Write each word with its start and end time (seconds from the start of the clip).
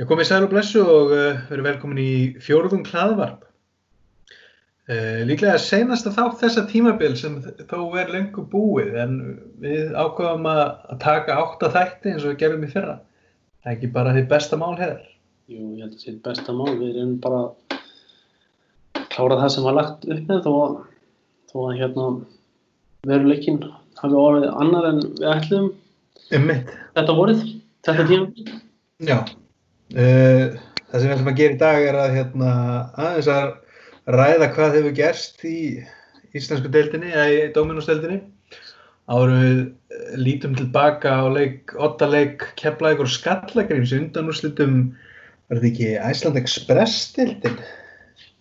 Ég 0.00 0.08
kom 0.10 0.18
í 0.18 0.24
sæl 0.26 0.42
og 0.42 0.50
blessu 0.50 0.80
og 0.82 1.12
uh, 1.14 1.42
verið 1.50 1.66
velkomin 1.68 2.00
í 2.02 2.12
fjórðum 2.42 2.82
hlaðvarp. 2.88 3.44
Uh, 4.90 5.22
líklega 5.28 5.54
senasta 5.62 6.10
þátt 6.12 6.40
þessa 6.42 6.64
tímabil 6.68 7.14
sem 7.16 7.36
þó 7.70 7.78
er 8.00 8.10
lengur 8.12 8.48
búið 8.50 8.96
en 9.00 9.14
við 9.62 9.94
ákvaðum 9.94 10.48
að, 10.50 10.64
að 10.90 10.98
taka 11.04 11.36
átta 11.44 11.70
þætti 11.76 12.10
eins 12.12 12.24
og 12.24 12.32
við 12.32 12.40
gerum 12.42 12.66
í 12.66 12.72
fyrra. 12.72 12.96
Það 13.62 13.70
er 13.70 13.76
ekki 13.76 13.92
bara 13.94 14.16
því 14.16 14.24
besta 14.34 14.58
mál 14.60 14.74
hefur. 14.80 15.06
Jú, 15.52 15.60
ég 15.78 15.86
held 15.86 15.94
að 15.94 15.94
það 15.94 16.02
sé 16.08 16.16
besta 16.26 16.56
mál. 16.58 16.74
Við 16.80 16.90
erum 16.90 17.14
bara 17.22 17.44
að 17.44 17.78
klára 19.14 19.38
það 19.44 19.54
sem 19.54 19.68
var 19.68 19.78
lagt 19.78 20.10
upp 20.10 20.26
með 20.32 20.42
þó 20.48 20.52
að, 20.64 20.76
þó 21.52 21.56
að 21.68 21.80
hérna, 21.84 22.10
veruleikin 23.06 23.62
hafi 24.02 24.20
orðið 24.24 24.50
annar 24.58 24.90
en 24.90 25.02
við 25.06 25.30
ætlum 25.36 25.72
Um 26.32 26.48
þetta 26.48 27.14
vorið, 27.14 27.40
þetta 27.84 28.04
tíma. 28.08 28.60
Já. 29.04 29.18
Uh, 29.94 30.56
það 30.90 30.96
sem 30.98 31.06
við 31.06 31.14
ætlum 31.14 31.30
að 31.30 31.38
gera 31.38 31.54
í 31.54 31.60
dag 31.60 31.84
er 31.88 31.98
að 32.02 32.16
hérna, 32.16 32.54
aðeins 32.98 33.28
að 33.30 33.52
ræða 34.14 34.48
hvað 34.56 34.78
hefur 34.78 34.96
gerst 34.98 35.44
í 35.46 35.58
íslensku 36.34 36.70
deildinni 36.74 37.12
eða 37.12 37.26
í 37.30 37.38
Dominos-deildinni. 37.54 38.20
Árum 39.04 39.40
við 39.42 39.58
eh, 39.60 40.12
lítum 40.16 40.54
tilbaka 40.56 41.12
á 41.20 41.24
leik, 41.28 41.74
otta 41.76 42.08
leik, 42.08 42.46
keflaðið 42.58 43.04
og 43.04 43.10
skallagrims 43.12 43.92
undanúrslitum, 43.92 44.78
var 45.52 45.60
þetta 45.60 45.70
ekki 45.70 45.90
Æsland 46.08 46.40
Express-deildin? 46.40 47.58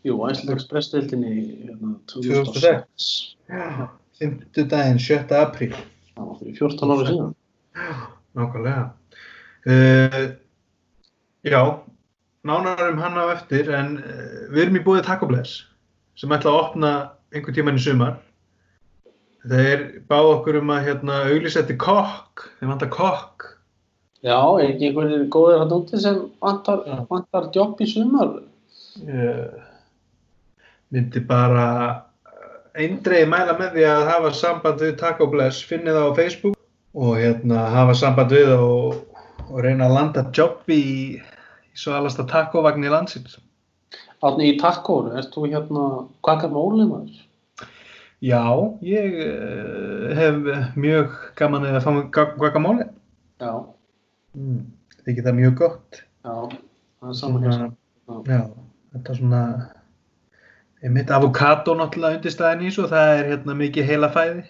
Jú, 0.07 0.17
Æsland 0.23 0.55
Express-deildinni 0.55 1.33
hérna, 1.67 1.97
2006. 2.13 2.53
2006. 2.63 3.09
Já. 3.51 3.89
50 4.23 4.69
daginn, 4.71 5.01
7. 5.03 5.35
apríl. 5.37 5.73
Það 6.13 6.29
var 6.29 6.39
fyrir 6.39 6.57
14 6.61 6.95
ára 6.95 7.09
síðan. 7.09 7.35
Nákvæmlega. 8.39 8.85
Uh, 9.63 10.23
já, 11.43 11.61
nánar 12.43 12.83
um 12.89 13.01
hann 13.03 13.19
á 13.19 13.25
eftir, 13.33 13.71
en 13.71 13.97
uh, 14.01 14.51
við 14.53 14.65
erum 14.65 14.79
í 14.79 14.83
búið 14.85 15.05
Taco 15.07 15.29
Bless 15.29 15.63
sem 16.19 16.31
ætla 16.35 16.53
að 16.53 16.61
opna 16.61 16.93
einhver 17.33 17.55
tíman 17.55 17.79
í 17.79 17.83
sumar. 17.83 18.19
Þeir 19.43 19.81
báðu 20.07 20.37
okkur 20.37 20.61
um 20.61 20.71
að 20.71 20.85
hérna, 20.87 21.19
auglýsa 21.27 21.65
kokk, 21.75 22.47
þeir 22.59 22.69
vantar 22.69 22.91
kokk. 22.93 23.49
Já, 24.23 24.39
er 24.39 24.69
ekki 24.69 24.87
einhverjir 24.87 25.25
góðir 25.33 25.59
hann 25.59 25.73
úti 25.75 25.99
sem 25.99 26.21
vantar, 26.39 26.85
vantar 27.09 27.49
jobb 27.51 27.81
í 27.83 27.87
sumar? 27.91 28.37
Ég 29.03 29.57
myndi 30.93 31.23
bara 31.27 31.67
eindreið 32.77 33.27
mæla 33.29 33.57
með 33.57 33.75
því 33.75 33.85
að 33.89 34.07
hafa 34.11 34.31
samband 34.37 34.83
við 34.85 34.95
Taco 35.01 35.27
Bless, 35.29 35.65
finnið 35.65 35.97
það 35.97 36.07
á 36.07 36.17
Facebook 36.21 36.59
og 36.93 37.17
hérna 37.17 37.65
hafa 37.73 37.95
samband 37.97 38.33
við 38.33 38.53
og, 38.55 39.01
og 39.49 39.57
reyna 39.65 39.89
að 39.89 39.95
landa 39.97 40.23
jobb 40.37 40.71
í, 40.71 40.83
í 41.73 41.81
svo 41.81 41.97
alasta 41.97 42.25
taco-vagn 42.29 42.85
í 42.85 42.93
landsins. 42.93 43.37
Átni 44.23 44.53
í 44.53 44.57
takkóru, 44.61 45.11
ert 45.19 45.33
þú 45.35 45.49
hérna, 45.51 45.85
hvað 46.23 46.43
kann 46.45 46.57
ólimaður? 46.57 47.21
Já, 48.23 48.43
ég 48.87 49.17
uh, 49.19 50.13
hef 50.15 50.75
mjög 50.79 51.17
gaman 51.35 51.65
að 51.67 51.81
fá 51.83 51.89
mig 51.91 52.11
guacamole. 52.39 52.87
Já, 53.43 53.51
Mm. 54.33 54.61
Þykir 55.05 55.25
það 55.27 55.35
mjög 55.37 55.55
gott. 55.59 56.01
já, 56.25 56.35
það 56.99 57.09
er 57.11 57.17
saman 57.19 57.43
hér. 57.45 57.65
Já, 58.25 58.39
þetta 58.95 59.11
er 59.13 59.19
svona, 59.19 59.41
mitt 60.95 61.13
avokado 61.13 61.75
náttúrulega 61.77 62.17
undirstæðin 62.17 62.65
í 62.65 62.71
svo, 62.73 62.87
það 62.89 63.11
er 63.19 63.29
hérna 63.33 63.57
mikið 63.59 63.91
heila 63.91 64.09
fæði. 64.15 64.45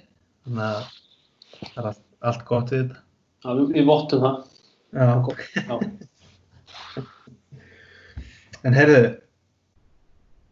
Þannig 0.46 0.64
að 0.70 0.86
það 1.74 1.82
er 1.82 1.90
allt, 1.90 2.04
allt 2.32 2.46
gott 2.48 2.72
við 2.72 2.86
þetta. 2.86 3.04
Já, 3.44 3.50
við 3.76 3.90
vottum 3.90 4.24
það. 4.24 4.40
Já. 4.94 5.08
Já, 5.58 5.76
En 8.64 8.76
heyrðu, 8.78 9.08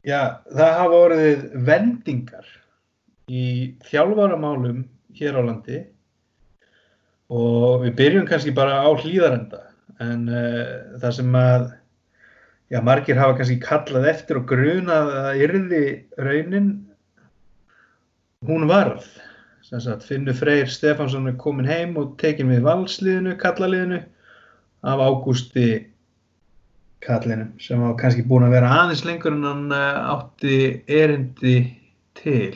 já, 0.04 0.44
það 0.52 0.78
hafa 0.78 1.02
orðið 1.06 1.44
vendingar 1.68 2.48
í 3.32 3.44
þjálfaramálum 3.88 4.84
hér 5.16 5.38
á 5.40 5.42
landi 5.48 5.78
og 7.32 7.86
við 7.86 7.94
byrjum 8.02 8.28
kannski 8.28 8.52
bara 8.56 8.82
á 8.84 8.90
hlýðarenda 8.92 9.62
en 10.04 10.26
uh, 10.28 10.98
það 11.00 11.16
sem 11.20 11.38
að 11.40 11.68
já, 12.72 12.80
margir 12.84 13.20
hafa 13.20 13.38
kannski 13.40 13.60
kallað 13.64 14.10
eftir 14.12 14.42
og 14.42 14.48
grunað 14.50 15.12
að 15.22 15.44
yrði 15.46 15.84
raunin 16.20 16.72
hún 18.48 18.68
varð. 18.68 19.06
Sagt 19.72 20.04
Finnur 20.04 20.36
Freyr 20.36 20.68
Stefánsson 20.68 21.30
er 21.30 21.38
komin 21.40 21.70
heim 21.70 21.94
og 21.96 22.18
tekin 22.20 22.50
við 22.52 22.66
valsliðinu, 22.66 23.38
kallaliðinu 23.40 24.02
af 24.84 25.04
Ágústi 25.06 25.68
kallinum 27.06 27.52
sem 27.62 27.82
var 27.82 27.98
kannski 28.00 28.26
búin 28.28 28.46
að 28.48 28.56
vera 28.58 28.72
aðeins 28.82 29.04
lengur 29.08 29.36
en 29.36 29.48
hann 29.48 29.76
eh, 29.76 30.00
átti 30.14 30.58
erindi 31.02 31.56
til. 32.20 32.56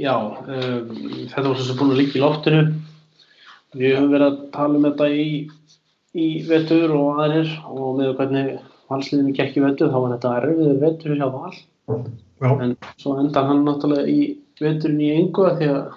já 0.00 0.14
um, 0.16 0.90
þetta 1.32 1.48
var 1.48 1.60
svo 1.60 1.76
búin 1.78 1.94
að 1.94 2.02
líka 2.02 2.18
í 2.18 2.24
loftinu. 2.24 2.62
Við 3.76 3.96
höfum 3.96 4.12
verið 4.14 4.26
að 4.30 4.38
tala 4.54 4.78
um 4.78 4.86
þetta 4.86 5.08
í, 5.12 5.28
í 6.16 6.26
vetur 6.48 6.94
og 6.96 7.20
aðrir 7.24 7.52
og 7.68 7.98
með 7.98 8.14
hvernig 8.20 8.50
valsliðinu 8.90 9.34
gekk 9.36 9.58
í 9.58 9.64
vetur 9.64 9.92
þá 9.92 9.98
var 9.98 10.14
þetta 10.14 10.34
erfiður 10.40 10.80
vetur 10.84 11.18
hjá 11.18 11.28
val. 11.34 11.54
Já. 12.40 12.50
En 12.60 12.74
svo 13.00 13.16
endar 13.20 13.48
hann 13.48 13.64
náttúrulega 13.66 14.08
í 14.08 14.20
veturinn 14.60 15.02
í 15.02 15.12
engu 15.16 15.48
því 15.58 15.68
að, 15.72 15.94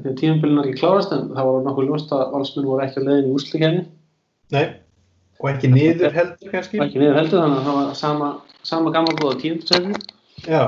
að 0.00 0.12
tímabilin 0.20 0.60
er 0.60 0.70
ekki 0.70 0.80
klárast 0.80 1.12
en 1.14 1.30
það 1.32 1.50
var 1.50 1.66
nokkuð 1.66 1.90
ljóst 1.90 2.14
að 2.16 2.24
valsmenn 2.36 2.68
voru 2.68 2.84
ekki 2.86 3.00
að 3.00 3.08
leiðin 3.08 3.28
í 3.28 3.34
úrslikefni. 3.36 3.84
Nei. 4.52 4.64
Og 5.42 5.50
ekki 5.50 5.72
niður 5.72 6.14
heldur 6.14 6.52
kannski? 6.54 6.78
Og 6.78 6.86
ekki 6.86 7.02
niður 7.02 7.18
heldur 7.18 7.42
þannig 7.42 7.58
að 7.58 7.68
það 7.68 7.78
var 7.80 7.94
sama, 7.98 8.30
sama 8.66 8.94
gammal 8.94 9.16
góða 9.18 9.40
tíundasæti. 9.42 9.96
Já. 10.46 10.62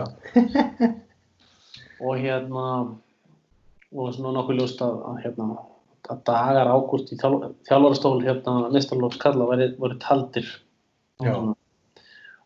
og 2.05 2.19
hérna 2.19 2.67
og 3.95 4.11
svona 4.17 4.35
nokkuð 4.35 4.59
ljóst 4.59 4.83
að, 4.83 4.99
að 5.09 5.21
hérna 5.23 5.49
að 6.11 6.23
dagar 6.29 6.71
ágúst 6.71 7.13
í 7.15 7.19
þjálf, 7.21 7.53
þjálfarastól 7.69 8.17
hérna 8.25 8.71
mestarlóks 8.75 9.21
kalla 9.23 9.47
væri, 9.49 9.71
voru 9.81 9.97
taldir 10.03 10.49
Já. 11.23 11.37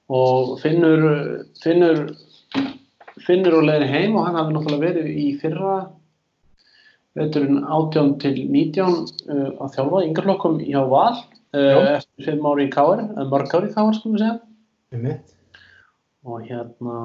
og 0.08 0.52
finnur 0.62 1.06
finnur 1.62 2.04
finnur 3.24 3.58
og 3.58 3.66
leiðin 3.66 3.90
heim 3.92 4.18
og 4.18 4.28
hann 4.28 4.38
hafi 4.38 4.54
náttúrulega 4.54 4.84
verið 4.84 5.08
í 5.10 5.26
fyrra 5.40 5.78
veturinn 7.18 7.64
18 7.64 8.14
til 8.22 8.36
19 8.44 8.84
uh, 8.84 9.50
að 9.64 9.74
þjálfa 9.74 10.04
í 10.04 10.08
yngarflokkum 10.10 10.60
hjá 10.62 10.80
Val 10.92 11.16
Já. 11.16 11.24
uh, 11.24 11.37
eftir 11.52 12.28
5 12.28 12.50
ári 12.50 12.66
í 12.68 12.72
Káar, 12.72 13.04
eða 13.14 13.30
mörg 13.32 13.54
ári 13.56 13.70
í 13.70 13.74
Káar 13.74 13.96
skulum 13.96 14.18
við 14.18 14.26
segja 14.26 15.18
og 16.28 16.44
hérna 16.44 16.98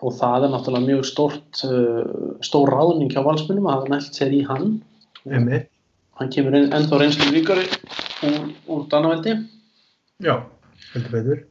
og 0.00 0.14
það 0.16 0.46
er 0.46 0.52
náttúrulega 0.54 0.86
mjög 0.86 1.06
stórt 1.08 1.62
uh, 1.66 2.36
stór 2.44 2.70
ráðning 2.72 3.10
hjá 3.12 3.20
valsmunum 3.26 3.68
að 3.68 3.76
hafa 3.78 3.92
nælt 3.94 4.16
sér 4.16 4.34
í 4.36 4.42
hann 4.48 4.78
Einmitt. 5.28 5.68
hann 6.20 6.30
kemur 6.32 6.56
ennþá 6.56 7.00
reynslu 7.00 7.28
ríkari 7.34 7.66
úr, 8.28 8.46
úr 8.70 8.86
Danaveldi 8.92 9.36
Já. 10.20 10.46
Heldur 10.94 11.12
betur. 11.12 11.42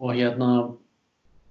og 0.00 0.14
hérna 0.14 0.50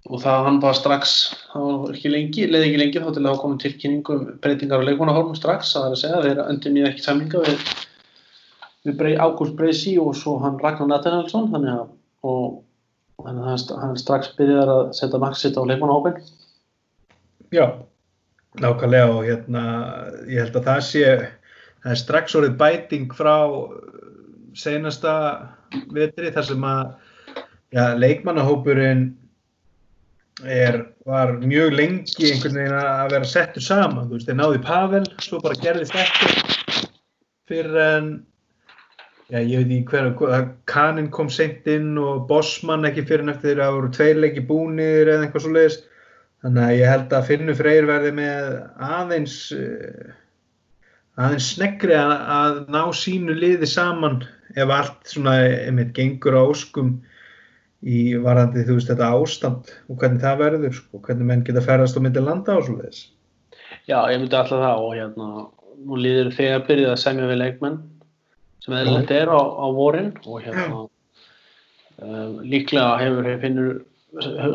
og 0.04 0.20
það 0.20 0.46
hann 0.50 0.60
bara 0.60 0.76
strax 0.76 1.16
ekki 1.56 2.12
lengi, 2.12 2.48
leði 2.52 2.70
ekki 2.70 2.82
lengi 2.82 3.04
þá 3.04 3.10
til 3.14 3.24
að 3.24 3.30
hafa 3.32 3.42
komið 3.46 3.64
tilkynningu 3.64 4.18
um 4.18 4.26
breytingar 4.44 4.84
á 4.84 4.88
leikmannahorfum 4.90 5.40
strax 5.40 5.74
það 5.76 5.86
er 5.88 5.96
að 5.96 6.02
segja, 6.02 6.24
þeir 6.26 6.42
endur 6.50 6.76
nýja 6.76 6.90
ekki 6.92 7.06
samlinga 7.06 7.44
við, 7.46 7.64
við 8.84 9.18
Ágúst 9.24 9.56
Breysi 9.60 9.96
og 10.02 10.14
svo 10.20 10.38
hann 10.44 10.60
Ragnar 10.60 10.90
Nathanaelsson 10.92 11.50
þannig 11.54 11.74
að 11.78 11.88
og, 12.28 12.60
þannig 13.24 13.42
að 13.44 13.48
hann, 13.50 13.62
st- 13.62 13.80
hann 13.80 13.98
strax 14.00 14.34
byrjar 14.38 14.72
að 14.74 14.84
setja 14.98 15.20
maksitt 15.24 15.58
á 15.60 15.64
leikmannahópin 15.64 16.20
Já. 17.54 17.66
Nákvæmlega 18.60 19.10
og 19.14 19.24
hérna 19.26 19.62
ég 20.30 20.44
held 20.44 20.56
að 20.60 20.68
það 20.68 20.82
sé 20.90 21.04
það 21.84 21.92
er 21.96 22.00
strax 22.04 22.36
orðið 22.38 22.58
bæting 22.60 23.08
frá 23.18 23.36
seinasta 24.54 25.14
vetri 25.94 26.30
þar 26.36 26.46
sem 26.52 26.66
að 26.70 26.84
já, 27.74 27.86
leikmannahópurinn 27.98 29.08
er, 30.46 30.78
var 31.10 31.34
mjög 31.42 31.74
lengi 31.78 32.30
einhvern 32.30 32.60
veginn 32.60 32.78
að 32.78 33.12
vera 33.16 33.30
settur 33.32 33.66
saman 33.66 34.06
þú 34.10 34.20
veist, 34.20 34.30
þeir 34.30 34.38
náðu 34.40 34.60
í 34.60 34.64
Pavel, 34.68 35.04
svo 35.22 35.40
bara 35.42 35.58
gerðist 35.62 35.98
ekki 35.98 36.86
fyrir 37.50 37.80
en 37.84 38.12
já, 39.32 39.40
ég 39.40 39.64
veit 39.64 39.72
ekki 39.78 39.94
hver 39.94 40.10
að 40.38 40.50
Kanin 40.70 41.10
kom 41.14 41.32
seint 41.32 41.68
inn 41.72 41.96
og 42.02 42.26
Bossmann 42.30 42.88
ekki 42.90 43.06
fyrir 43.08 43.26
en 43.26 43.36
eftir 43.36 43.62
að 43.64 43.78
voru 43.78 43.94
tveir 43.96 44.20
leiki 44.20 44.44
búnir 44.50 45.08
eða 45.08 45.28
eitthvað 45.28 45.46
svo 45.46 45.54
leiðis 45.56 45.80
þannig 46.44 46.66
að 46.66 46.76
ég 46.80 46.92
held 46.92 47.16
að 47.16 47.30
Finnur 47.30 47.58
Freyr 47.60 47.88
verði 47.88 48.12
með 48.20 48.52
aðeins 48.90 49.38
eh, 49.56 50.12
aðeins 51.16 51.50
sneggri 51.56 51.96
að, 51.98 52.14
að 52.38 52.62
ná 52.74 52.84
sínu 52.98 53.38
liði 53.38 53.70
saman 53.70 54.24
ef 54.58 54.70
allt 54.74 55.10
svona 55.10 55.38
einmitt 55.46 55.94
gengur 55.98 56.38
á 56.38 56.44
óskum 56.44 56.96
í 57.84 58.14
varandi 58.24 58.64
þú 58.64 58.78
veist 58.78 58.92
þetta 58.92 59.12
ástand 59.18 59.72
og 59.92 59.98
hvernig 60.00 60.24
það 60.24 60.40
verður 60.44 60.78
sko, 60.78 61.02
hvernig 61.04 61.30
menn 61.30 61.44
geta 61.48 61.64
ferðast 61.64 62.00
á 62.00 62.04
myndi 62.04 62.24
landa 62.24 62.58
og 62.58 62.68
svo 62.68 62.78
leiðis. 62.80 63.02
Já, 63.90 63.98
ég 64.12 64.22
myndi 64.22 64.38
alltaf 64.40 64.62
það 64.62 64.86
og 64.86 64.94
hérna, 64.96 65.48
nú 65.84 66.00
líður 66.00 66.32
þegar 66.38 66.64
byrjuð 66.70 66.94
að 66.94 67.02
semja 67.04 67.30
við 67.32 67.42
leikmenn 67.42 67.80
sem 68.64 68.76
eðlilegt 68.80 69.12
er 69.12 69.32
á, 69.32 69.40
á 69.40 69.68
vorin 69.76 70.14
og 70.24 70.42
hérna, 70.44 70.86
Um, 72.02 72.40
líklega 72.50 72.98
hefur 72.98 73.28
finnur 73.42 73.74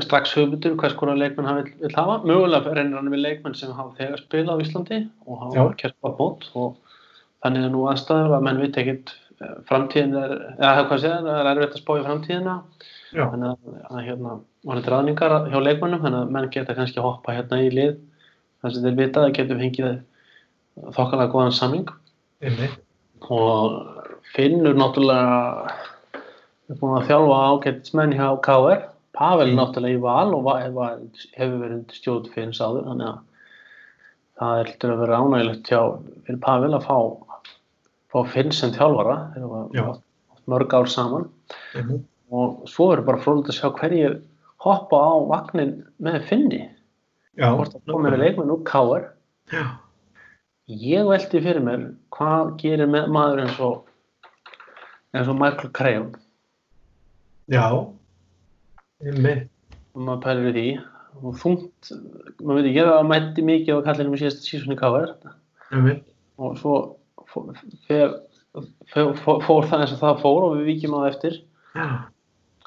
strax 0.02 0.32
hugmyndur 0.37 0.75
hvers 0.78 0.94
konar 0.99 1.19
leikmenn 1.19 1.46
hann 1.46 1.62
vil, 1.62 1.70
vil 1.84 1.94
hafa. 1.94 2.19
Mögulega 2.26 2.75
reynir 2.75 2.99
hann 2.99 3.10
við 3.12 3.22
leikmenn 3.22 3.55
sem 3.58 3.70
hafa 3.75 3.94
þegar 3.99 4.22
spilað 4.25 4.58
á 4.58 4.62
Íslandi 4.64 4.99
og 5.26 5.40
hafa 5.44 5.90
á 6.02 6.10
bót 6.19 6.49
og 6.58 6.76
þannig 7.44 7.66
er 7.66 7.72
nú 7.75 7.84
aðstæður 7.90 8.37
að 8.37 8.44
menn 8.46 8.60
veit 8.62 8.78
ekkert 8.82 9.14
eh, 9.38 9.55
framtíðin 9.70 10.16
er, 10.19 10.34
eða 10.58 10.87
hvað 10.90 11.02
segja, 11.05 11.20
það 11.26 11.40
er 11.40 11.50
erfitt 11.52 11.76
að 11.78 11.82
spá 11.84 11.93
í 11.94 12.05
framtíðina. 12.08 12.56
Já, 13.08 13.22
þannig 13.22 13.49
að, 13.52 13.76
að 13.88 14.02
hérna, 14.08 14.34
var 14.69 14.81
þetta 14.81 14.94
ráðningar 14.94 15.37
hjá 15.49 15.58
leikmönnum, 15.62 16.02
þannig 16.05 16.20
að 16.20 16.34
menn 16.37 16.50
geta 16.55 16.76
kannski 16.76 17.00
að 17.00 17.08
hoppa 17.08 17.37
hérna 17.38 17.62
í 17.62 17.70
lið. 17.72 17.94
Þar 18.58 18.75
sem 18.75 18.88
þeir 18.88 18.99
vita 18.99 19.25
að 19.25 19.37
getum 19.38 19.62
fengið 19.62 19.94
þokkalega 20.99 21.32
góðan 21.32 21.55
samling 21.55 21.94
einmitt. 22.43 22.76
og 23.31 23.97
finnur 24.34 24.76
náttúrulega 24.78 25.70
er 26.69 26.78
búin 26.80 26.98
að 26.98 27.06
þjálfa 27.08 27.38
ágættismenn 27.52 28.14
hjá 28.19 28.28
KR 28.44 28.82
Pavel 29.19 29.48
Mm. 29.52 29.56
náttúrulega 29.58 29.96
í 29.98 30.02
val 30.02 30.34
og 30.34 30.50
hefur 30.52 31.58
verið 31.62 31.94
stjórn 31.96 32.28
fyrir 32.34 32.52
sáður 32.54 32.84
þannig 32.90 33.08
að 33.08 33.19
það 34.38 34.60
er 34.60 34.69
heldur 34.70 34.92
að 34.94 35.00
vera 35.02 35.19
ánægilegt 35.22 35.70
hjá 35.72 35.80
fyrir 36.26 36.40
Pavel 36.44 36.75
að 36.76 36.86
fá 36.86 36.98
fá 38.12 38.22
Finn 38.32 38.52
sem 38.52 38.70
þjálfara 38.72 39.16
Já. 39.36 39.82
var 39.84 39.98
mörg 40.48 40.72
ár 40.74 40.86
saman 40.88 41.28
einmitt. 41.74 42.04
og 42.31 42.62
svo 42.69 42.90
verður 42.92 43.06
bara 43.06 43.19
frólægt 43.24 43.50
að 43.50 43.58
sjá 43.58 43.69
hverjir 43.81 44.20
hoppa 44.64 44.96
á 44.96 45.12
vagnin 45.28 45.74
með 46.00 46.22
Finni 46.28 46.62
hvort 47.38 47.72
það 47.74 47.92
komið 47.92 48.10
með 48.14 48.22
leikmenn 48.22 48.50
úr 48.54 48.62
KR 48.64 49.04
Já, 49.52 49.64
ég 50.69 51.06
velti 51.08 51.40
fyrir 51.42 51.60
mér 51.64 51.84
hvað 52.12 52.54
gerir 52.60 52.88
maður 53.08 53.42
eins 53.44 53.60
og 53.60 53.84
eins 55.16 55.31
og 55.31 55.38
Michael 55.38 55.72
Crayon. 55.76 56.12
Já, 57.49 57.64
og 58.99 60.05
maður 60.05 60.22
pælir 60.25 60.56
því. 60.56 60.66
Og 61.19 61.34
þungt, 61.40 61.90
maður 62.44 62.60
veit 62.60 62.69
ekki 62.70 62.82
að 62.84 62.93
það 62.93 63.08
mætti 63.12 63.44
mikið 63.46 63.81
á 63.81 63.87
kallinum 63.88 64.14
í 64.14 64.20
síðasta 64.20 64.44
sísunni 64.44 64.76
einmitt. 65.69 66.05
og 66.38 66.55
svo 66.58 66.75
fór, 67.28 67.49
fór, 68.93 69.40
fór, 69.44 69.66
það 69.69 69.82
eins 69.82 69.94
og 69.96 70.02
það 70.02 70.20
fór 70.22 70.46
og 70.46 70.55
við 70.58 70.69
víkjum 70.72 70.94
á 70.94 70.99
það 71.00 71.08
eftir. 71.10 71.40
Já, 71.75 71.88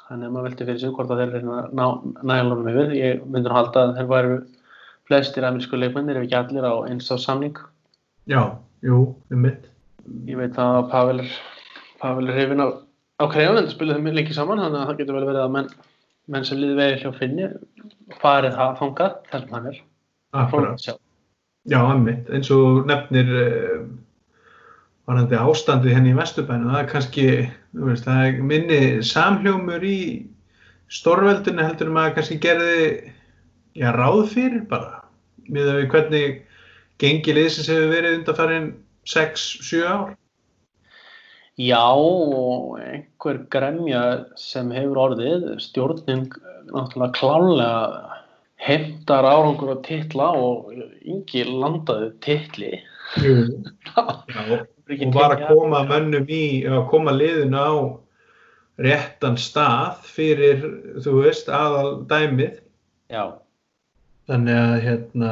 þannig 0.08 0.26
að 0.26 0.34
maður 0.34 0.48
velti 0.48 0.66
fyrir 0.68 0.82
sig 0.82 0.92
hvort 0.96 1.14
að 1.14 1.22
þeir 1.22 1.32
reyna 1.36 1.56
að 1.62 1.72
ná 1.78 1.86
nægjálunum 2.30 2.70
yfir. 2.72 2.92
Ég 2.98 3.24
myndur 3.24 3.54
að 3.54 3.58
halda 3.60 3.84
að 3.86 3.94
þeir 3.98 4.10
væru 4.12 4.36
flestir 5.08 5.46
amerísku 5.48 5.80
leikmennir 5.80 6.20
ef 6.20 6.26
ekki 6.26 6.38
allir 6.38 6.68
á 6.68 6.74
eins 6.90 7.10
á 7.10 7.16
samning. 7.18 7.56
Já, 8.30 8.42
jú, 8.84 9.00
einmitt. 9.32 9.66
ég 10.26 10.38
veit 10.38 10.58
að 10.58 10.90
Pavel 10.90 11.24
er 11.24 11.34
Pavel 12.02 12.28
er 12.28 12.38
hrifin 12.38 12.64
á, 12.64 12.68
á 13.22 13.24
Crayon 13.30 13.60
en 13.60 13.68
það 13.68 13.74
spilaði 13.76 14.02
þeim 14.02 14.18
lengi 14.18 14.36
saman 14.36 14.62
þannig 14.62 14.82
að 14.82 14.90
það 14.90 15.00
getur 15.00 15.18
vel 15.18 15.24
verið 15.30 15.44
að 15.44 15.56
menn, 15.56 15.72
menn 16.34 16.46
sem 16.48 16.60
liði 16.60 16.78
vegi 16.80 17.00
hjá 17.02 17.16
Finni 17.20 17.48
farið 18.22 18.58
það 18.58 18.78
þangað 18.82 19.18
þar 19.30 19.44
sem 19.44 19.56
hann 19.56 19.72
er 19.72 19.80
Akkurat. 20.32 20.86
Að. 20.88 21.00
Já, 21.68 21.78
einmitt. 21.78 22.30
Eins 22.32 22.48
og 22.54 22.86
nefnir 22.88 23.28
uh, 23.36 23.82
varandi 25.08 25.38
ástandið 25.38 25.96
henni 25.96 26.12
í 26.14 26.16
Vesturbænu, 26.16 26.70
það 26.72 26.80
er 26.80 26.88
kannski, 26.90 27.26
þú 27.74 27.90
veist, 27.90 28.06
það 28.06 28.22
er 28.28 28.40
minni 28.48 28.80
samhljómur 29.06 29.84
í 29.86 29.98
stórveldinu 30.92 31.64
heldur 31.64 31.92
maður 31.92 32.16
kannski 32.18 32.38
gerði, 32.42 32.88
já, 33.78 33.90
ráð 33.94 34.24
fyrir 34.32 34.64
bara. 34.70 35.02
Miðað 35.52 35.78
við 35.82 35.88
hvernig 35.92 36.40
gengi 37.02 37.36
liðsins 37.36 37.70
hefur 37.70 37.92
verið 37.92 38.18
undanfærin 38.20 38.68
6-7 39.12 39.84
ár. 39.84 40.12
Já, 41.60 41.84
og 41.92 42.78
einhver 42.80 43.42
gremja 43.52 44.02
sem 44.40 44.70
hefur 44.72 45.00
orðið, 45.06 45.48
stjórnin 45.60 46.24
náttúrulega 46.72 47.12
klálega 47.18 48.18
heimtar 48.62 49.26
árangur 49.28 49.74
á 49.74 49.78
titla 49.84 50.30
og 50.38 50.72
yngi 50.72 51.44
landaði 51.48 52.12
titli. 52.24 52.72
Já, 53.92 54.02
og 54.92 55.14
var 55.14 55.36
að 55.36 55.46
koma 55.50 55.82
mönnum 55.88 56.24
í, 56.32 56.64
að 56.64 56.86
koma 56.90 57.12
liðinu 57.12 57.60
á 57.60 57.72
réttan 58.82 59.36
stað 59.36 60.00
fyrir, 60.08 60.64
þú 61.04 61.20
veist, 61.26 61.50
aðal 61.52 62.02
dæmið. 62.08 62.62
Já, 63.12 63.36
Þannig 64.30 64.58
að 64.58 64.74
hérna 64.84 65.30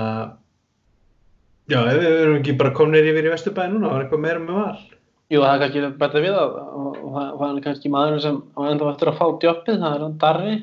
já, 1.71 1.79
ef 1.79 1.99
við 2.01 2.09
erum 2.11 2.39
ekki 2.41 2.57
bara 2.59 2.73
komnir 2.75 3.07
yfir 3.07 3.29
í 3.29 3.33
Vesturbæði 3.33 3.75
núna, 3.75 3.93
var 3.93 4.05
eitthvað 4.05 4.25
meira 4.25 4.43
með 4.43 4.59
val. 4.59 4.81
Jú 5.31 5.43
það 5.45 5.53
er 5.55 5.61
kannski 5.65 5.83
betra 6.01 6.23
við 6.25 6.39
að 6.41 6.57
það 6.57 7.29
það 7.41 7.47
er 7.51 7.63
kannski 7.67 7.93
maðurinn 7.95 8.25
sem 8.25 8.41
á 8.57 8.61
enda 8.71 8.89
eftir 8.93 9.11
að 9.13 9.21
fá 9.21 9.27
djöppið, 9.45 9.79
það 9.85 9.95
er 9.97 10.05
hann 10.07 10.19
Darri, 10.25 10.57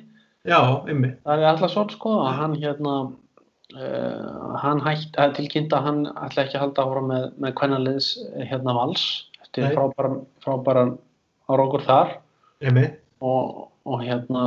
Já, 0.48 0.60
ymmi. 0.92 1.10
Darri 1.28 1.48
Allarsson 1.50 1.90
sko, 1.92 2.14
að 2.24 2.38
hann 2.42 2.54
hérna, 2.62 2.94
uh, 3.76 4.54
hann 4.64 4.80
hætt, 4.86 5.18
að 5.20 5.34
tilkynnta 5.42 5.80
að 5.82 5.88
hann 5.90 6.04
ætla 6.28 6.46
ekki 6.46 6.56
að 6.60 6.64
halda 6.66 6.86
ára 6.88 7.02
með, 7.10 7.26
með 7.44 7.56
kvennaliðs 7.60 8.08
hérna 8.52 8.76
vals, 8.78 9.04
eftir 9.44 9.74
frábæran, 9.76 10.22
frábæran 10.46 10.94
árangur 11.52 11.84
þar. 11.88 12.16
Ymmi. 12.64 12.88
og, 13.22 13.68
og 13.86 14.00
hérna 14.02 14.46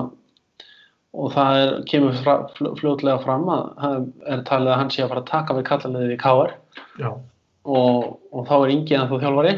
og 1.14 1.32
það 1.34 1.56
er, 1.60 1.70
kemur 1.90 2.16
fra, 2.22 2.34
fl- 2.56 2.72
fljótlega 2.78 3.20
fram 3.24 3.48
að 3.50 3.62
það 3.80 3.94
er 4.34 4.42
talið 4.46 4.72
að 4.72 4.78
hann 4.80 4.90
sé 4.94 5.02
að 5.04 5.08
fara 5.12 5.22
að 5.24 5.30
taka 5.30 5.56
við 5.58 5.64
kallaliðið 5.68 6.12
í 6.14 6.18
KR 6.22 6.52
Já. 7.02 7.08
og, 7.66 8.04
og 8.30 8.44
þá 8.46 8.52
er 8.60 8.72
Ingi 8.74 8.94
en 8.98 9.08
þú 9.10 9.18
þjálfari 9.24 9.54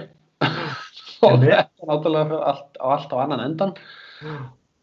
og 1.23 1.33
Einmitt. 1.37 1.51
þetta 1.53 1.83
er 1.87 1.91
náttúrulega 1.93 2.41
allt, 2.53 2.79
allt 2.81 3.13
á 3.15 3.17
annan 3.25 3.45
endan 3.47 3.75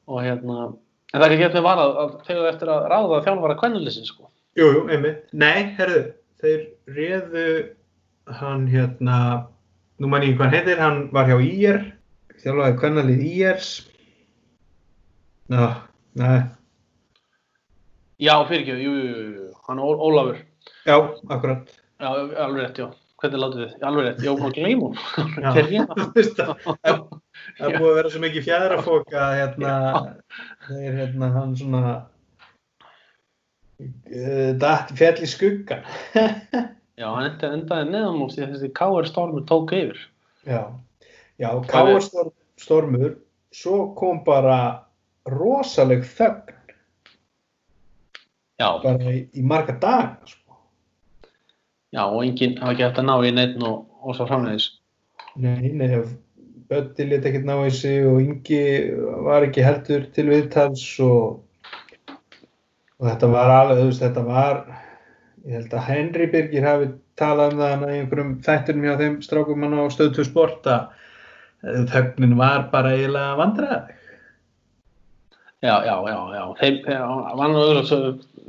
og 0.09 0.21
hérna 0.23 0.57
en 0.69 1.19
það 1.19 1.25
er 1.27 1.35
ekki 1.35 1.47
eftir 1.49 1.65
var 1.65 1.81
að, 1.83 1.95
að 2.03 2.13
þegar 2.27 2.49
eftir 2.53 2.71
að 2.73 2.87
ráða 2.93 3.21
þjálfara 3.27 3.59
kvennaliðsin 3.61 4.07
sko 4.09 4.29
Jú, 4.57 4.65
jú, 4.73 4.79
ymmi. 4.91 5.11
Nei, 5.39 5.75
herðu, 5.77 5.99
þeir 6.41 6.63
réðu 6.95 7.43
hann 8.39 8.65
hérna, 8.67 9.17
nú 10.01 10.09
mann 10.09 10.25
ég 10.25 10.33
hvað 10.35 10.49
hann 10.49 10.55
heitir, 10.57 10.81
hann 10.81 10.97
var 11.15 11.29
hjá 11.29 11.37
IR, 11.45 11.77
þjálfaði 12.41 12.77
kvennalið 12.81 13.21
IRs. 13.29 13.69
Ná, 15.53 15.61
nei, 16.19 16.39
já 18.19 18.33
fyrir 18.49 18.65
ekki, 18.65 18.75
jú, 18.83 18.95
jú, 18.97 19.13
jú, 19.13 19.29
jú, 19.37 19.45
hann 19.69 19.79
Ólafur 19.85 20.41
já, 20.85 20.97
akkurat. 21.29 21.71
já, 22.01 22.09
alveg 22.09 22.59
rétt, 22.65 22.81
já, 22.83 22.89
hvernig 23.21 23.41
látið 23.43 23.65
þið 23.73 23.85
alveg 23.89 24.05
rétt, 24.07 24.21
já, 24.23 24.31
maður 24.39 24.55
gleym 24.57 24.83
hún 24.85 24.95
Já. 25.43 25.49
Terjina. 25.55 25.97
Þú 25.99 26.07
veist 26.15 26.39
það, 26.39 26.51
það 26.85 26.99
það 27.59 27.67
er 27.67 27.75
búið 27.75 27.89
að 27.89 27.97
vera 27.99 28.13
svo 28.13 28.21
mikið 28.23 28.45
fjæðrafók 28.47 29.15
að 29.23 29.35
hérna, 29.39 29.73
þeir 30.67 30.99
hérna, 30.99 31.31
hann 31.35 31.55
svona 31.59 31.83
uh, 33.85 34.51
datt 34.63 34.93
fjall 34.99 35.17
í 35.19 35.31
skuggan. 35.31 35.87
Já, 36.99 37.07
hann 37.07 37.29
enda, 37.29 37.53
endaði 37.55 37.89
neðan 37.93 38.21
úr 38.25 38.35
því 38.35 38.45
að 38.45 38.53
þessi 38.55 38.71
KR 38.81 39.09
stormur 39.09 39.47
tók 39.49 39.73
yfir. 39.77 40.05
Já, 40.47 40.61
já, 41.39 41.49
Káar 41.69 42.03
storm, 42.03 42.33
stormur, 42.59 43.17
svo 43.55 43.81
kom 43.99 44.23
bara 44.27 44.59
rosaleg 45.29 46.03
þögn 46.07 46.55
Já, 48.59 48.73
bara 48.83 49.11
í, 49.13 49.21
í 49.39 49.41
marga 49.47 49.75
daga, 49.79 50.27
sko. 50.27 50.48
Já, 51.95 52.03
og 52.05 52.23
enginn 52.23 52.57
hafa 52.61 52.73
ekki 52.73 52.85
hægt 52.87 53.01
að 53.01 53.07
ná 53.09 53.15
í 53.25 53.35
neitt 53.35 53.61
og, 53.65 53.85
og 54.03 54.17
svo 54.17 54.27
framvegis. 54.29 54.71
Nei, 55.39 55.71
nei, 55.77 56.01
Böddi 56.69 57.07
lit 57.09 57.25
ekkert 57.25 57.47
ná 57.49 57.55
í 57.65 57.69
sig 57.73 58.03
og 58.05 58.19
Ingi 58.21 58.61
var 59.25 59.47
ekki 59.47 59.63
heldur 59.65 60.03
til 60.13 60.27
viðtals 60.29 60.83
og, 61.01 61.39
og 62.99 63.07
þetta 63.07 63.29
var 63.31 63.53
alveg, 63.55 63.79
þú 63.79 63.87
veist, 63.87 64.03
þetta 64.03 64.25
var, 64.27 64.59
ég 65.47 65.57
held 65.57 65.73
að 65.73 65.87
Henry 65.87 66.27
Birgir 66.29 66.67
hafi 66.67 66.91
talað 67.19 67.55
um 67.55 67.63
það 67.63 67.73
hana 67.73 67.89
í 67.89 67.99
einhverjum 68.03 68.35
þættinum 68.45 68.85
hjá 68.85 68.99
þeim 69.01 69.15
strákum 69.25 69.65
hann 69.65 69.79
á 69.81 69.85
stöðtu 69.95 70.27
sport 70.27 70.69
að 70.69 70.91
eh, 71.65 71.81
þögnin 71.89 72.37
var 72.39 72.67
bara 72.73 72.93
eiginlega 72.93 73.39
vandræðið. 73.41 73.95
Já, 75.59 75.73
já, 75.83 75.95
já, 76.07 76.19
já, 76.37 76.43
þeim, 76.61 76.77
þeim 76.85 77.41
auðvitað 77.41 77.87
svo 77.89 77.97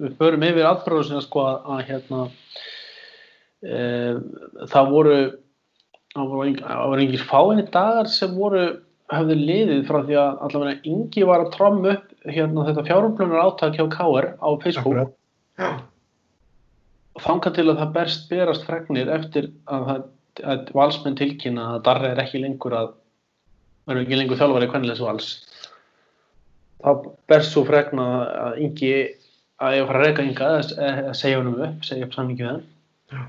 við 0.00 0.12
förum 0.20 0.44
yfir 0.47 0.68
atbyrðusina 0.68 1.23
sko 1.25 1.47
að, 1.49 1.80
hérna 1.88 2.26
það 3.61 4.93
voru 4.95 5.17
það 6.14 6.31
voru, 6.31 6.55
það 6.61 6.87
voru 6.90 7.05
engir 7.05 7.26
fáinni 7.29 7.67
dagar 7.73 8.09
sem 8.11 8.33
voru 8.35 8.64
höfðu 9.11 9.37
liðið 9.38 9.83
frá 9.88 10.00
því 10.07 10.19
að 10.21 10.43
allavega 10.47 10.90
Ingi 10.90 11.26
var 11.26 11.45
að 11.45 11.52
tromma 11.57 11.95
upp 11.95 12.31
hérna 12.31 12.67
þetta 12.69 12.87
fjárumplönar 12.87 13.43
áttak 13.43 13.79
hjá 13.79 13.85
KR 13.90 14.29
á 14.38 14.49
Facebook. 14.62 15.12
Og 17.17 17.25
þangað 17.25 17.57
til 17.59 17.67
að 17.69 17.81
það 17.83 17.95
berst 17.97 18.29
berast 18.31 18.67
fregnir 18.69 19.11
eftir 19.12 19.50
að, 19.67 19.87
það, 19.88 20.02
að 20.52 20.73
valsmenn 20.79 21.19
tilkynna 21.19 21.67
að 21.75 21.85
Darri 21.88 22.12
er 22.12 22.23
ekki 22.23 22.43
lengur 22.43 22.76
að 22.76 22.93
verður 23.88 24.05
ekki 24.05 24.21
lengur 24.21 24.38
þjálfari 24.38 24.71
kvennilegs 24.71 25.02
vals. 25.02 25.33
Þá 26.81 26.90
berst 27.29 27.55
svo 27.55 27.64
fregna 27.69 28.07
að 28.47 28.62
Ingi 28.67 28.95
að 29.61 29.76
ég 29.76 29.85
var 29.85 29.85
að 29.85 29.90
fara 29.90 30.00
að 30.00 30.07
reyka 30.07 30.29
Inga 30.29 30.55
að 30.55 31.19
segja 31.19 31.43
honum 31.43 31.61
upp, 31.67 31.85
segja 31.85 32.07
upp 32.07 32.17
samningi 32.17 32.47
við 32.47 32.52
hann. 32.52 32.64
Já. 33.11 33.21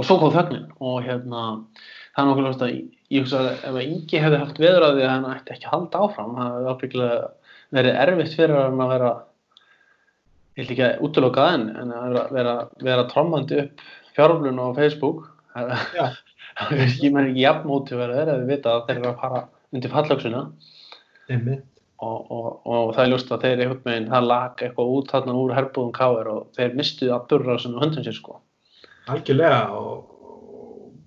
Og 0.00 0.06
svo 0.08 0.16
kom 0.20 0.32
þögnin 0.32 0.68
og 0.80 1.02
hérna 1.04 1.42
það 2.14 2.22
er 2.22 2.28
nokkuð 2.30 2.46
ljóst 2.46 2.64
að 2.64 2.72
ég 2.74 3.24
hugsa 3.24 3.40
að 3.42 3.50
ef 3.68 3.80
Ingi 3.84 4.22
hefði 4.24 4.40
haft 4.40 4.62
veður 4.62 4.86
að 4.86 5.02
hann 5.04 5.28
ætti 5.34 5.54
ekki 5.54 5.68
að 5.68 5.74
halda 5.74 6.04
áfram 6.06 6.36
það 6.38 6.54
hefði 6.54 6.74
ábyggilega 6.74 7.18
verið 7.76 7.98
erfitt 8.04 8.36
fyrir 8.38 8.58
hann 8.58 8.84
að 8.84 8.92
vera 8.94 9.10
ég 10.56 10.64
vil 10.64 10.74
ekki 10.74 10.86
að 10.86 11.04
útloka 11.06 11.46
það 11.46 11.56
en, 11.58 11.92
að 11.94 12.06
vera, 12.06 12.24
vera, 12.36 12.54
vera 12.88 13.06
trommandi 13.10 13.60
upp 13.64 13.84
fjárflun 14.16 14.60
á 14.60 14.66
Facebook. 14.76 15.24
Ekki, 16.60 17.08
menn 17.14 17.30
ekki 17.30 17.44
jafn 17.44 17.68
mótiverið 17.70 18.18
eða 18.24 18.32
við 18.40 18.50
vita 18.50 18.72
að 18.74 18.88
þeir 18.88 18.96
eru 18.98 19.08
að 19.10 19.20
fara 19.22 19.38
undir 19.72 19.92
fallöksuna 19.92 20.40
og, 22.02 22.18
og, 22.34 22.48
og 22.66 22.90
það 22.96 23.02
er 23.04 23.10
ljóst 23.12 23.30
að 23.32 23.44
þeir 23.46 23.62
einhvern 23.62 23.86
veginn, 23.86 24.08
það 24.10 24.26
lag 24.26 24.64
eitthvað 24.66 24.92
út 24.96 25.14
þarna 25.14 25.36
úr 25.40 25.54
herbúðum 25.56 25.94
káir 25.96 26.30
og 26.34 26.42
þeir 26.58 26.76
mistuði 26.76 27.14
að 27.14 27.26
burra 27.30 27.56
svona 27.62 27.84
höndum 27.84 28.04
sér 28.04 28.18
sko 28.18 28.40
Algjörlega 29.10 29.60
og, 29.76 30.04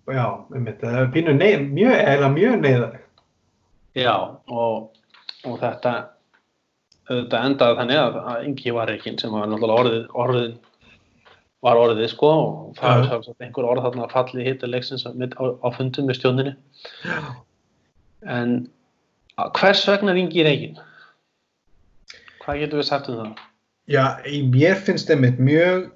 og 0.08 0.14
já, 0.18 0.26
einmitt, 0.56 0.82
það 0.82 0.98
er 1.02 1.12
pínu 1.14 1.36
neið, 1.38 1.64
mjög, 1.78 1.96
eða 2.16 2.30
mjög 2.34 2.58
neyðarlegt. 2.64 3.24
Já, 3.96 4.14
og, 4.50 4.90
og 5.46 5.58
þetta 5.62 5.94
þetta 7.08 7.40
endaði 7.50 7.78
þannig 7.82 8.00
að, 8.00 8.18
að 8.32 8.46
Ingi 8.48 8.72
var 8.76 8.92
ekki 8.94 9.12
sem 9.20 9.34
var 9.36 9.50
náttúrulega 9.52 9.82
orðið, 9.84 10.06
orðið 10.24 10.54
var 11.64 11.80
orðið 11.80 12.08
sko 12.12 12.30
og 12.34 12.78
það 12.80 12.94
er 13.02 13.06
sjálfsagt 13.10 13.44
einhver 13.46 13.68
orð 13.68 13.86
þarna 13.86 14.06
að 14.08 14.14
falli 14.16 14.46
hitta 14.48 14.68
leiksins 14.72 15.04
á, 15.08 15.12
á, 15.12 15.68
fundum 15.76 16.08
með 16.10 16.18
stjóninni 16.20 16.54
Já. 17.04 17.20
en 18.38 18.56
að- 19.40 19.52
hvers 19.60 19.84
vegna 19.88 20.16
Ingi 20.20 20.44
Reykján? 20.48 20.80
Hvað 22.44 22.60
getur 22.64 22.82
við 22.82 22.88
sagt 22.90 23.10
um 23.12 23.20
það? 23.22 23.44
Já, 23.92 24.04
í- 24.28 24.44
mér 24.52 24.76
finnst 24.84 25.12
einmitt 25.12 25.40
mjög 25.40 25.90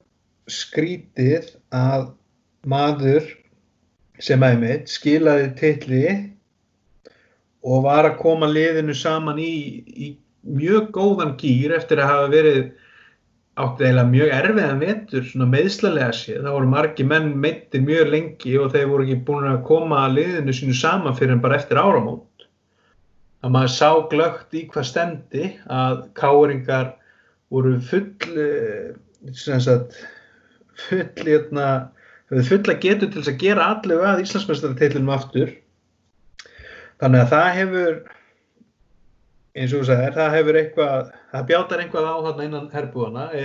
skrítið 0.51 1.51
að 1.75 2.09
maður 2.67 3.27
sem 4.23 4.43
einmitt 4.43 4.89
skilaði 4.89 5.51
titli 5.59 6.03
og 7.67 7.83
var 7.85 8.07
að 8.07 8.19
koma 8.21 8.49
liðinu 8.49 8.95
saman 8.97 9.39
í, 9.41 9.83
í 9.85 10.07
mjög 10.47 10.91
góðan 10.95 11.35
gýr 11.39 11.75
eftir 11.77 12.01
að 12.01 12.11
hafa 12.13 12.29
verið 12.31 12.61
átti 13.57 13.87
eiginlega 13.87 14.09
mjög 14.11 14.33
erfiðan 14.37 15.23
svona 15.25 15.47
meðslalega 15.49 16.13
séð. 16.13 16.41
Það 16.45 16.55
voru 16.55 16.69
margi 16.71 17.05
menn 17.09 17.31
meittir 17.41 17.83
mjög 17.85 18.11
lengi 18.13 18.57
og 18.61 18.73
þeir 18.73 18.91
voru 18.91 19.07
ekki 19.07 19.23
búin 19.27 19.49
að 19.49 19.63
koma 19.67 20.03
að 20.05 20.17
liðinu 20.19 20.53
sínu 20.53 20.77
saman 20.77 21.17
fyrir 21.17 21.35
en 21.35 21.41
bara 21.43 21.57
eftir 21.57 21.81
áramót. 21.81 22.45
Að 23.41 23.53
maður 23.53 23.73
sá 23.73 23.89
glögt 24.11 24.53
í 24.57 24.63
hvað 24.69 24.87
stemdi 24.91 25.49
að 25.73 26.05
káringar 26.17 26.93
voru 27.53 27.77
full 27.89 28.37
eh, 28.37 28.93
sem 29.33 29.61
sagt 29.63 29.97
full 30.85 31.07
hérna 31.27 31.69
fulla 32.27 32.75
getur 32.83 33.09
til 33.09 33.21
þess 33.21 33.31
að 33.31 33.41
gera 33.41 33.71
allu 33.73 33.97
að 34.03 34.21
Íslandsmeistaratitlinum 34.25 35.13
aftur. 35.15 35.53
Þannig 37.01 37.23
að 37.23 37.33
það 37.33 37.49
hefur 37.57 37.99
eins 39.57 39.73
og 39.73 39.81
þú 39.81 39.87
sagðir, 39.89 40.15
það 40.17 40.35
hefur 40.37 40.59
eitthvað 40.61 41.11
það 41.31 41.47
bjátar 41.51 41.83
eitthvað 41.83 42.09
á 42.09 42.15
þarna 42.27 42.47
innan 42.47 42.69
herbúðana 42.73 43.25
e, 43.33 43.43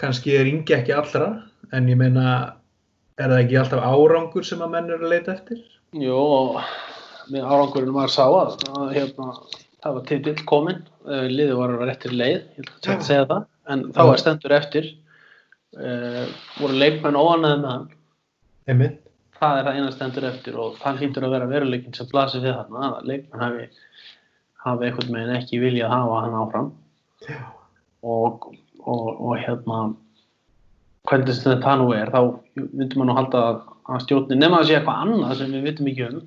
kannski 0.00 0.34
er 0.38 0.50
yngi 0.50 0.76
ekki 0.76 0.94
allra 0.94 1.28
en 1.74 1.88
ég 1.90 1.98
meina 1.98 2.26
er 3.18 3.30
það 3.30 3.40
ekki 3.40 3.58
alltaf 3.60 3.86
árangur 3.88 4.46
sem 4.46 4.62
að 4.64 4.74
menn 4.74 4.90
eru 4.90 5.08
að 5.08 5.14
leita 5.14 5.34
eftir? 5.34 5.62
Jó, 5.94 6.20
með 7.30 7.46
árangurinn 7.46 7.94
maður 7.94 8.14
sá 8.14 8.24
að, 8.26 8.56
hérna, 8.94 9.30
það 9.84 9.96
var 9.96 10.06
titill 10.10 10.36
kominn, 10.50 10.82
uh, 11.06 11.26
liðið 11.30 11.58
var 11.60 11.74
að 11.76 11.84
réttir 11.88 12.14
leið, 12.14 12.40
ég 12.58 12.68
ætla 12.68 12.96
að 12.96 13.06
segja 13.08 13.28
það, 13.30 13.46
en 13.70 13.84
þá 13.94 14.02
er 14.04 14.22
stendur 14.22 14.56
eftir, 14.58 14.90
uh, 15.78 16.22
voru 16.58 16.78
leikmenn 16.78 17.18
óanæði 17.18 17.58
með 17.62 17.70
hann, 17.70 17.88
Einmitt. 18.70 19.00
það 19.40 19.58
er 19.58 19.68
það 19.68 19.80
eina 19.80 19.94
stendur 19.94 20.28
eftir 20.28 20.60
og 20.60 20.78
það 20.82 21.02
hlýtur 21.02 21.26
að 21.26 21.34
vera 21.36 21.50
veruleikin 21.50 21.96
sem 21.96 22.08
blasir 22.12 22.44
við 22.44 22.56
þarna, 22.58 22.90
að 22.90 23.10
leikmenn 23.10 23.44
hafi, 23.44 23.66
hafi 24.66 24.88
einhvern 24.88 25.18
veginn 25.18 25.36
ekki 25.38 25.60
viljað 25.62 25.94
hafa 25.94 26.22
hann 26.24 26.38
áfram. 26.40 26.72
Og, 28.04 28.48
og, 28.84 29.04
og 29.10 29.36
hérna, 29.40 29.82
hvernig 31.08 31.36
sem 31.36 31.54
þetta 31.54 31.76
nú 31.80 31.90
er, 31.96 32.12
þá 32.12 32.20
myndum 32.60 33.00
maður 33.00 33.10
nú 33.10 33.18
halda 33.18 33.44
að, 33.50 33.60
að 33.88 34.02
stjórnin, 34.04 34.42
nema 34.44 34.60
að 34.60 34.68
sé 34.68 34.78
eitthvað 34.78 35.04
annað 35.06 35.38
sem 35.40 35.54
við 35.56 35.68
vitum 35.70 35.92
ekki 35.92 36.08
um, 36.10 36.24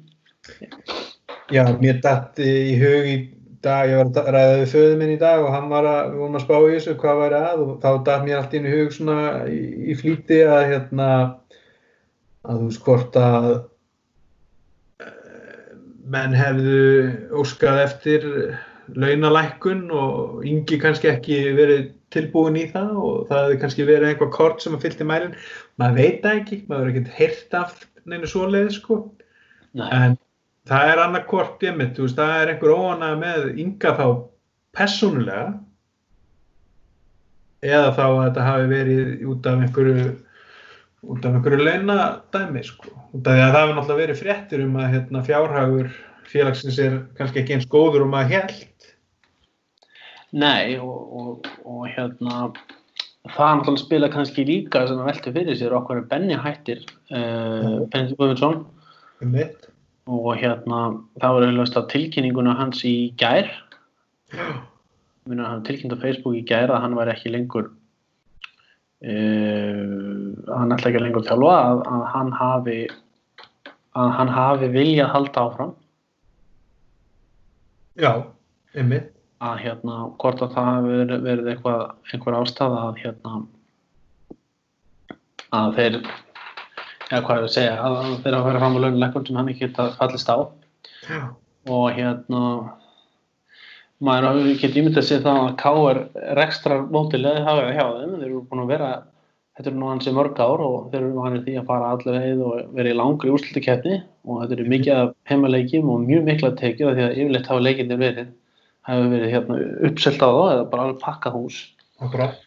Já, 1.54 1.64
mér 1.80 2.02
datt 2.04 2.40
í 2.44 2.76
hug 2.82 3.06
í 3.08 3.18
dag, 3.68 3.90
ég 3.92 4.00
var 4.00 4.22
að 4.24 4.30
ræða 4.36 4.54
við 4.62 4.70
föðu 4.74 5.00
minn 5.00 5.14
í 5.14 5.20
dag 5.22 5.44
og 5.46 5.52
hann 5.54 5.68
var 5.72 5.88
að, 5.88 6.14
við 6.14 6.22
vorum 6.24 6.38
að 6.40 6.46
spá 6.46 6.56
í 6.58 6.72
þessu, 6.74 6.96
hvað 7.02 7.22
væri 7.24 7.42
að 7.42 7.64
og 7.66 7.74
þá 7.84 7.90
datt 8.08 8.24
mér 8.26 8.40
allt 8.40 8.56
inn 8.58 8.70
í 8.70 8.74
hug 8.74 8.96
svona 8.96 9.18
í, 9.52 9.60
í 9.92 9.98
flýti 10.00 10.40
að 10.48 10.64
hérna, 10.72 11.10
að 12.48 12.64
þú 12.64 12.70
veist 12.72 12.88
hvort 12.88 13.20
að 13.22 13.50
eh, 15.04 15.76
menn 16.16 16.38
hefðu 16.38 16.82
óskað 17.44 17.84
eftir 17.84 18.28
launalækkun 18.96 19.88
og 19.92 20.46
yngi 20.48 20.80
kannski 20.80 21.12
ekki 21.12 21.42
verið 21.58 21.90
tilbúin 22.14 22.60
í 22.60 22.68
það 22.72 22.94
og 23.02 23.18
það 23.28 23.44
hefði 23.44 23.60
kannski 23.64 23.88
verið 23.88 24.12
einhvað 24.12 24.36
kort 24.38 24.64
sem 24.64 24.78
að 24.78 24.86
fylgti 24.86 25.08
mælinn. 25.08 25.36
Maður 25.82 26.00
veit 26.00 26.22
það 26.24 26.40
ekki, 26.42 26.62
maður 26.70 26.86
hefur 26.86 26.94
ekkert 26.94 27.18
heyrt 27.18 27.58
af 27.60 27.84
neinu 28.08 28.30
svoleiði 28.32 28.78
sko. 28.78 29.02
Nei. 29.78 29.90
En 29.92 30.16
það 30.68 30.92
er 30.92 31.02
annað 31.04 31.30
hvort 31.32 31.64
einmitt, 31.64 31.96
þú 31.96 32.06
veist, 32.06 32.20
það 32.20 32.42
er 32.42 32.52
einhver 32.54 32.76
óanæg 32.76 33.18
með 33.22 33.48
ynga 33.64 33.94
þá 33.98 34.06
persónulega 34.78 35.48
eða 37.66 37.92
þá 37.98 38.06
að 38.06 38.24
þetta 38.24 38.48
hafi 38.48 38.72
verið 38.72 39.28
út 39.32 39.50
af 39.50 39.66
einhverju 39.66 40.08
út 41.08 41.26
af 41.26 41.38
einhverju 41.38 41.64
launadæmi 41.64 42.64
sko. 42.66 42.92
það 43.24 43.60
hefur 43.62 43.76
náttúrulega 43.78 44.02
verið 44.02 44.22
fréttir 44.22 44.64
um 44.66 44.80
að 44.82 44.92
hérna, 44.94 45.24
fjárhagur 45.26 45.92
félagsins 46.28 46.80
er 46.84 46.98
kannski 47.18 47.42
ekki 47.42 47.58
eins 47.58 47.70
góður 47.72 48.08
um 48.08 48.18
að 48.18 48.34
held 48.36 48.90
Nei 50.38 50.76
og, 50.84 51.14
og, 51.18 51.48
og 51.64 51.86
hérna 51.88 52.50
það 53.32 53.62
náttúrulega 53.62 53.80
spila 53.80 54.10
kannski 54.12 54.44
líka 54.48 54.84
sem 54.90 55.00
að 55.00 55.08
velta 55.08 55.34
fyrir 55.36 55.58
sér 55.60 55.76
okkur 55.78 56.02
er 56.02 56.10
Benny 56.12 56.36
hættir 56.36 56.84
uh, 57.16 57.88
Benny 57.94 58.12
Guðmundsson. 58.12 58.66
Um 59.24 59.32
mitt 59.34 59.70
og 60.08 60.30
hérna 60.40 60.80
það 61.20 61.34
var 61.36 61.46
auðvitað 61.48 61.82
að 61.82 61.90
tilkynninguna 61.94 62.54
hans 62.58 62.84
í 62.88 62.96
gær. 63.20 63.50
Hann 64.34 65.66
tilkynnt 65.68 65.96
á 65.96 66.04
Facebook 66.04 66.38
í 66.40 66.46
gær 66.48 66.72
að 66.72 66.82
hann 66.86 66.96
var 66.98 67.12
ekki 67.12 67.32
lengur 67.34 67.68
uh, 69.04 69.84
hann 70.48 70.74
ætla 70.74 70.92
ekki 70.92 71.04
lengur 71.04 71.28
þjálfa 71.28 71.58
að, 71.58 71.84
að 71.92 72.08
hann 72.14 72.32
hafi 72.36 72.80
að 73.98 74.10
hann 74.20 74.32
hafi 74.32 74.72
viljað 74.74 75.14
halda 75.14 75.44
áfram. 75.44 75.76
Já, 77.98 78.12
um 78.78 78.92
mitt 78.94 79.14
að 79.44 79.60
hérna 79.66 79.96
hvort 80.18 80.42
að 80.42 80.54
það 80.56 80.88
verið, 80.88 81.22
verið 81.26 81.50
eitthvað 81.52 81.82
einhver 82.14 82.38
ástæða 82.40 82.80
að 82.88 83.00
hérna 83.04 83.34
að 85.58 85.78
þeir 85.78 86.00
eða 87.12 87.24
hvað 87.24 87.38
er 87.38 87.46
að 87.48 87.54
segja 87.56 87.76
að 87.78 87.98
að 87.98 88.16
þeir 88.24 88.38
hafa 88.38 88.48
verið 88.48 88.62
fram 88.62 88.78
á 88.78 88.80
launuleikun 88.84 89.28
sem 89.28 89.40
hann 89.40 89.52
ekki 89.52 89.66
geta 89.66 89.88
fallist 90.00 90.32
á. 90.32 90.38
Já, 91.08 91.22
og 91.72 91.86
hérna 91.96 92.42
maður 94.04 94.50
getur 94.62 94.82
ímyndið 94.82 95.02
að 95.02 95.08
sé 95.10 95.20
það 95.24 95.44
að 95.44 95.54
K.R. 95.62 96.02
rekstrar 96.38 96.90
mótilega 96.94 97.46
hafa 97.48 97.70
hjá 97.72 97.86
þeim 97.86 98.18
þeir 98.18 98.28
eru 98.28 98.42
búin 98.50 98.64
að 98.66 98.74
vera 98.74 98.90
þetta 99.58 99.72
eru 99.72 99.80
nú 99.82 99.88
hansi 99.90 100.14
mörg 100.14 100.42
ár 100.44 100.62
og 100.62 100.90
þeir 100.92 101.00
eru 101.02 101.24
hann 101.24 101.40
því 101.46 101.56
að 101.58 101.70
fara 101.72 101.94
allir 101.96 102.20
heið 102.22 102.44
og 102.46 102.76
vera 102.78 102.92
í 102.92 102.98
langri 102.98 103.32
úrslutukeppni 103.34 104.02
og 104.28 104.44
þetta 104.44 104.58
eru 104.58 104.68
mikið 104.74 105.00
af 105.02 105.16
heimaleikjum 105.32 105.94
og 105.94 106.04
mjög 106.06 106.28
mikla 106.28 106.52
tekið 106.60 106.92
af 106.92 107.00
því 107.00 107.08
að 107.08 107.16
yfirleitt 107.24 107.50
hafa 107.50 107.64
leikinni 107.66 108.02
verið 108.04 108.28
hafa 108.88 109.08
verið 109.16 109.34
hérna 109.34 109.62
uppselt 109.90 110.22
á 110.22 110.30
þá 110.30 110.44
eða 110.52 110.68
bara 110.74 110.86
alveg 110.86 111.02
pakkað 111.02 111.40
hús. 111.40 111.64
Akkurat 111.98 112.44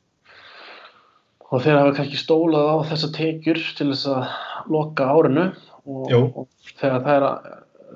og 1.50 1.64
þeir 1.64 1.80
hafa 1.80 1.96
kannski 1.96 2.18
stólað 2.20 2.68
á 2.70 2.76
þessa 2.92 3.10
tekjur 3.16 3.58
til 3.74 3.88
þess 3.90 4.06
að 4.10 4.20
loka 4.68 5.08
árinu 5.14 5.46
og, 5.86 6.12
og 6.12 6.48
þegar 6.80 7.02
það 7.06 7.16
er 7.16 7.26
að 7.30 7.50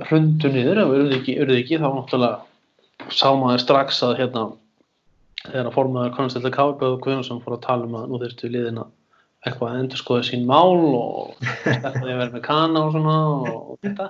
hrundu 0.09 0.51
niður 0.51 0.83
ef 0.83 0.93
ekki, 1.21 1.39
urðu 1.45 1.59
ekki 1.61 1.79
þá 1.79 1.89
náttúrulega 1.95 3.11
sá 3.15 3.29
maður 3.37 3.63
strax 3.63 4.01
að 4.07 4.17
hérna 4.23 4.45
þegar 5.45 5.69
að 5.69 5.75
formaður 5.77 6.15
konstella 6.17 6.51
Kárbjörg 6.55 7.01
Guðjónsson 7.05 7.43
fór 7.45 7.59
að 7.59 7.65
tala 7.67 7.89
um 7.89 7.97
að 8.01 8.07
nú 8.11 8.21
þurftu 8.23 8.51
liðin 8.51 8.81
að 8.83 8.93
eitthvað 9.45 9.75
að 9.75 9.81
endur 9.83 10.01
skoða 10.01 10.25
sín 10.25 10.47
mál 10.49 10.81
og 10.97 11.35
þetta 11.67 11.91
því 11.99 12.07
að 12.09 12.21
vera 12.23 12.33
með 12.33 12.45
kana 12.47 12.85
og 12.87 12.95
svona 12.95 13.17
og, 13.29 13.75
þetta. 13.85 14.07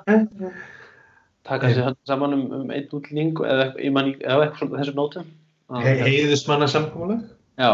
Taka 1.44 1.73
sér 1.75 1.88
hann 1.88 1.96
saman 2.08 2.37
um, 2.37 2.44
um 2.61 2.70
einn 2.73 2.87
útlýning 2.94 3.34
eða, 3.42 3.66
eitthvað- 3.75 4.61
svona 4.61 4.78
þessu 4.80 4.94
nótum. 4.96 5.26
Að- 5.75 5.82
He 5.88 5.94
Heiðismanna 6.04 6.68
samkómulag 6.70 7.25
Já, 7.58 7.73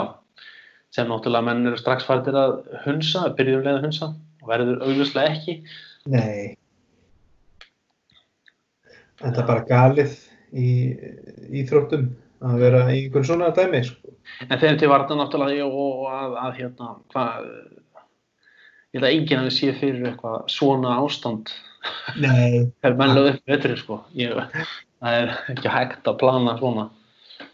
sem 0.95 1.07
náttúrulega 1.11 1.47
menn 1.51 1.67
eru 1.69 1.79
strax 1.79 2.07
fartir 2.09 2.35
að 2.39 2.57
hunsa, 2.87 3.27
að 3.29 3.85
hunsa 3.85 4.11
og 4.41 4.51
verður 4.51 4.83
augljóslega 4.87 5.35
ekki. 5.35 5.61
Nei. 6.11 6.57
Þetta 9.21 9.43
er 9.43 9.49
bara 9.49 9.67
galið 9.69 10.17
í 10.57 10.71
íþróttum 11.61 12.09
að 12.41 12.63
vera 12.63 12.85
í 12.89 13.03
einhvern 13.05 13.27
svona 13.29 13.51
dæmi 13.57 13.83
sko. 13.85 14.15
En 14.49 14.61
þeim 14.61 14.79
til 14.81 14.89
varna 14.91 15.19
náttúrulega 15.19 15.67
og, 15.69 16.07
að, 16.09 16.37
að 16.41 16.61
hérna, 16.61 16.93
hvað, 17.13 17.49
ég 18.95 19.01
held 19.01 19.09
að 19.09 19.17
enginn 19.17 19.43
hafi 19.43 19.57
séð 19.57 19.81
fyrir 19.83 20.09
eitthvað 20.11 20.39
svona 20.55 20.97
ástand. 21.03 21.53
Nei, 22.21 22.71
er 22.87 22.97
menn 22.97 23.15
lögðu 23.17 23.35
upp 23.35 23.53
betri 23.53 23.77
sko. 23.81 24.01
Ég, 24.17 24.41
það 25.03 25.19
er 25.21 25.37
ekki 25.53 25.75
hægt 25.75 26.09
að 26.09 26.21
plana 26.23 26.57
svona. 26.61 26.89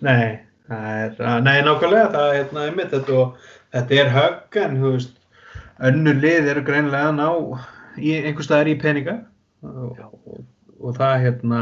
Nei, 0.07 0.38
það 0.69 0.88
er, 0.95 1.21
nei, 1.43 1.57
nákvæmlega, 1.66 2.09
það 2.14 2.31
er 2.31 2.40
hérna 2.40 2.66
einmitt 2.69 2.95
þetta 2.95 3.21
og 3.21 3.52
þetta 3.75 4.02
er 4.02 4.14
högg 4.14 4.61
en, 4.62 4.81
þú 4.83 4.97
veist, 4.97 5.15
önnur 5.85 6.16
lið 6.23 6.49
eru 6.52 6.62
greinilega 6.66 7.11
að 7.11 7.18
ná 7.18 7.28
í 8.00 8.14
einhver 8.23 8.45
staðar 8.47 8.71
í 8.73 8.76
peninga. 8.80 9.16
Og, 9.66 9.99
og, 10.00 10.42
og 10.80 10.97
það 10.99 11.14
hérna, 11.25 11.61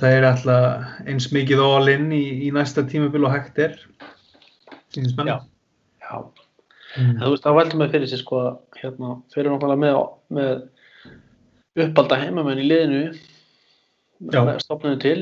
það 0.00 0.16
er 0.18 0.26
alltaf 0.28 0.90
eins 1.08 1.30
mikið 1.34 1.62
all 1.64 1.88
in 1.92 2.10
í, 2.14 2.22
í 2.46 2.50
næsta 2.54 2.84
tímabil 2.88 3.24
og 3.26 3.34
hægt 3.34 3.58
er, 3.64 3.74
sínist 4.94 5.16
mann. 5.18 5.32
Já. 5.32 5.38
já, 6.04 6.20
en 7.00 7.16
þú 7.20 7.32
veist, 7.34 7.44
það 7.46 7.58
veldur 7.60 7.80
mig 7.82 7.90
fyrir 7.94 8.10
sér 8.10 8.22
sko 8.22 8.42
hérna, 8.80 9.16
fyrir 9.34 9.50
náttúrulega 9.52 9.82
með, 9.84 9.98
með 10.38 11.84
uppalda 11.86 12.20
heimamenn 12.20 12.60
í 12.62 12.68
liðinu. 12.68 13.02
Stopnaðu 14.60 14.98
til 15.00 15.16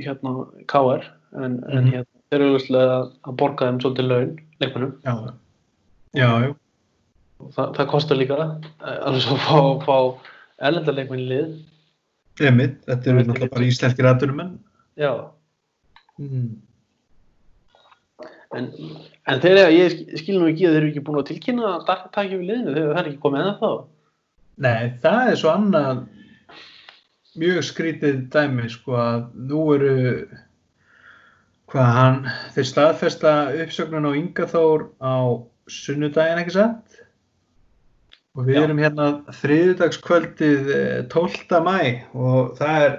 hérna 0.00 0.30
KR 0.70 1.02
en, 1.36 1.58
en 1.68 1.84
Mhm. 1.84 1.90
hérna, 1.92 2.10
þeir 2.30 2.40
eru 2.40 2.50
auðvitað 2.54 2.92
að, 2.94 3.08
að 3.28 3.36
borga 3.42 3.66
þeim 3.68 3.80
svolítið 3.82 4.06
laun 4.08 4.30
leikmennum 4.62 4.92
Já, 5.04 5.14
já, 6.16 6.28
já, 6.46 6.54
það, 7.56 7.68
það 7.76 7.88
kostar 7.92 8.18
líka 8.20 8.36
eh, 8.84 8.96
alveg 9.08 9.22
svo 9.24 9.36
að 9.36 9.44
fá, 9.46 9.60
fá 9.86 10.66
erlendarleikmenn 10.70 11.22
í 11.24 11.28
lið. 11.30 11.52
Einmitt, 12.40 12.78
þetta 12.88 13.10
eru 13.12 13.22
náttúrulega 13.26 13.54
bara 13.54 13.68
íslenskir 13.68 14.10
aðdurumenn. 14.12 14.58
já, 15.00 15.12
Mm. 16.20 16.50
en, 18.52 18.66
en 19.30 19.38
eru, 19.40 19.62
ég 19.72 19.94
skil- 20.20 20.36
nú 20.40 20.48
ekki 20.50 20.66
að 20.68 20.74
þeir 20.74 20.76
eru 20.82 20.88
ekki 20.90 21.02
búin 21.06 21.20
að 21.22 21.28
tilkynna 21.30 21.70
að 21.78 21.86
taki 22.12 22.36
við 22.36 22.42
liðinu, 22.50 22.74
þeir 22.74 22.90
það 22.90 22.98
er 23.00 23.08
ekki 23.08 23.20
komið 23.22 23.46
ennþá. 23.46 23.70
Nei, 24.60 24.90
það 25.00 25.30
er 25.30 25.38
svo 25.40 25.50
annað 25.54 26.02
mjög 27.40 27.60
skrítið 27.70 28.18
dæmi 28.34 28.68
sko 28.68 28.96
að 29.00 29.22
nú 29.48 29.62
eru 29.78 29.94
hvað 31.70 31.90
hann, 31.96 32.20
þeir 32.56 32.68
staðfesta 32.68 33.34
uppsögnun 33.64 34.08
á 34.10 34.12
Inga 34.18 34.46
Þór 34.50 34.88
á 35.00 35.14
sunnudaginn 35.70 36.42
ekki 36.42 36.56
satt 36.58 36.89
og 38.38 38.46
við 38.46 38.58
Já. 38.58 38.62
erum 38.64 38.82
hérna 38.82 39.06
þriðudagskvöldið 39.40 40.70
eh, 40.76 40.98
12. 41.12 41.62
mæ 41.66 41.78
og 42.14 42.52
það 42.60 42.84
er 42.86 42.96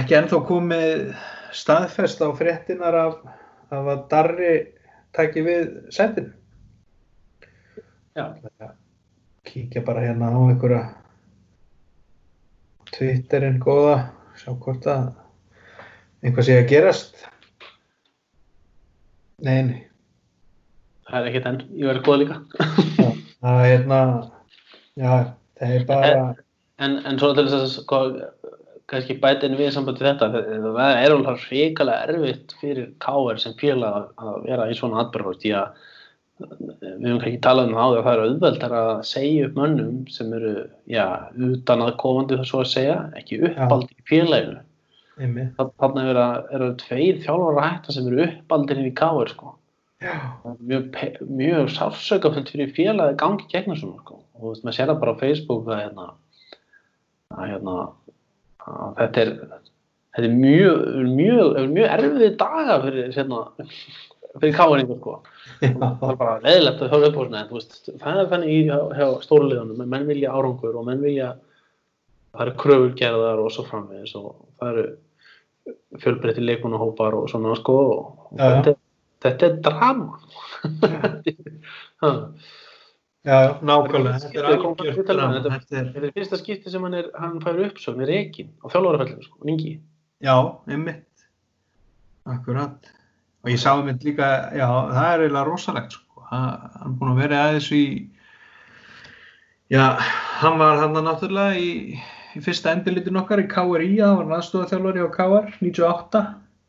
ekki 0.00 0.18
ennþá 0.18 0.40
komið 0.48 1.04
staðfest 1.56 2.22
á 2.24 2.28
fréttinar 2.36 2.98
af, 2.98 3.20
af 3.70 3.92
að 3.94 4.02
Darri 4.10 4.54
taki 5.16 5.44
við 5.46 5.70
setinu 5.94 6.34
já, 8.16 8.34
kíkja 9.46 9.84
bara 9.86 10.02
hérna 10.04 10.32
á 10.34 10.40
einhverja 10.40 10.82
Twitterinn 12.96 13.58
góða 13.60 13.96
sjá 14.40 14.52
hvort 14.54 14.86
að 14.88 15.08
einhvað 16.24 16.46
sé 16.48 16.56
að 16.60 16.70
gerast. 16.70 17.18
Nei, 19.44 19.58
nei. 19.66 19.80
Það 21.06 21.18
er 21.18 21.28
ekkert 21.30 21.50
enn, 21.50 21.60
ég 21.76 21.90
verði 21.90 22.06
góða 22.06 22.22
líka 22.22 23.12
það 23.44 23.60
er 23.62 23.70
hérna 23.72 24.00
já, 24.96 25.12
það 25.60 25.74
er 25.80 25.84
bara 25.88 26.12
en, 26.78 26.98
en 27.08 27.18
svo 27.20 27.32
til 27.36 27.46
þess 27.48 27.58
að 27.58 27.66
sko, 27.74 28.00
kannski 28.90 29.16
bæta 29.22 29.48
inn 29.48 29.58
við 29.58 29.72
sambandi 29.74 30.04
þetta 30.06 30.28
það 30.32 30.66
það 30.76 31.02
er 31.02 31.14
alveg 31.16 31.44
hrikalega 31.48 32.06
erfitt 32.12 32.56
fyrir 32.60 32.90
KR 33.02 33.40
sem 33.42 33.56
félag 33.60 34.08
að- 34.16 34.40
vera 34.46 34.68
í 34.70 34.76
svona 34.78 35.02
atbyrgur 35.04 35.38
því 35.42 35.54
að 35.62 35.84
við 36.36 37.06
höfum 37.08 37.22
ekki 37.24 37.40
talað 37.46 37.70
um 37.70 37.76
það 37.78 37.86
áður 37.86 37.98
að 37.98 38.06
það 38.06 38.12
er 38.16 38.22
auðveldar 38.26 38.72
að 38.76 38.90
segja 39.08 39.46
upp 39.48 39.54
mönnum 39.56 40.00
sem 40.12 40.32
eru, 40.36 40.50
já, 40.92 41.06
utan 41.48 41.84
að 41.86 41.94
komandi 42.02 42.36
það 42.36 42.50
svo 42.50 42.60
að 42.60 42.72
segja, 42.74 42.96
ekki 43.16 43.38
uppaldi 43.48 43.94
í 43.96 44.04
félaginu. 44.10 44.58
Þannig 45.56 46.18
að 46.20 46.50
eru 46.58 46.68
tveir 46.82 47.22
þjálfara 47.24 47.56
að 47.62 47.68
hætta 47.70 47.94
sem 47.96 48.10
eru 48.10 48.26
uppaldir 48.26 48.82
inn 48.82 48.90
í 48.90 48.94
KR 49.00 49.30
sko. 49.32 49.54
Er 50.04 50.56
Mjög, 50.60 50.98
mjög 51.26 51.70
sársökafullt 51.72 52.50
fyrir 52.52 52.74
félagið 52.76 53.16
gangi 53.22 53.46
gegnum 53.52 53.78
svona 53.80 54.02
sko. 54.02 54.20
Og 54.36 54.50
veist, 54.50 54.64
maður 54.64 54.76
sér 54.76 54.90
það 54.90 55.00
bara 55.04 55.14
á 55.16 55.20
Facebook 55.22 55.70
að 55.70 55.80
hérna, 55.84 56.08
að 57.36 57.52
hérna, 57.52 57.76
að 58.66 58.98
þetta 59.00 59.22
er, 59.22 59.32
þetta 60.16 60.28
er 60.28 60.36
mjög, 60.42 60.84
mjög, 61.14 61.56
mjög 61.72 61.94
erfið 61.96 62.36
daga 62.42 62.76
fyrir, 62.84 63.08
hérna, 63.16 63.40
fyrir 64.36 64.56
káringur 64.56 65.00
sko 65.00 65.16
það 65.60 66.10
er 66.10 66.18
bara 66.20 66.36
leðilegt 66.44 66.84
að 66.84 66.92
höfða 66.92 67.08
upp 67.08 67.16
á 67.16 67.22
svona 67.24 67.42
en 67.42 67.50
veist, 67.54 67.76
það 68.02 68.20
er 68.20 68.30
þannig 68.32 68.52
í 68.52 68.60
stóruleðunum 69.24 69.92
menn 69.92 70.08
vilja 70.08 70.32
árangur 70.34 70.78
og 70.80 70.86
menn 70.88 71.04
vilja 71.04 71.32
það 72.36 72.42
eru 72.46 72.56
kröfur 72.62 72.96
gerðar 72.98 73.42
og 73.42 73.52
svo 73.54 73.66
framvegis 73.68 74.16
og 74.18 74.32
það 74.60 74.72
eru 74.72 74.86
fjölbreytti 76.02 76.44
leikunahópar 76.44 77.16
og 77.16 77.30
svona 77.32 77.54
sko 77.58 77.76
og 77.86 78.36
já. 78.36 78.44
þetta, 78.44 78.76
þetta 79.24 79.48
er 79.50 79.54
drama. 79.64 80.18
Ha, 82.02 82.10
já, 83.26 83.36
já, 83.36 83.58
nákvæmlega. 83.62 84.18
Þetta 84.22 84.42
er 84.42 84.48
þetta- 84.60 85.14
drama. 85.14 85.40
þetta- 85.40 85.60
þetta 85.70 86.04
er, 86.04 86.12
fyrsta 86.16 86.38
skipti 86.40 86.70
sem 86.70 86.82
hann, 86.86 86.94
er, 86.94 87.10
hann 87.18 87.40
fær 87.40 87.58
uppsögn 87.66 88.02
í 88.04 88.08
reikin 88.10 88.50
á 88.62 88.66
þjálfarafellinu 88.72 89.24
sko, 89.24 89.38
Ingi 89.48 89.72
já, 90.22 90.36
einmitt. 90.68 91.04
Akkurat. 92.26 92.90
Og 93.44 93.50
ég 93.52 93.58
sá 93.62 93.72
einmitt 93.78 94.02
líka, 94.04 94.28
já, 94.56 94.66
það 94.90 95.08
er 95.14 95.24
eiginlega 95.26 95.46
rosalegt 95.46 95.92
sko, 95.92 96.02
Ha- 96.26 96.70
hann 96.82 96.92
er 96.92 96.98
búin 96.98 97.12
að 97.14 97.20
vera 97.22 97.42
aðeins 97.46 97.68
í 97.72 97.82
já, 99.70 99.84
hann 100.40 100.58
var 100.58 100.78
hann 100.82 100.94
náttúrulega 101.06 101.54
í, 101.56 102.00
í 102.34 102.40
fyrsta 102.42 102.72
endurlitin 102.74 103.16
okkar 103.20 103.38
í 103.44 103.46
KRI, 103.50 104.00
hann 104.02 104.26
var 104.28 104.40
aðstofaþjálfari 104.40 105.04
á 105.06 105.08
KR 105.14 105.52
98, 105.62 106.24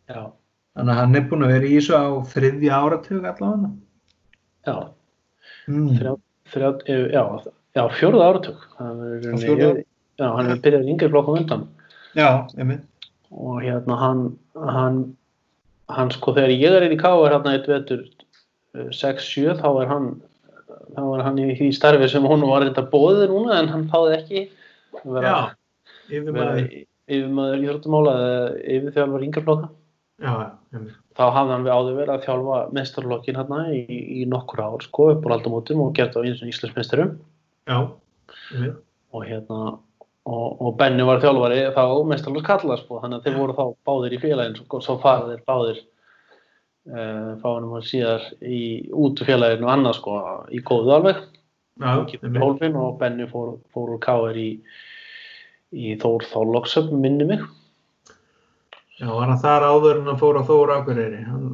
já, 0.10 0.32
þannig 0.78 0.94
að 0.94 1.00
hann 1.02 1.18
er 1.18 1.28
búin 1.30 1.46
að 1.46 1.54
vera 1.56 1.68
í 1.68 1.76
þessu 1.78 1.98
á 1.98 2.06
þriðja 2.34 2.80
áratug 2.84 3.26
allavega 3.26 3.70
já, 4.68 4.76
mm. 5.72 5.88
þrjá, 5.98 6.12
þrjá, 6.54 6.68
eh, 6.94 7.06
já, 7.16 7.24
já 7.78 7.84
fjórða 7.98 8.28
áratug 8.32 8.68
hann 8.78 9.02
er, 9.08 9.16
í 9.18 9.24
rauninni- 9.26 9.46
fjórða? 9.48 9.72
já, 10.22 10.28
hann 10.38 10.52
er 10.54 10.62
byrjað 10.66 10.92
yngri 10.94 11.10
flokkum 11.14 11.40
undan 11.42 11.66
já, 12.18 12.30
einmitt 12.58 13.10
og 13.32 13.62
hérna 13.66 13.98
hann 14.00 14.22
hann, 14.56 15.02
hann 15.92 16.14
sko 16.14 16.36
þegar 16.38 16.54
ég 16.54 16.78
er 16.78 16.86
inn 16.88 16.96
í 16.96 17.02
K.R. 17.02 17.34
hérna 17.34 17.56
eitt 17.58 17.70
vetur 17.70 18.06
eh, 18.78 18.92
6-7 18.94 19.58
þá 19.64 19.70
er 19.82 19.92
hann 19.92 20.12
þá 20.94 21.02
er 21.06 21.26
hann 21.26 21.42
í 21.42 21.50
því 21.58 21.72
starfi 21.76 22.12
sem 22.12 22.26
hún 22.28 22.46
var 22.48 22.64
reynda 22.64 22.86
bóðið 22.92 23.32
núna 23.34 23.64
en 23.64 23.72
hann 23.74 23.90
þáði 23.90 24.14
ekki 24.20 24.46
að 25.02 25.18
vera, 25.18 25.34
já, 25.34 25.40
yfir 26.12 26.32
vera 26.32 26.54
maður 26.54 26.70
yfirmaður 27.08 27.66
íþróttamála 27.66 28.14
eða 28.22 28.48
yfirþjálfur 28.78 29.28
yngarflokka 29.28 29.70
já, 30.22 30.34
þá 31.18 31.24
hafði 31.36 31.54
hann 31.54 31.66
við 31.66 31.74
áður 31.74 31.98
verið 31.98 32.14
að 32.14 32.24
þjálfa 32.28 32.60
mestarlokkin 32.78 33.40
hérna 33.40 33.60
í, 33.74 33.82
í 34.22 34.26
nokkur 34.30 34.64
ár 34.64 34.86
sko 34.86 35.12
upp 35.14 35.28
á 35.28 35.34
aldamótum 35.36 35.84
og 35.86 35.94
gert 35.98 36.18
á 36.18 36.22
eins 36.22 36.42
og 36.42 36.50
einmitt. 38.54 38.80
Og 39.16 39.28
hérna 39.28 39.60
og, 40.28 40.48
og 40.62 40.74
Benni 40.80 41.06
var 41.08 41.22
þjálfari 41.24 41.62
þá 41.76 41.84
mestarlokk 42.10 42.50
kallar 42.50 42.82
sko 42.82 43.02
þannig 43.04 43.22
að 43.22 43.28
þeir 43.28 43.38
voru 43.42 43.58
þá 43.58 43.66
báðir 43.88 44.18
í 44.18 44.22
félagin 44.26 44.58
svo, 44.60 44.82
svo 44.84 44.98
farið 45.04 45.32
þeir 45.34 45.46
báðir 45.48 45.80
uh, 46.92 47.32
fáinum 47.44 47.78
hann 47.78 47.88
síðar 47.88 48.28
í 48.42 48.62
út 48.92 49.24
úr 49.24 49.32
félaginu 49.32 49.70
og 49.70 49.74
annað 49.76 49.98
sko 50.02 50.20
í 50.52 50.62
góðu 50.66 50.94
alveg. 50.98 51.24
Og 52.82 53.00
Benni 53.00 53.28
fór, 53.30 53.58
fór 53.70 53.94
úr 53.94 54.00
K.R. 54.02 54.38
í 54.42 54.52
í 55.76 55.96
Þór 56.00 56.24
Þállokksöp 56.32 56.92
minni 56.96 57.28
mig 57.28 57.42
já, 59.00 59.08
var 59.12 59.28
hann 59.30 59.42
þar 59.42 59.66
áður 59.72 60.00
en 60.02 60.08
hann 60.12 60.20
fór 60.22 60.40
á 60.40 60.44
Þóra 60.48 60.78
Akureyri 60.82 61.24
hann, 61.28 61.48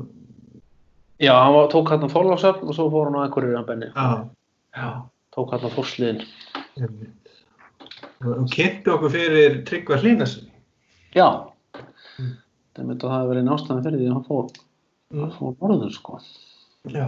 já, 1.19 1.34
hann 1.38 1.53
var, 1.58 1.67
tók 1.73 1.89
hann 1.93 2.08
Þóllokksöp 2.12 2.62
og 2.63 2.75
svo 2.77 2.89
fór 2.93 3.10
hann 3.10 3.19
á 3.19 3.25
Akureyri 3.27 3.56
hann 3.58 3.67
Benni 3.67 3.89
já, 3.91 4.08
já 4.77 4.89
tók 5.36 5.51
hann 5.56 5.73
Þórsliðin 5.75 6.23
Einmitt. 6.79 7.19
Og 8.23 8.45
kynnti 8.53 8.89
okkur 8.93 9.12
fyrir 9.13 9.60
Tryggva 9.67 9.97
Hlínarsson. 10.01 10.49
já 11.15 11.27
Mm. 12.19 12.36
það 12.77 12.86
myndi 12.86 13.01
að 13.01 13.10
það 13.10 13.13
hafi 13.17 13.29
verið 13.32 13.45
nástæðan 13.47 13.84
fyrir 13.84 13.99
því 13.99 14.08
að 14.08 14.13
hann 14.13 14.25
fór, 14.27 14.49
Mm. 15.13 15.21
hann 15.23 15.32
fór 15.38 15.56
norður 15.62 15.91
sko 15.93 16.19
Já. 16.93 17.08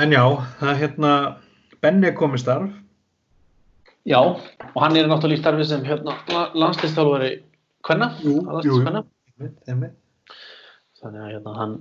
En 0.00 0.12
já, 0.14 0.22
það 0.60 0.70
er 0.70 0.78
hérna, 0.80 1.10
Benni 1.82 2.10
komið 2.16 2.40
starf. 2.44 2.70
Já, 4.08 4.18
og 4.20 4.78
hann 4.82 4.96
er 4.96 5.08
náttúrulega 5.10 5.36
í 5.36 5.42
starfi 5.42 5.64
sem 5.68 5.84
hérna, 5.84 6.14
landslistjálfari 6.54 7.42
hvenna, 7.86 8.10
þannig 11.00 11.20
að 11.24 11.30
hérna, 11.32 11.52
hann, 11.56 11.76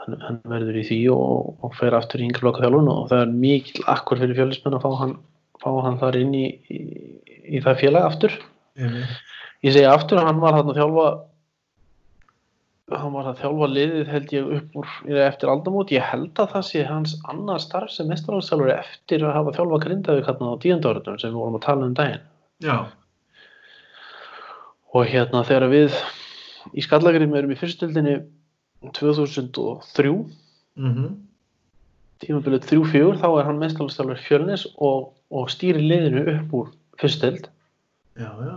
hann, 0.00 0.18
hann 0.22 0.40
verður 0.50 0.80
í 0.80 0.84
því 0.86 0.98
og, 1.14 1.54
og 1.66 1.78
fer 1.78 1.96
aftur 1.98 2.22
í 2.22 2.28
yngreflokka 2.28 2.64
þjálfun 2.64 2.92
og 2.92 3.06
það 3.12 3.24
er 3.24 3.38
mikil 3.44 3.86
akkur 3.92 4.20
fyrir 4.22 4.38
fjölusmenn 4.38 4.78
að 4.78 4.84
fá 4.86 5.00
hann, 5.02 5.14
fá 5.62 5.70
hann 5.86 5.98
þar 6.02 6.20
inn 6.20 6.36
í, 6.36 6.44
í, 6.70 6.82
í 7.56 7.62
það 7.64 7.80
félag 7.82 8.10
aftur. 8.10 8.36
Einmitt. 8.76 9.16
ég 9.64 9.72
segi 9.72 9.88
aftur 9.88 10.20
að 10.20 10.28
hann 10.28 10.42
var 10.42 10.58
hann 10.58 10.70
að 10.70 10.78
þjálfa 10.82 11.08
hann 12.92 13.14
var 13.16 13.30
að 13.32 13.40
þjálfa 13.40 13.68
liðið 13.72 14.10
held 14.12 14.32
ég 14.36 14.50
upp 14.56 14.76
úr 14.78 14.90
eftir 15.24 15.50
aldamót, 15.50 15.90
ég 15.94 16.04
held 16.06 16.38
að 16.38 16.52
það 16.52 16.66
sé 16.68 16.84
hans 16.86 17.16
annar 17.32 17.62
starf 17.62 17.90
sem 17.90 18.06
mestarálstjálfur 18.10 18.70
eftir 18.76 19.24
að 19.26 19.34
hafa 19.40 19.54
þjálfa 19.56 19.80
grindavík 19.82 20.28
hérna 20.28 20.52
á 20.54 20.62
tíundárunum 20.62 21.18
sem 21.18 21.32
við 21.32 21.40
vorum 21.40 21.58
að 21.58 21.64
tala 21.66 21.88
um 21.88 21.96
daginn. 21.98 22.22
Já, 22.62 22.76
og 24.94 25.06
hérna 25.10 25.44
þegar 25.46 25.70
við 25.72 25.98
í 26.76 26.84
Skallagrim 26.84 27.34
erum 27.36 27.54
í 27.54 27.58
fyrstöldinni 27.58 28.16
2003 28.96 30.12
mhm, 30.12 31.12
tímabilið 32.22 32.66
3-4 32.70 33.20
þá 33.22 33.28
er 33.28 33.48
hann 33.48 33.60
mestarálstjálfur 33.62 34.22
fjölnis 34.26 34.66
og, 34.76 35.12
og 35.30 35.50
stýrir 35.52 35.84
liðinu 35.84 36.24
upp 36.36 36.56
úr 36.60 36.72
fyrstöld 37.00 37.48
já, 38.16 38.30
já, 38.30 38.56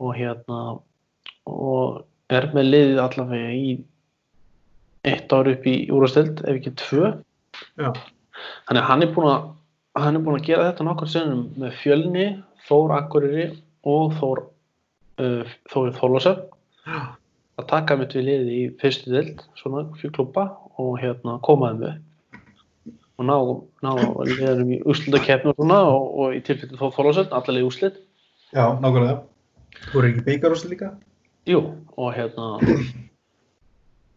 og 0.00 0.16
hérna 0.16 0.60
og 1.50 2.04
er 2.30 2.50
með 2.54 2.70
liðið 2.74 3.02
allavega 3.02 3.54
í 3.56 3.70
eitt 5.08 5.32
ár 5.32 5.48
upp 5.50 5.66
í 5.66 5.76
úrastöld 5.92 6.42
ef 6.44 6.58
ekki 6.58 6.74
tvö. 6.78 7.14
Já, 7.80 7.90
Þannig 8.68 8.82
að 8.82 8.88
hann 8.88 9.04
er 9.04 9.12
búinn 9.14 9.32
að 9.32 9.48
hann 10.00 10.16
er 10.16 10.22
búinn 10.24 10.38
að 10.38 10.46
gera 10.46 10.68
þetta 10.68 10.86
nokkur 10.86 11.10
sinnum 11.10 11.42
með 11.60 11.76
Fjölni, 11.80 12.26
Þór 12.68 12.94
Akureyri 13.00 13.46
og 13.90 14.14
Þór 14.20 14.42
uh, 15.18 15.56
Þóri 15.72 15.96
Þórlásöf 15.96 16.44
já, 16.86 17.00
að 17.60 17.66
taka 17.72 17.96
mitt 18.00 18.14
við 18.16 18.28
liðið 18.28 18.52
í 18.54 18.62
fyrstu 18.82 19.14
dild 19.14 19.42
svona 19.58 19.86
fjúklúpa 20.00 20.46
og 20.80 20.94
hérna 21.02 21.38
komaði 21.46 21.82
með 21.82 21.98
og 23.20 23.26
ná, 23.28 23.36
ná 23.84 23.90
liðanum 24.24 24.72
í 24.76 24.80
úrslutakefni 24.88 25.52
og 25.52 25.58
svona 25.58 25.82
og, 25.90 26.08
og 26.22 26.38
í 26.38 26.40
tilfellu 26.46 26.80
Þór 26.80 26.96
Þórlásöf 26.96 27.34
allavega 27.36 27.60
í 27.60 27.68
úrslit 27.68 28.00
já, 28.54 28.64
nákvæmlega. 28.80 29.20
Þú 29.90 30.00
eru 30.00 30.10
ekki 30.10 30.26
beigarúsli 30.26 30.72
líka? 30.74 30.94
Jú, 31.48 31.60
og 31.96 32.14
hérna 32.16 32.48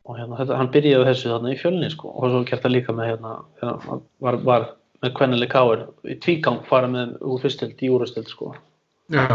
og 0.04 0.18
hérna, 0.18 0.38
þetta, 0.40 0.60
hann 0.60 0.72
byrjaði 0.74 1.08
þessu 1.10 1.32
þarna 1.32 1.54
í 1.54 1.60
fjölni 1.60 1.90
sko, 1.94 2.12
og 2.12 2.32
svo 2.32 2.42
gert 2.48 2.66
það 2.66 2.76
líka 2.76 2.96
með 2.96 3.12
hérna, 3.14 3.36
hérna 3.62 4.00
var, 4.24 4.40
var 4.44 4.66
með 5.04 5.16
kvennileg 5.20 5.52
káir 5.52 5.86
í 6.08 6.18
tvígang 6.24 6.64
fara 6.68 6.90
með 6.92 7.16
úr 7.24 7.44
fyrstild 7.44 7.84
í 7.84 7.92
úrastöld 7.92 8.32
sko, 8.32 8.54
Já, 9.12 9.26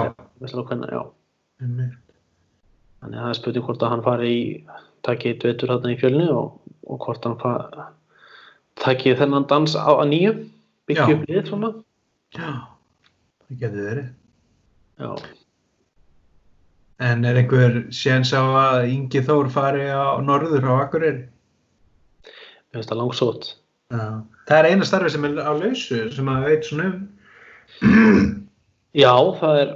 kvenna, 0.41 0.89
já. 0.91 1.03
Þannig 1.61 1.97
að 3.03 3.15
það 3.15 3.29
er 3.33 3.39
spurning 3.39 3.65
hvort 3.67 3.83
að 3.87 3.93
hann 3.95 4.05
fari 4.07 4.29
í 4.35 4.43
taki 5.07 5.33
eitt 5.33 5.45
vetur 5.47 5.71
þarna 5.73 5.93
í 5.95 5.99
fjölni 6.01 6.29
og, 6.35 6.55
og 6.91 7.01
hvort 7.05 7.27
hann 7.27 7.39
fari 7.43 7.87
taki 8.83 9.15
þennan 9.19 9.47
dans 9.51 9.75
á 9.79 9.91
að 9.91 10.09
nýju 10.13 10.33
byggja 10.89 11.09
upp 11.17 11.25
lið 11.29 11.49
svona 11.51 11.71
Já, 12.37 12.51
það 13.49 13.61
getur 13.63 13.87
verið. 13.89 14.09
já, 15.01 15.11
En 17.09 17.23
er 17.25 17.37
einhver 17.39 17.77
séns 17.95 18.33
á 18.35 18.43
að 18.43 18.89
Ingi 18.91 19.21
Þór 19.23 19.47
fari 19.55 19.85
á 19.87 20.19
norður 20.23 20.67
á 20.67 20.73
Akureyri? 20.83 21.29
mér 22.69 22.81
finnst 22.81 22.91
það 22.93 23.01
langsótt 23.03 23.47
Já. 23.95 24.03
Það 24.49 24.59
er 24.59 24.67
eina 24.73 24.85
starfi 24.89 25.11
sem 25.15 25.25
er 25.25 25.39
á 25.41 25.53
lausu 25.57 26.01
sem 26.13 26.29
að 26.29 26.43
veit 26.49 26.67
svona 26.67 26.89
um. 26.91 28.49
já, 28.93 29.13
það 29.41 29.61
er 29.63 29.71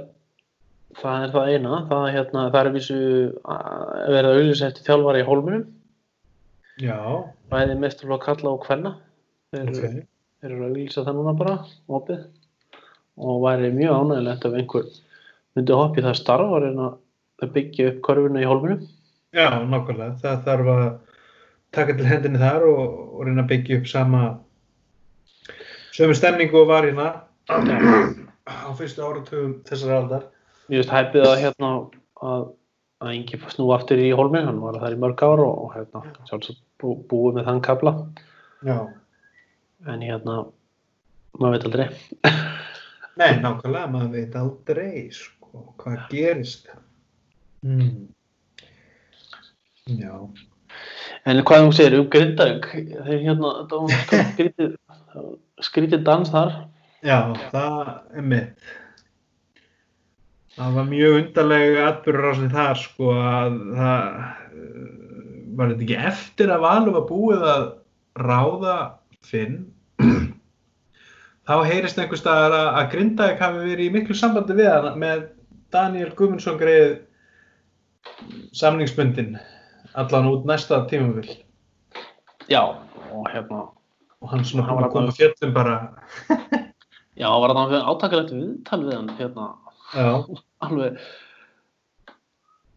það 0.99 1.25
er 1.25 1.33
það 1.35 1.51
eina 1.53 1.79
það 1.89 2.07
er 2.07 2.15
hérna, 2.17 2.45
það 2.53 2.59
er 2.61 2.71
vísu 2.77 2.99
að 3.55 4.15
vera 4.15 4.33
auðvitað 4.33 4.67
eftir 4.69 4.87
þjálfari 4.89 5.23
í 5.23 5.27
hólminum 5.29 5.65
Já, 6.81 6.97
bæði 7.53 7.77
mesturflokk 7.81 8.25
kalla 8.25 8.55
og 8.55 8.63
kvenna 8.65 8.95
þeir, 9.53 9.69
ok. 9.69 9.77
okay. 9.77 10.03
eru 10.45 10.57
að 10.59 10.65
auðvitað 10.71 11.07
það 11.09 11.19
núna 11.19 11.35
bara 11.43 11.55
opið 11.99 12.25
og 13.23 13.43
væri 13.43 13.69
mjög 13.75 14.01
ánægilegt 14.01 14.49
ef 14.49 14.57
einhver 14.57 14.91
myndi 15.53 15.77
hoppa 15.77 16.01
í 16.01 16.05
það 16.07 16.19
starf 16.19 16.49
og 16.49 16.63
reyna 16.63 16.89
að 17.43 17.55
byggja 17.57 17.91
upp 17.91 18.03
körfuna 18.07 18.41
í 18.41 18.49
hólminum 18.49 18.83
Já, 19.33 19.49
nákvæmlega. 19.65 20.13
Það 20.21 20.41
þarf 20.45 20.67
að 20.69 20.83
taka 21.73 21.93
til 21.97 22.05
hendinni 22.05 22.41
þar 22.41 22.65
og, 22.69 22.81
og 23.17 23.23
reyna 23.25 23.41
að 23.41 23.49
byggja 23.49 23.79
upp 23.79 23.87
sama 23.89 24.21
sömu 25.93 26.17
stemningu 26.17 26.59
og 26.61 26.69
var 26.69 26.85
hérna 26.85 27.07
á 27.49 28.69
fyrstu 28.77 29.01
áratugum 29.01 29.55
þessar 29.65 29.95
aldar. 29.97 30.27
Finnst 30.67 30.93
hæpið 30.93 31.27
að 31.27 31.39
hérna 31.41 31.71
að, 32.23 32.45
að 33.03 33.15
Ingi 33.17 33.39
snú 33.51 33.69
aftur 33.75 33.99
í 33.99 34.11
hólminn, 34.15 34.47
hann 34.47 34.61
var 34.63 34.79
þar 34.81 34.95
í 34.95 34.99
mörg 35.03 35.23
ár 35.25 35.43
og, 35.43 35.73
hérna 35.75 36.03
sjálfsagt 36.29 36.61
bú, 36.81 36.95
búið 37.09 37.39
með 37.39 37.49
þann 37.49 37.63
kabla 37.65 37.93
Já. 38.63 38.77
en 39.91 40.05
hérna 40.05 40.37
maður 41.39 41.57
veit 41.57 41.67
aldrei 41.69 41.87
Nei, 43.19 43.29
nákvæmlega, 43.43 43.91
maður 43.93 44.15
veit 44.15 44.35
aldrei 44.39 45.03
sko, 45.13 45.67
hvað 45.77 45.99
gerist. 46.09 46.71
Mm. 47.61 48.07
Já. 49.99 50.15
En 51.29 51.41
hvað 51.45 51.67
þú 51.67 51.73
segir 51.77 51.99
um 51.99 52.07
Grindavík 52.11 52.65
þeir 52.73 53.19
hérna, 53.27 53.51
þetta 53.59 53.81
var 53.83 55.27
skrítið 55.63 56.07
dans 56.07 56.31
þar 56.33 56.55
Já, 57.03 57.35
það 57.51 57.91
er 58.15 58.25
mitt. 58.31 58.71
Það 60.53 60.75
var 60.77 60.89
mjög 60.89 61.15
undarleg 61.19 61.77
atbyrður 61.81 62.41
þar 62.53 62.81
sko 62.81 63.13
að 63.17 63.55
það 63.77 64.03
uh, 64.03 64.91
var 65.57 65.71
þetta 65.71 65.85
ekki 65.85 66.01
eftir 66.11 66.53
að 66.53 66.65
Valur 66.65 66.97
var 66.97 67.07
búið 67.09 67.47
að 67.53 67.65
ráða 68.21 68.75
Finn? 69.23 69.57
Þá 71.47 71.55
heyrist 71.67 71.97
einhver 71.99 72.19
staðar 72.19 72.57
að, 72.57 72.67
að 72.79 72.91
Grindavík 72.93 73.41
hafi 73.43 73.63
verið 73.65 73.87
í 73.87 73.93
miklu 73.97 74.17
sambandi 74.17 74.57
við 74.57 74.69
hann 74.71 74.99
með 75.01 75.25
Daniel 75.73 76.11
Guðmundsson 76.13 76.59
greið 76.61 76.99
samningsbundin 78.53 79.37
allan 79.97 80.29
út 80.29 80.45
næsta 80.47 80.83
tímavill 80.89 81.39
Já, 82.51 82.61
og 83.09 83.25
hérna 83.31 83.65
og 84.23 84.31
hann 84.31 84.45
svona 84.47 84.67
Hann 84.67 84.79
var 84.79 84.87
að 84.87 84.95
koma 84.95 85.15
fjöllum 85.15 85.53
bara. 85.55 85.75
Já, 87.21 87.27
var 87.29 87.53
þetta 87.53 87.81
átakalegt 87.91 88.33
viðtal 88.33 88.81
við 88.85 88.95
hann 88.95 89.11
hérna, 89.19 89.47
alveg. 89.93 90.97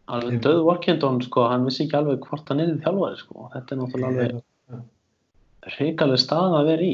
Alveg 0.07 0.37
döð 0.45 0.61
vorkendón, 0.69 1.23
sko, 1.25 1.49
hann 1.51 1.65
vissi 1.67 1.85
ekki 1.87 1.97
alveg 1.99 2.27
hvort 2.29 2.49
hann 2.53 2.61
er 2.63 2.75
þjálfari, 2.85 3.17
sko, 3.19 3.49
þetta 3.55 3.75
er 3.75 3.81
náttúrulega 3.81 4.27
alveg 4.27 5.73
hrikaleg 5.77 6.21
stað 6.23 6.55
að 6.61 6.69
vera 6.71 6.87
í. 6.87 6.93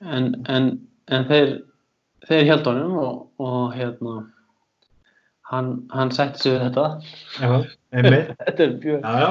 En, 0.00 0.30
en, 0.48 0.70
en 1.12 1.26
þeir 1.28 1.50
þeir 2.28 2.46
held 2.48 2.68
honum 2.70 2.94
og, 3.00 3.18
og 3.42 3.74
hérna 3.76 4.14
hann, 5.50 5.70
hann 5.92 6.12
sætti 6.14 6.44
sig 6.46 6.54
við 6.54 6.64
þetta. 6.68 6.86
Þetta 8.46 8.64
er 8.64 8.74
já. 8.86 9.30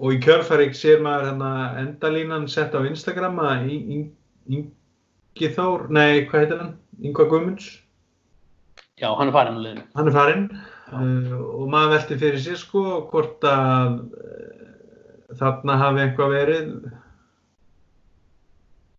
Og 0.00 0.14
í 0.16 0.20
kjölfærik 0.24 0.72
sér 0.76 1.02
maður 1.04 1.30
hérna 1.30 1.50
endalínan 1.82 2.46
sett 2.50 2.74
á 2.76 2.80
Instagram 2.88 3.38
að 3.44 3.68
Í- 3.70 3.80
Í- 4.00 4.64
Ingi 5.30 5.52
Þór, 5.54 5.86
nei, 5.94 6.26
hvað 6.28 6.42
heitir 6.44 6.60
hann? 6.60 6.74
Ingvar 7.00 7.30
Guðmunds, 7.30 7.68
já, 9.00 9.08
hann 9.16 9.30
er 9.30 9.34
farin 9.34 9.56
á 9.56 9.62
liðinu 9.64 9.84
hann 9.96 10.10
er 10.10 10.16
farinn 10.16 10.48
uh, 10.52 11.36
og 11.56 11.70
maður 11.72 11.94
velti 11.94 12.18
fyrir 12.20 12.42
sér 12.44 12.58
sko 12.60 12.82
hvort 13.08 13.46
að 13.48 13.94
uh, 14.20 15.36
þarna 15.40 15.78
hafi 15.80 16.02
eitthvað 16.04 16.34
verið 16.34 16.74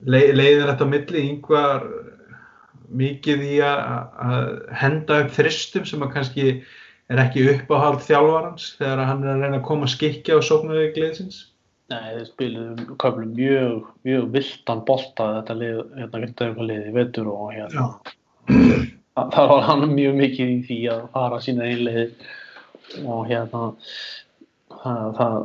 le 0.10 0.22
leiðir 0.34 0.72
þetta 0.72 0.88
á 0.90 0.94
milli 0.96 1.26
Ingvar 1.30 1.86
mikið 3.02 3.44
í 3.48 3.58
að 3.64 3.82
að 4.26 4.48
henda 4.82 5.20
upp 5.24 5.36
þristum 5.36 5.86
sem 5.88 6.02
að 6.04 6.14
kannski 6.16 6.48
er 7.12 7.22
ekki 7.22 7.46
uppáhald 7.54 8.02
þjálfarans 8.08 8.74
þegar 8.80 9.06
hann 9.08 9.24
er 9.26 9.36
að 9.36 9.46
reyna 9.46 9.60
að 9.60 9.68
koma 9.68 9.90
skikja 9.92 10.40
og 10.40 10.46
sókna 10.48 10.78
við 10.80 10.94
gleðsins. 10.98 11.40
Nei, 11.92 12.08
þeir 12.16 12.28
spiluðu 12.30 12.96
köflum 13.02 13.32
mjög, 13.36 13.88
mjög 14.08 14.28
viltan 14.36 14.84
bolta 14.88 15.26
þetta 15.40 15.56
lið, 15.60 15.80
hérna 16.00 16.22
Grindavík 16.22 16.62
lið 16.70 16.86
í 16.88 16.94
vetur 16.96 17.30
og 17.34 17.50
hérna. 17.56 17.88
Þa- 19.12 19.26
þar 19.34 19.50
var 19.52 19.66
hann 19.68 19.90
mjög 19.92 20.16
mikið 20.22 20.52
í 20.54 20.60
því 20.70 20.78
að 20.94 21.02
fara 21.16 21.40
sína 21.44 21.68
einleið 21.68 22.14
og 23.12 23.26
hérna 23.28 23.64
það, 24.72 25.10
það, 25.18 25.36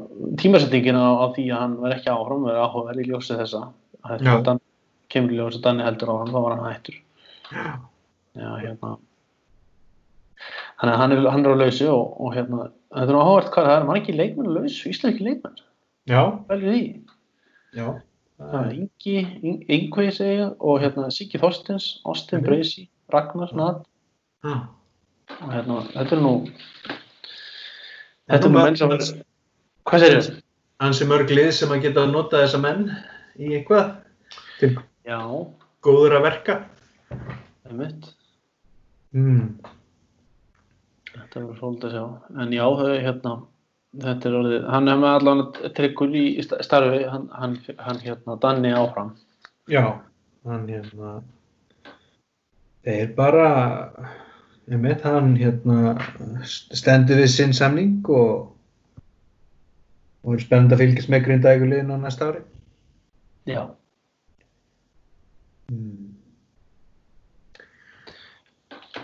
tímasettingin 0.42 1.00
á, 1.02 1.06
á 1.18 1.26
því 1.34 1.48
að 1.50 1.60
hann 1.64 1.76
verði 1.82 1.98
ekki 1.98 2.12
áfram 2.14 2.46
verði 2.46 2.62
áhugaverð 2.62 3.02
í 3.02 3.08
ljósi 3.10 3.40
þessa. 3.42 3.64
Já. 4.06 4.16
þetta 4.22 4.56
kemur 5.10 5.34
í 5.34 5.40
ljósi 5.40 5.58
að 5.58 5.66
Danni 5.66 5.86
heldur 5.86 6.14
áfram 6.14 6.32
þá 6.34 6.40
var 6.46 6.56
hann 6.56 6.70
hættur. 6.70 7.00
Já, 8.36 8.48
hérna. 8.62 8.96
Þannig 10.76 10.92
að 10.94 11.00
hann 11.00 11.14
er, 11.16 11.28
hann 11.32 11.46
er 11.46 11.54
á 11.56 11.62
lausu 11.64 11.86
og, 11.90 12.16
og 12.20 12.34
hérna, 12.36 12.66
þetta 12.92 13.12
er 13.12 13.18
áhugavert 13.18 13.54
hvað 13.54 13.68
það 13.70 13.78
er, 13.80 13.86
mann 13.88 14.00
ekki 14.02 14.14
leikmenn 14.14 14.50
á 14.52 14.56
lausu, 14.60 14.90
íslenski 14.92 15.24
leikmenn 15.26 15.62
Já, 16.06 16.20
velju 16.48 16.70
því 16.72 16.82
já. 17.76 17.86
Það 18.38 18.54
er 18.66 18.72
Ingi, 18.76 19.14
Ing- 19.42 19.62
Ingvi 19.72 20.10
segja 20.12 20.50
og 20.60 20.80
hérna 20.82 21.08
Siggi 21.10 21.38
Þorstins, 21.40 22.00
Austin 22.04 22.40
Mhm. 22.40 22.46
Breysi, 22.46 22.88
Ragnar 23.12 23.54
Nat 23.56 23.86
Ah. 24.44 24.68
og 25.40 25.50
hérna, 25.52 25.82
þetta 25.92 26.12
er 26.12 26.20
nú 26.20 26.34
Þetta 28.28 28.44
er 28.44 28.50
nú 28.50 28.64
menn 28.64 28.76
sem 28.76 28.88
hvað 28.90 30.00
segir 30.00 30.18
þið? 30.20 30.42
Ansi 30.80 31.04
mörg 31.06 31.28
lið 31.30 31.52
sem 31.52 31.68
að 31.70 31.82
geta 31.82 32.00
að 32.04 32.12
nota 32.12 32.36
þessa 32.42 32.60
menn 32.60 32.90
í 33.38 33.48
eitthvað 33.62 33.96
til 34.60 34.76
Já, 35.06 35.18
góður 35.82 36.16
að 36.18 36.22
verka. 36.22 36.64
það 37.10 37.70
er 37.70 37.72
mitt 37.74 38.12
Mm. 39.14 39.58
þetta 41.14 41.36
er 41.36 41.54
svolítið 41.58 41.84
að 41.84 41.92
sjá. 41.92 42.40
En 42.42 42.50
já, 42.52 42.64
þau, 42.64 43.00
hérna, 43.00 43.46
þetta 44.02 44.28
er 44.28 44.36
orðið, 44.40 44.66
hann 44.72 44.88
er 44.92 44.98
með 45.00 45.14
allan 45.20 45.42
tryggur 45.76 46.12
í 46.16 46.24
sta- 46.44 46.60
starfi, 46.64 47.04
hann, 47.10 47.28
hann, 47.32 47.56
hann 47.78 47.98
hérna, 48.02 48.36
Danni 48.42 48.72
áfram. 48.76 49.14
Já, 49.70 49.84
hann 50.46 50.66
hérna 50.70 51.16
þeir 52.86 53.08
bara 53.16 53.46
ég 54.70 54.82
veit 54.82 55.02
hann 55.06 55.32
hérna 55.38 55.96
stendur 56.46 57.18
við 57.22 57.32
sinn 57.32 57.54
samning 57.56 57.96
og 58.06 58.52
og 60.26 60.34
er 60.34 60.42
spennandi 60.42 60.74
að 60.74 60.82
fylgjast 60.82 61.10
með 61.10 61.24
grindægulegin 61.26 61.90
á 61.94 61.96
næsta 62.02 62.28
ári 62.30 62.42
Já. 63.46 63.62
mm. 65.70 66.14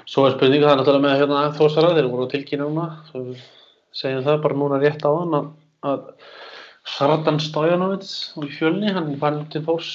Svo 0.07 0.27
er 0.27 0.35
spurning, 0.37 0.63
það 0.63 0.73
er 0.73 0.81
náttúrulega 0.81 1.05
með 1.07 1.19
hérna 1.21 1.43
þósara, 1.57 1.93
þeir 1.97 2.09
voru 2.11 2.27
tilkynna 2.33 2.87
svo 3.11 3.23
við 3.29 3.43
segjum 3.97 4.25
það 4.27 4.41
bara 4.47 4.59
núna 4.61 4.81
rétt 4.83 5.05
á 5.05 5.11
hann 5.11 5.37
að, 5.39 5.51
að 5.89 6.01
Saratan 6.93 7.39
Stojanovits 7.43 8.33
í 8.43 8.49
fjölni, 8.51 8.91
hann 8.91 9.13
er 9.13 9.21
farin 9.21 9.45
til 9.53 9.63
Þórs. 9.67 9.93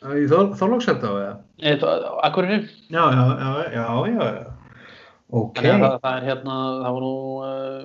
Í 0.00 0.24
þólagsætt 0.30 1.04
á 1.04 1.12
eða? 1.12 1.92
Akureyri. 2.24 2.64
Já, 2.88 3.04
já, 3.12 3.24
já, 3.36 3.50
já, 3.76 3.84
já, 4.08 4.24
já. 4.40 4.48
Ok. 5.30 5.60
Þannig 5.60 5.84
að 5.86 5.92
það, 5.92 6.00
það 6.02 6.16
er 6.16 6.26
hérna, 6.26 6.54
það 6.80 6.94
var 6.96 7.04
nú 7.04 7.14
uh, 7.46 7.82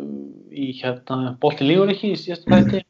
í 0.50 0.68
hérna 0.80 1.18
Bolti 1.44 1.68
Líguríki 1.68 2.14
í 2.16 2.18
síðastu 2.18 2.50
fætti, 2.50 2.82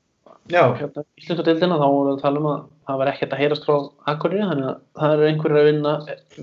Já, 0.54 0.62
hérna 0.78 1.02
í 1.18 1.26
slutadildina, 1.26 1.80
þá 1.82 1.88
voru 1.90 2.14
að 2.14 2.22
tala 2.22 2.40
um 2.40 2.48
að 2.52 2.66
það 2.86 3.00
var 3.02 3.10
ekkert 3.12 3.32
að 3.34 3.42
heyrast 3.42 3.64
frá 3.66 3.76
Akureyri, 4.14 4.46
þannig 4.46 4.68
að 4.70 4.76
það 5.02 5.14
er 5.16 5.24
einhverjir 5.32 5.60
að 5.60 5.70
vinna, 5.72 5.94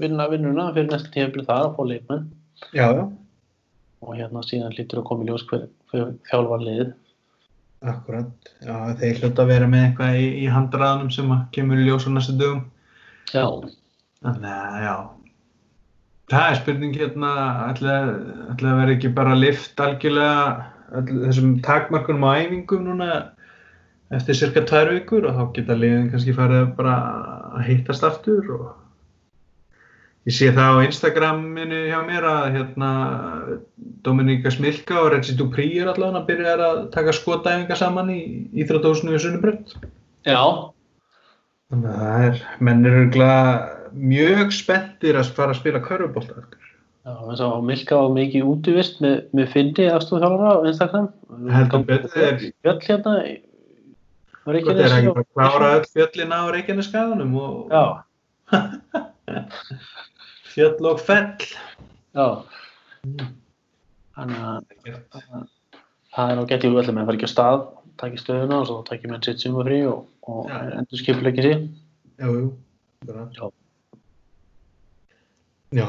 vinna 0.05 0.27
vinnuna 0.33 0.65
fyrir 0.75 0.89
næsta 0.91 1.13
tíðanbili 1.15 1.47
þar 1.47 1.61
að 1.69 1.77
fá 1.77 1.83
leikmenn 1.87 2.25
já, 2.75 2.87
já, 2.99 3.05
og 4.03 4.19
hérna 4.19 4.43
síðan 4.47 4.75
lítur 4.77 5.01
að 5.03 5.09
koma 5.11 5.25
í 5.25 5.31
ljós 5.31 5.47
hver, 5.51 5.69
hver 5.93 6.13
þjálfar 6.31 6.67
liðið. 6.67 6.93
akkurat. 7.83 8.51
Já, 8.63 8.75
þeir 9.01 9.23
hluta 9.23 9.43
að 9.43 9.49
vera 9.51 9.69
með 9.71 9.87
eitthvað 9.89 10.19
í, 10.21 10.27
í 10.43 10.51
handraðanum 10.51 11.11
sem 11.11 11.33
kemur 11.55 11.81
í 11.83 11.87
ljós 11.89 12.07
á 12.07 12.11
næstu 12.15 12.37
dögum. 12.39 12.67
Já, 13.33 13.47
Þannig 14.23 14.53
að, 14.55 14.77
já. 14.85 14.97
Það 16.33 16.49
er 16.49 16.59
spurning 16.61 16.97
hérna, 16.97 17.31
ætla 17.69 17.95
ætla 18.53 18.71
að 18.71 18.79
vera 18.81 18.95
ekki 18.95 19.11
bara 19.17 19.35
lift 19.37 19.83
algjörlega 19.83 20.45
öll, 21.01 21.17
þessum 21.27 21.57
takmarkunum 21.67 22.29
á 22.31 22.39
æfingum 22.39 22.87
núna 22.87 23.09
eftir 24.15 24.39
cirka 24.39 24.63
tvær 24.69 24.93
vikur 24.95 25.27
og 25.29 25.37
þá 25.37 25.43
geta 25.59 25.77
liðin 25.77 26.09
kannski 26.13 26.37
farið 26.37 26.71
bara 26.79 26.95
að 27.59 27.67
hittast 27.67 28.07
aftur 28.07 28.55
og 28.55 28.71
ég 30.29 30.35
sé 30.37 30.51
það 30.55 30.77
á 30.79 30.85
Instagraminu 30.87 31.79
hjá 31.91 31.99
mér 32.07 32.27
að 32.31 32.45
hérna 32.57 32.91
Dominika 34.07 34.51
Smilka 34.55 35.01
og 35.03 35.11
Reggie 35.17 35.35
Dupree 35.39 35.81
er 35.83 35.91
allavega 35.91 36.21
að 36.23 36.29
byrja 36.31 36.53
að 36.69 36.81
taka 36.95 37.15
skotæfinga 37.17 37.79
saman 37.79 38.11
í 38.15 38.21
Íþrótahúsinu 38.63 39.15
við 39.17 39.25
Sunnubrönd. 39.27 39.75
já, 40.27 40.43
Þannig 41.73 41.89
að 41.89 42.01
það 42.05 42.27
er, 42.29 42.43
menn 42.61 42.87
eru 42.87 43.29
mjög 43.93 44.51
spenntir 44.53 45.17
að 45.17 45.31
fara 45.37 45.53
að 45.55 45.61
spila 45.63 45.81
körfubólta 45.85 46.35
eftir. 46.43 46.59
Já, 47.03 47.13
þess 47.29 47.41
að 47.43 47.63
Milka 47.67 47.97
var 47.99 48.13
mikið 48.15 48.45
útivist 48.47 49.01
með, 49.03 49.17
með 49.35 49.49
Fyndi 49.53 49.87
aðstofþjálfara 49.91 50.53
á 50.55 50.59
Instagram. 50.71 51.09
Heldur 51.51 51.83
betur. 51.89 52.45
Fjöll 52.63 52.79
hérna 52.87 53.15
í 53.27 53.33
Hvort 54.43 54.57
er 54.57 54.57
Reykjanesi 54.59 54.97
ekki 54.99 55.09
og- 55.11 55.17
bara 55.17 55.25
að 55.25 55.33
klára 55.35 55.73
öll 55.79 55.89
fjöllin 55.95 56.33
á 56.35 56.41
Reykjaneskaðunum 56.55 57.35
og 57.43 57.55
Já, 57.73 57.85
fjöll 60.53 60.89
og 60.93 61.01
fell. 61.01 61.49
já. 62.17 62.27
Þannig 64.13 64.43
að 64.45 65.47
það 66.13 66.33
er 66.33 66.41
á 66.41 66.45
gett 66.51 66.67
í 66.67 66.71
öllum 66.73 66.99
en 67.01 67.07
fara 67.09 67.17
ekki 67.17 67.29
á 67.29 67.33
stað, 67.33 67.63
taki 68.01 68.21
stöðuna 68.21 68.59
og 68.61 68.67
svo 68.69 68.81
taki 68.89 69.09
menn 69.09 69.23
sitt 69.25 69.41
sumafrí 69.41 69.81
og, 69.89 70.05
og 70.29 70.51
Já. 70.51 70.59
endur 70.81 71.01
skipuleggi 71.01 71.45
sér. 71.47 71.63
Jú, 72.21 72.35
jú. 72.37 72.51
Já. 73.39 73.49
Já. 75.73 75.87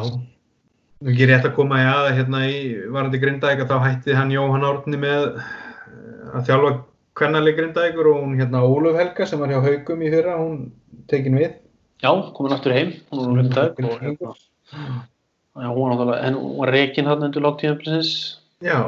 Nú 1.04 1.12
ekki 1.12 1.28
rétt 1.28 1.44
að 1.50 1.56
koma 1.58 1.82
í 1.82 1.88
aða 1.90 2.14
hérna 2.16 2.46
í 2.48 2.60
varandi 2.88 3.20
Grindavík 3.20 3.66
að 3.66 3.74
þá 3.74 3.78
hætti 3.90 4.16
hann 4.16 4.32
Jóhann 4.32 4.64
Árni 4.64 5.00
með 5.02 5.26
eh, 5.34 6.30
að 6.32 6.48
þjálfa 6.48 6.72
kvennalið 7.20 7.58
Grindavíkur 7.60 8.10
og 8.14 8.22
hún 8.24 8.38
hérna 8.40 8.64
Óluf 8.64 8.96
Helga 8.96 9.28
sem 9.28 9.44
var 9.44 9.52
hjá 9.52 9.60
Haugum 9.66 10.06
í 10.08 10.14
fyrra, 10.14 10.38
hún 10.40 10.72
tekin 11.12 11.36
við. 11.36 11.60
Já, 12.04 12.10
komin 12.36 12.56
aftur 12.56 12.74
heim, 12.76 12.96
hún 13.12 13.28
var 13.28 13.44
hundag 13.44 13.84
og 13.84 14.00
hérna, 14.00 14.32
já, 14.74 15.68
hún 15.70 15.82
var 15.84 15.92
náttúrulega, 15.94 16.22
en 16.28 16.38
hún 16.40 16.56
var 16.60 16.72
reikin 16.74 17.10
hann 17.10 17.24
undir 17.28 17.44
lóttíðanbilsins 17.46 18.14
Já, 18.64 18.80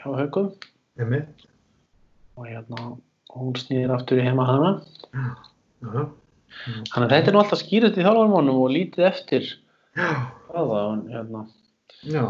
hjá 0.00 0.06
Haugum 0.16 0.50
einmitt. 1.00 1.46
og 2.36 2.46
hérna, 2.48 2.86
hún 3.34 3.54
snýðir 3.60 3.92
aftur 3.94 4.18
í 4.20 4.24
heima 4.24 4.46
hana. 4.48 4.70
Já, 5.12 6.08
Þannig 6.90 7.06
að 7.06 7.12
þetta 7.14 7.30
er 7.30 7.34
nú 7.36 7.40
alltaf 7.44 7.60
skýrist 7.60 7.98
í 7.98 8.04
þjálfarmánum 8.04 8.58
og 8.64 8.72
lítið 8.74 9.06
eftir 9.06 9.44
já, 9.96 10.08
ráða 10.50 10.80
og 10.88 11.04
hérna, 11.12 11.44
já. 12.02 12.24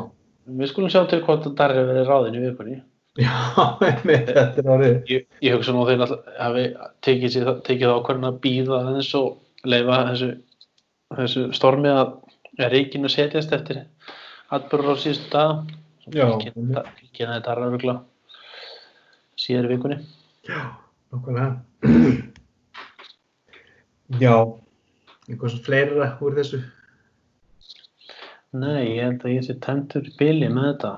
við 0.47 0.71
skulum 0.71 0.93
sjá 0.93 1.05
til 1.09 1.23
hvort 1.25 1.47
það 1.47 1.55
darri 1.61 1.85
verið 1.89 2.11
ráðin 2.11 2.37
í 2.39 2.43
vikunni. 2.45 2.77
Já, 3.19 3.33
einmitt, 3.89 4.29
þetta 4.35 4.63
er 4.63 4.71
orðið. 4.75 4.99
Ég, 5.11 5.25
ég 5.47 5.57
hugsa 5.57 5.73
nú 5.75 5.83
að 5.85 5.93
þeir 5.93 6.03
náttúrulega 6.03 6.45
hafi 6.45 6.65
tekið, 7.07 7.33
sér, 7.35 7.53
tekið 7.67 7.95
ákvörðin 7.97 8.29
að 8.29 8.41
býða 8.45 8.83
aðeins 8.83 9.11
og 9.19 9.71
leifa 9.71 9.99
þessu, 10.11 10.31
þessu 11.19 11.47
stormi 11.57 11.91
að 11.95 12.13
að 12.67 12.75
reikinu 12.77 13.11
setjast 13.13 13.53
eftir 13.57 13.85
atbyrður 14.55 14.99
á 14.99 15.03
síðustu 15.03 15.31
dag. 15.35 15.71
Tilkynna 16.11 17.37
þetta 17.37 17.45
darra 17.47 17.69
örugla 17.69 18.01
síðar 19.41 19.69
í 19.69 19.75
vikunni. 19.75 20.01
Já, 20.49 20.61
nokkulega. 21.15 21.51
Já, 24.21 24.35
svona 25.31 25.65
fleira 25.65 26.11
úr 26.25 26.37
þessu. 26.41 26.61
Nei, 28.51 28.97
ég 28.97 29.05
held 29.05 29.25
að 29.25 29.35
ég 29.37 29.45
sé 29.47 29.55
tæmtur 29.63 30.09
í 30.09 30.15
bili 30.19 30.49
með 30.51 30.73
þetta. 30.73 30.93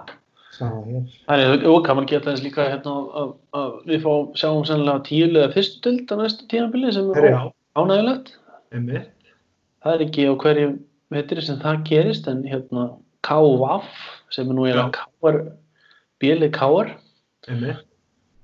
Það 0.56 1.42
er 1.42 1.66
man 1.96 2.06
geta 2.08 2.30
þess 2.30 2.44
líka 2.44 2.68
hérna 2.68 2.94
að, 2.94 3.10
að, 3.20 3.32
að 3.60 3.74
við 3.88 4.04
fá, 4.04 4.12
sjáum 4.40 4.64
sennilega 4.68 5.04
tíulega 5.08 5.52
fyrstu 5.52 5.82
dild 5.84 6.12
á 6.12 6.14
næstu 6.20 6.48
tímabili 6.48 6.92
sem 6.94 7.10
er 7.16 7.28
ánægilegt. 7.76 8.32
Það 9.82 9.94
er 9.94 10.04
ekki 10.06 10.26
á 10.28 10.34
hverju 10.44 10.72
vetri 11.14 11.44
sem 11.44 11.60
það 11.62 11.84
gerist 11.88 12.28
en 12.30 12.44
hérna 12.48 12.88
KVAF 13.26 13.88
sem 14.34 14.48
er 14.48 14.58
nú 14.58 14.66
Já. 14.66 14.72
eiginlega 14.72 15.06
KR, 15.22 15.40
bílið 16.22 16.52
KR, 16.56 16.92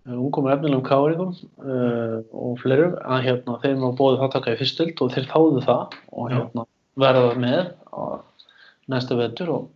ungum 0.09 0.49
efnilegum 0.53 0.85
KR-ingum 0.87 1.33
uh, 1.65 2.21
og 2.33 2.61
fleirum 2.63 2.95
að 3.05 3.27
hérna 3.27 3.59
þeir 3.65 3.81
má 3.81 3.89
bóðið 3.99 4.23
þáttaka 4.25 4.55
í 4.55 4.61
fyrstu 4.61 4.87
dild 4.87 5.03
og 5.05 5.17
þeir 5.17 5.29
þáðu 5.33 5.65
það 5.67 5.99
og 6.13 6.31
hérna 6.33 6.69
verða 6.99 7.35
með 7.43 7.65
á 7.93 8.03
næsta 8.89 9.19
vetur 9.19 9.53
og 9.57 9.67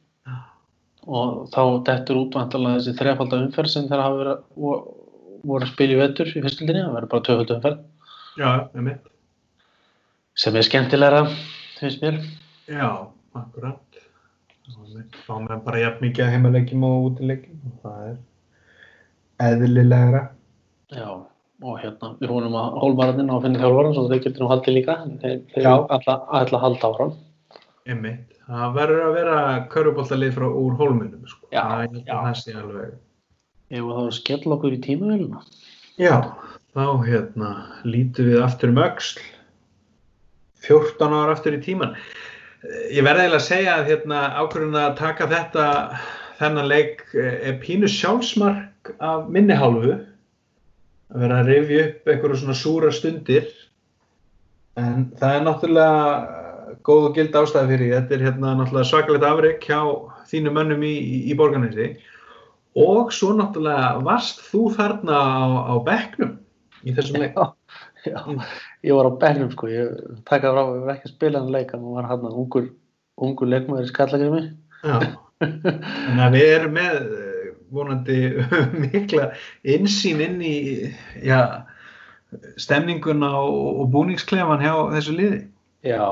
og 1.02 1.48
þá 1.50 1.62
dettur 1.86 2.20
út 2.20 2.36
vantarlega 2.38 2.78
þessi 2.78 2.98
þrefalda 2.98 3.40
umferð 3.42 3.72
sem 3.72 3.88
þeir 3.90 4.02
hafa 4.04 4.36
voru 4.54 5.64
að 5.64 5.72
spila 5.72 5.96
í 5.96 5.98
vetur 5.98 6.30
í 6.30 6.42
fyrstildinni, 6.44 6.84
það 6.84 6.94
verður 6.96 7.10
bara 7.14 7.24
tvöfalda 7.26 7.56
umferð. 7.56 7.80
Já, 8.38 8.50
sem 10.38 10.56
er 10.56 10.66
skemmtilegra, 10.68 11.24
finnst 11.80 12.04
mér 12.04 12.20
Já, 12.70 13.10
akkurat. 13.38 14.00
Og 14.72 14.84
einmitt, 14.86 15.16
Fá 15.26 15.34
með 15.42 15.64
bara 15.66 15.82
jafn 15.82 16.04
mikið 16.06 16.24
að 16.26 16.32
heimaleikjum 16.36 16.86
og 16.86 17.08
útileikjum 17.08 17.62
og 17.68 17.78
það 17.82 18.08
er 18.08 18.16
eðlilegra. 19.48 20.22
Já, 20.92 21.08
og 21.62 21.78
hérna, 21.82 22.12
við 22.20 22.34
vonum 22.34 22.58
að 22.60 22.78
hólmararnir 22.84 23.32
á 23.32 23.34
að 23.34 23.46
finna 23.46 23.62
þjálfvaran 23.62 23.96
svo 23.96 24.04
þeir 24.10 24.22
getur 24.26 24.44
nú 24.44 24.50
haldið 24.52 24.76
líka 24.78 24.96
þeir, 25.22 25.38
þeir 25.54 25.68
ætla, 25.96 26.16
að 26.30 26.54
halda 26.66 26.90
áfram 26.90 27.14
Einmitt. 27.82 28.28
Það 28.46 28.74
verður 28.76 29.04
að 29.06 29.14
vera 29.16 29.36
körfuboltalið 29.72 30.34
frá 30.36 30.46
úr 30.46 30.74
hólmunum, 30.78 31.22
sko. 31.30 31.46
Já, 31.54 31.62
það, 31.62 32.00
já. 32.02 32.14
það 32.14 32.34
sé 32.40 32.56
alveg. 32.58 32.96
Ef 33.72 33.86
þá 33.88 34.00
að 34.02 34.10
skella 34.18 34.56
okkur 34.58 34.76
í 34.76 34.80
tímavelina 34.84 35.44
Já, 36.00 36.16
þá 36.76 36.84
hérna 37.06 37.52
lítum 37.88 38.28
við 38.30 38.42
aftur 38.44 38.72
um 38.72 38.82
öxl 38.82 39.22
14 40.66 41.16
ára 41.16 41.34
aftur 41.34 41.56
í 41.56 41.62
tíman 41.62 41.96
ég 42.62 43.02
verði 43.02 43.24
eiginlega 43.24 43.40
að 43.40 43.48
segja 43.48 43.72
að 43.76 43.88
hérna 43.90 44.20
ákvörðun 44.38 44.78
að 44.78 44.92
taka 45.00 45.28
þetta 45.30 45.64
þennan 46.38 46.70
leik 46.70 47.02
eh, 47.14 47.34
er 47.50 47.58
pínu 47.62 47.90
sjálfsmark 47.90 48.92
af 49.02 49.26
minni 49.32 49.56
hálfu. 49.58 49.96
Að 51.12 51.24
vera 51.24 51.40
að 51.42 51.50
rifja 51.50 51.88
upp 51.88 52.12
einhverju 52.12 52.38
svona 52.40 52.56
súra 52.58 52.92
stundir. 52.94 53.50
En 54.80 55.10
það 55.18 55.36
er 55.36 55.44
náttúrulega 55.46 56.78
góð 56.86 57.08
og 57.10 57.18
gild 57.18 57.36
ástæði 57.36 57.74
fyrir 57.74 57.92
þetta 57.98 58.16
er 58.16 58.24
hérna 58.28 58.54
náttúrulega 58.56 58.88
svakalegt 58.88 59.26
afrek 59.28 59.66
hjá 59.68 59.80
þínu 60.30 60.54
mönnum 60.56 60.86
í, 60.86 60.94
í, 60.96 61.18
í 61.28 61.36
borgarnesi. 61.38 61.90
Og 62.78 63.12
svo 63.12 63.34
náttúrulega 63.36 63.98
varst 64.06 64.40
þú 64.48 64.70
þarna 64.78 65.18
á, 65.18 65.44
á 65.68 65.74
bekknum 65.84 66.38
í 66.86 66.94
þessum 66.96 67.20
leik. 67.20 67.36
Já, 67.36 67.52
ég 68.08 68.96
var 68.96 69.08
á 69.08 69.12
bennum 69.22 69.50
sko, 69.54 69.68
ég 69.70 69.92
takaði 70.28 70.54
frá, 70.54 70.62
ég 70.76 70.86
var 70.86 70.96
ekki 70.96 71.10
að 71.10 71.14
spila 71.16 71.42
hann 71.42 71.52
leik, 71.54 71.74
hann 71.74 71.84
var 71.94 72.08
hann 72.10 72.26
ungur, 72.30 72.70
ungur 73.22 73.50
leikmaður 73.50 73.88
í 73.88 73.92
skallagrimi 73.92 74.42
Já, 74.82 74.96
að 76.24 76.34
við 76.34 76.48
erum 76.56 76.74
með 76.74 76.96
eh, 76.98 77.52
vonandi 77.72 78.18
mikla 78.84 79.30
insýn 79.62 80.22
inn 80.24 80.40
í 80.44 80.56
já, 81.22 81.42
stemninguna 82.60 83.32
og, 83.42 83.82
og 83.82 83.92
búningsklefan 83.94 84.64
hjá 84.64 84.74
þessu 84.96 85.16
liði. 85.16 85.40
Já, 85.86 86.02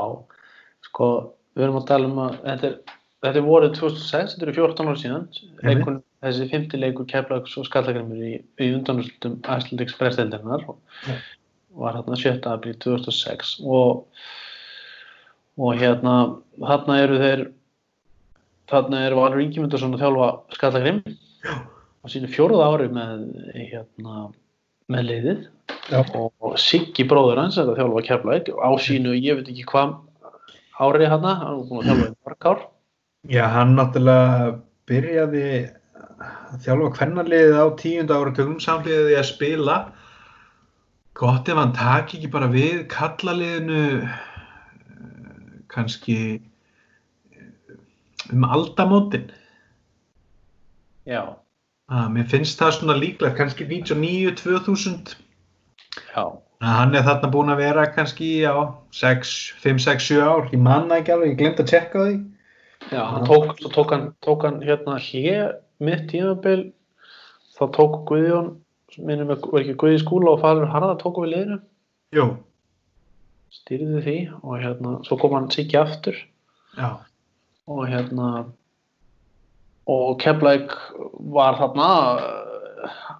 sko, 0.87 1.11
við 1.57 1.67
erum 1.67 1.81
að 1.81 1.91
tala 1.91 2.11
um 2.11 2.23
að 2.27 2.39
þetta 2.45 2.71
er, 2.71 2.79
þetta 3.25 3.43
er 3.43 3.49
vorið 3.49 3.75
2006, 3.81 4.37
þetta 4.37 4.49
eru 4.49 4.57
14 4.61 4.91
ára 4.91 5.03
síðan, 5.03 5.27
leikun, 5.67 5.99
þessi 6.25 6.49
fymti 6.53 6.81
leikur 6.81 7.09
Keflags 7.11 7.59
og 7.61 7.67
Skallagrimur 7.69 8.23
í, 8.23 8.33
í 8.61 8.71
undanúrslutum 8.77 9.39
Æslandiks 9.51 9.99
presteldarinnar 9.99 10.67
Já. 10.67 11.19
Var 11.81 11.97
hérna 11.97 12.19
7. 12.19 12.41
apríl 12.51 12.77
2006 12.83 13.57
og, 13.65 14.05
og 15.61 15.81
hérna 15.81 16.17
þarna 16.61 16.99
eru 17.05 17.21
þeir 17.23 17.47
þarna 18.71 19.05
eru 19.07 19.21
Valur 19.21 19.43
Ingimundarsson 19.43 19.97
að 19.97 20.05
þjálfa 20.05 20.29
Skallagrim 20.57 21.01
á 22.01 22.07
sínu 22.13 22.31
fjóruða 22.31 22.69
ári 22.71 22.91
með 22.93 23.25
hérna 23.57 24.29
með 24.91 25.07
liðið 25.09 25.43
Já. 25.91 26.01
og 26.15 26.55
Siggi 26.61 27.07
bróður 27.09 27.43
hans 27.43 27.59
að 27.61 27.75
þjálfa 27.79 28.05
Keflag 28.07 28.51
á 28.55 28.71
sínu, 28.83 29.15
ég 29.17 29.39
veit 29.39 29.51
ekki 29.51 29.67
hvað 29.71 29.97
árið 30.81 31.13
hann, 31.13 31.27
hann 31.27 31.61
er 31.61 31.69
búin 31.69 31.83
að 31.83 31.91
þjálfa 31.91 32.09
í 32.09 32.17
mörg 32.27 32.51
ár 32.51 32.65
Já, 33.31 33.45
hann 33.53 33.77
náttúrulega 33.77 34.53
byrjaði 34.91 35.47
að 36.21 36.67
þjálfa 36.67 36.93
hvernarliðið 36.99 37.59
á 37.61 37.67
tíunda 37.81 38.21
áratugum 38.21 38.61
samlega 38.63 39.09
því 39.09 39.19
að 39.21 39.29
spila 39.31 39.77
gott 41.21 41.49
ef 41.53 41.59
hann 41.61 41.75
taki 41.77 42.17
ekki 42.19 42.31
bara 42.33 42.49
við 42.49 42.87
kallaliðinu 42.93 43.81
kannski 45.71 46.17
eh, 47.35 47.75
um 48.33 48.47
aldamótin. 48.49 49.29
Já, 51.09 51.37
ah, 51.91 52.07
mér 52.13 52.29
finnst 52.31 52.61
það 52.61 52.77
svona 52.79 52.97
líklegt 52.97 53.37
kannski 53.39 53.67
99-2000 53.69 55.15
já, 56.15 56.25
að 56.25 56.75
hann 56.79 56.97
er 56.97 57.07
þarna 57.07 57.31
búin 57.35 57.53
að 57.53 57.63
vera 57.65 57.87
kannski 57.93 58.31
á 58.49 58.73
6, 58.97 59.37
5, 59.65 59.85
6, 59.87 60.09
7 60.15 60.25
ár. 60.25 60.49
Ég 60.55 60.65
manna 60.65 61.01
ekki 61.01 61.15
alveg, 61.15 61.35
ég 61.35 61.41
glemt 61.41 61.63
að 61.63 61.73
tjekka 61.75 62.01
á 62.01 62.05
því. 62.07 62.17
Já, 62.91 63.03
hann 63.13 63.29
tók, 63.29 63.53
svo 63.61 63.73
tók 63.77 63.93
hann, 63.93 64.09
tók 64.25 64.49
hann 64.49 64.61
hérna 64.65 64.97
hér 65.05 65.59
mitt 65.85 66.09
tímabil, 66.09 66.71
þá 67.57 67.65
tók 67.77 68.01
Guðjón, 68.09 68.55
minnum 68.99 69.31
við, 69.31 69.45
var 69.53 69.65
ekki 69.65 69.77
Guði 69.81 70.01
skúla 70.03 70.35
og 70.35 70.41
Falur 70.43 70.71
Harða 70.71 70.97
tóku 71.01 71.25
við 71.25 71.35
liðinu, 71.35 71.59
Jú, 72.17 72.27
stýrði 73.55 74.03
því 74.05 74.17
og 74.41 74.57
hérna, 74.63 74.97
svo 75.07 75.19
kom 75.21 75.37
hann 75.37 75.51
Siggi 75.55 75.79
aftur. 75.79 76.17
Já, 76.79 76.99
og 77.71 77.85
hérna 77.91 78.31
og 79.91 80.19
Keflæk 80.23 80.75
var 81.35 81.59
þarna 81.59 81.89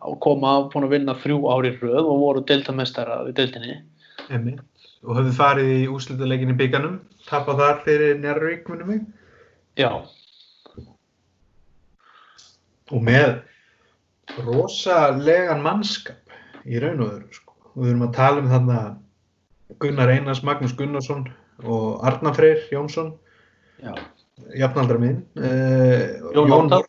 að 0.01 0.19
koma 0.25 0.57
búin 0.73 0.87
að 0.87 0.95
vinna 0.95 1.17
þrjú 1.23 1.41
ári 1.53 1.73
röð 1.77 2.05
og 2.05 2.23
voru 2.25 2.45
deildamestara 2.49 3.23
í 3.29 3.35
deildinni. 3.37 3.81
Einmitt. 4.31 4.63
Og 5.01 5.17
höfðu 5.17 5.33
farið 5.37 5.71
í 5.73 5.85
úslutaleikin 5.89 6.53
í 6.53 6.59
bygganum 6.59 6.99
tapað 7.29 7.63
þar 7.63 7.79
fyrir 7.87 8.87
mig. 8.89 9.05
Já, 9.79 10.03
og 12.91 13.05
með 13.07 13.39
rosalegan 14.47 15.63
mannskap 15.65 16.35
í 16.65 16.81
raun 16.83 17.03
og 17.03 17.13
öðru 17.15 17.35
sko. 17.35 17.55
og 17.75 17.83
við 17.83 17.93
erum 17.93 18.07
að 18.09 18.17
tala 18.17 18.43
um 18.43 18.51
þarna 18.51 18.79
Gunnar 19.81 20.11
Einars, 20.11 20.43
Magnús 20.43 20.75
Gunnarsson 20.77 21.29
og 21.63 22.01
Arnar 22.07 22.35
Freyr 22.35 22.65
Jónsson 22.73 23.15
jafnaldra 24.57 24.99
minn. 24.99 25.25
Uh, 25.37 26.33
Jón. 26.35 26.49
Nordal, 26.49 26.85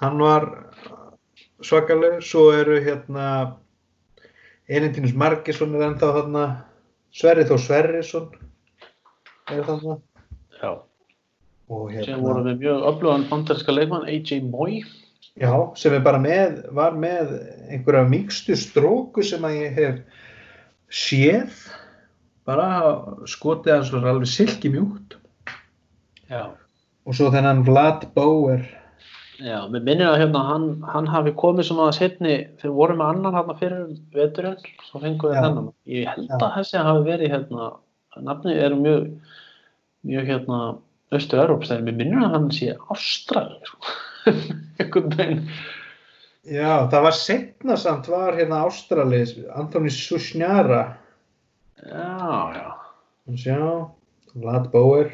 hann 0.00 0.18
var 0.18 0.48
svakalegur. 1.64 2.22
Svo 2.22 2.50
eru 2.52 2.80
hérna 2.84 3.28
Elintínus 4.68 5.14
Margesson 5.14 5.74
er 5.76 5.88
ennþá 5.88 6.12
þarna. 6.18 6.46
Sverri 7.14 7.46
Þór 7.46 7.62
Sverrisson 7.62 8.28
er 9.52 9.64
þarna. 9.66 9.98
Já. 10.60 10.72
Og 11.72 11.92
sem 11.94 12.20
voru 12.20 12.42
hérna, 12.42 12.50
með 12.50 12.62
mjög 12.64 12.86
öflugan 12.90 13.28
bandarinska 13.30 13.74
leikmann 13.74 14.08
AJ 14.10 14.42
Moy 14.50 14.82
já, 15.40 15.52
sem 15.78 15.96
er 15.96 16.04
bara 16.04 16.20
með 16.22 16.60
var 16.76 16.94
með 16.98 17.34
einhverja 17.70 18.04
mýkstu 18.10 18.58
stróku 18.58 19.24
sem 19.26 19.44
að 19.46 19.58
ég 19.62 19.80
hef 19.80 20.22
séð. 20.92 21.64
Bara 22.44 22.68
skotið 23.30 23.78
hans 23.78 23.92
var 23.94 24.10
alveg 24.10 24.28
silki 24.28 24.68
mjúkt 24.68 25.14
Já, 26.28 26.48
og 27.04 27.16
svo 27.16 27.30
þennan 27.32 27.62
Vlad 27.66 28.08
Bauer. 28.16 28.64
Já, 29.42 29.66
mér 29.68 29.82
minnir 29.82 30.08
að 30.08 30.20
hérna 30.22 30.42
hann, 30.46 30.66
hann 30.88 31.08
hafi 31.10 31.32
komið 31.36 31.68
svona 31.68 31.88
að 31.90 31.96
setni 31.98 32.34
þegar 32.60 32.76
voru 32.76 32.96
með 33.00 33.10
annan 33.12 33.36
hann 33.36 33.56
fyrir 33.58 33.88
veturinn 34.14 34.68
svo 34.86 35.02
fengu 35.02 35.32
við 35.32 35.40
þennan. 35.40 35.72
Ég 35.90 36.08
held 36.12 36.34
að 36.38 36.54
þessi 36.60 36.84
hafi 36.86 37.04
verið 37.08 37.34
hérna 37.34 37.70
nafni 38.24 38.54
eru 38.54 38.78
mjög 38.78 39.08
mjög 40.04 40.30
hérna 40.30 40.60
austur-Európstæðin, 41.14 41.86
mér 41.88 41.98
minnir 41.98 42.24
að 42.26 42.36
hann 42.36 42.50
sé 42.54 42.74
Ástrali 42.92 43.60
sko. 43.68 43.94
einhvern 44.80 45.10
veginn 45.18 45.42
Já, 46.44 46.84
það 46.92 47.04
var 47.06 47.14
setna 47.16 47.76
samt 47.80 48.08
var 48.12 48.36
hérna 48.36 48.62
Ástralis, 48.66 49.30
Antoni 49.56 49.88
Sushnjara, 49.92 50.82
Já, 51.80 52.52
já 52.52 52.66
hann 53.24 53.38
sjá, 53.40 53.60
Vlad 54.36 54.66
Bauer, 54.72 55.08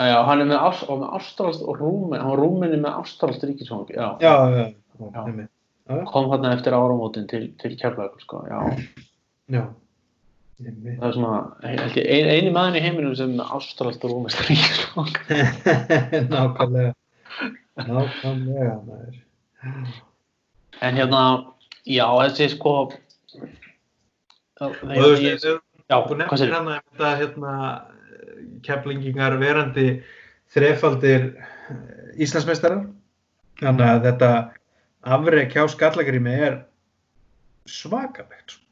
Já, 0.00 0.16
hann 0.26 0.40
er 0.42 0.48
með, 0.48 0.58
Ás, 0.64 0.80
og 0.90 1.02
með 1.02 1.12
Ástralst 1.20 1.62
og 1.62 1.76
Rúmen, 1.78 2.18
hann 2.18 2.32
var 2.32 2.40
Rúmeni 2.40 2.80
með 2.80 2.96
Ástralst 3.04 3.44
ríkisfang, 3.46 3.84
já. 3.92 4.08
já, 4.24 4.32
já, 4.50 4.64
já, 4.64 5.12
Já. 5.12 5.46
já, 5.92 6.00
Kom 6.08 6.30
hann 6.32 6.48
eftir 6.48 6.72
áramótin 6.74 7.28
til, 7.30 7.50
til 7.60 7.76
Keflavíkur, 7.78 8.24
sko, 8.24 8.40
já. 8.48 8.62
já. 9.52 9.64
Það 10.64 11.06
er 11.10 11.14
svona, 11.14 11.38
eini 11.68 12.50
maður 12.54 12.78
í 12.80 12.82
heiminum 12.88 13.14
sem 13.18 13.36
með 13.36 13.52
Ástralst 13.58 14.04
og 14.06 14.14
Rúmenst 14.16 14.42
ríkisfang. 14.48 15.14
nákvæmlega, 16.32 16.94
nákvæmlega, 17.80 18.74
maður. 18.86 19.20
En 20.82 20.98
hérna, 20.98 21.22
já, 21.86 22.06
þessi 22.06 22.50
sko, 22.54 22.74
það, 24.58 24.68
Og 24.68 24.76
þú 24.78 25.08
veist, 25.10 25.46
þú 25.90 26.18
nefnir 26.20 26.52
hérna, 26.52 26.76
þetta, 26.92 27.14
hérna, 27.20 27.54
keflingingar 28.64 29.38
verandi 29.40 29.88
þrefaldir 30.54 31.30
eh, 31.34 32.22
Íslandsmeistarar, 32.24 32.86
þannig 33.60 33.88
að 33.88 34.04
þetta 34.08 34.30
afrek 35.16 35.56
hjá 35.56 35.66
Skallagrými 35.72 36.36
er 36.48 36.60
svakalegt, 37.70 38.54
sko. 38.54 38.62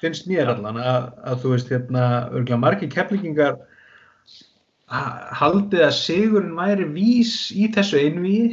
finnst 0.00 0.26
mér 0.30 0.52
allan 0.52 0.80
að, 0.80 1.12
að 1.24 1.44
þú 1.44 1.54
veist, 1.54 1.70
hérna, 1.72 2.08
örgulega 2.30 2.62
margir 2.62 2.92
keflingingar 2.92 3.60
haldið 4.88 5.86
að 5.86 5.96
sigurinn 5.96 6.56
væri 6.58 6.86
vís 6.92 7.34
í 7.56 7.70
þessu 7.72 8.00
einvíi 8.02 8.48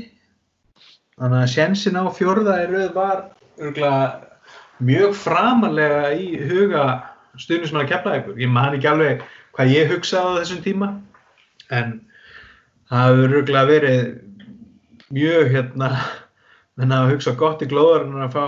þannig 1.19 1.41
að 1.41 1.51
sjensin 1.53 1.99
á 1.99 2.07
fjórða 2.15 2.61
í 2.63 2.69
rauð 2.71 2.93
var 2.95 3.23
örgulega 3.59 4.29
mjög 4.81 5.17
framalega 5.19 6.13
í 6.17 6.29
huga 6.49 6.85
stuðnismann 7.39 7.85
að 7.85 7.91
kepla 7.91 8.15
ykkur. 8.19 8.39
Ég 8.41 8.51
man 8.51 8.75
ekki 8.75 8.89
alveg 8.89 9.21
hvað 9.55 9.75
ég 9.75 9.91
hugsaði 9.91 10.31
á 10.31 10.39
þessum 10.39 10.63
tíma 10.65 10.89
en 11.71 11.93
það 12.89 13.07
hefur 13.11 13.37
örgulega 13.41 13.69
verið 13.69 14.01
mjög 15.11 15.51
hérna 15.51 15.91
menn 16.79 16.95
að 16.95 17.13
hugsa 17.13 17.35
gott 17.37 17.61
í 17.61 17.69
glóðar 17.69 18.07
en 18.07 18.23
að 18.23 18.35
fá 18.37 18.45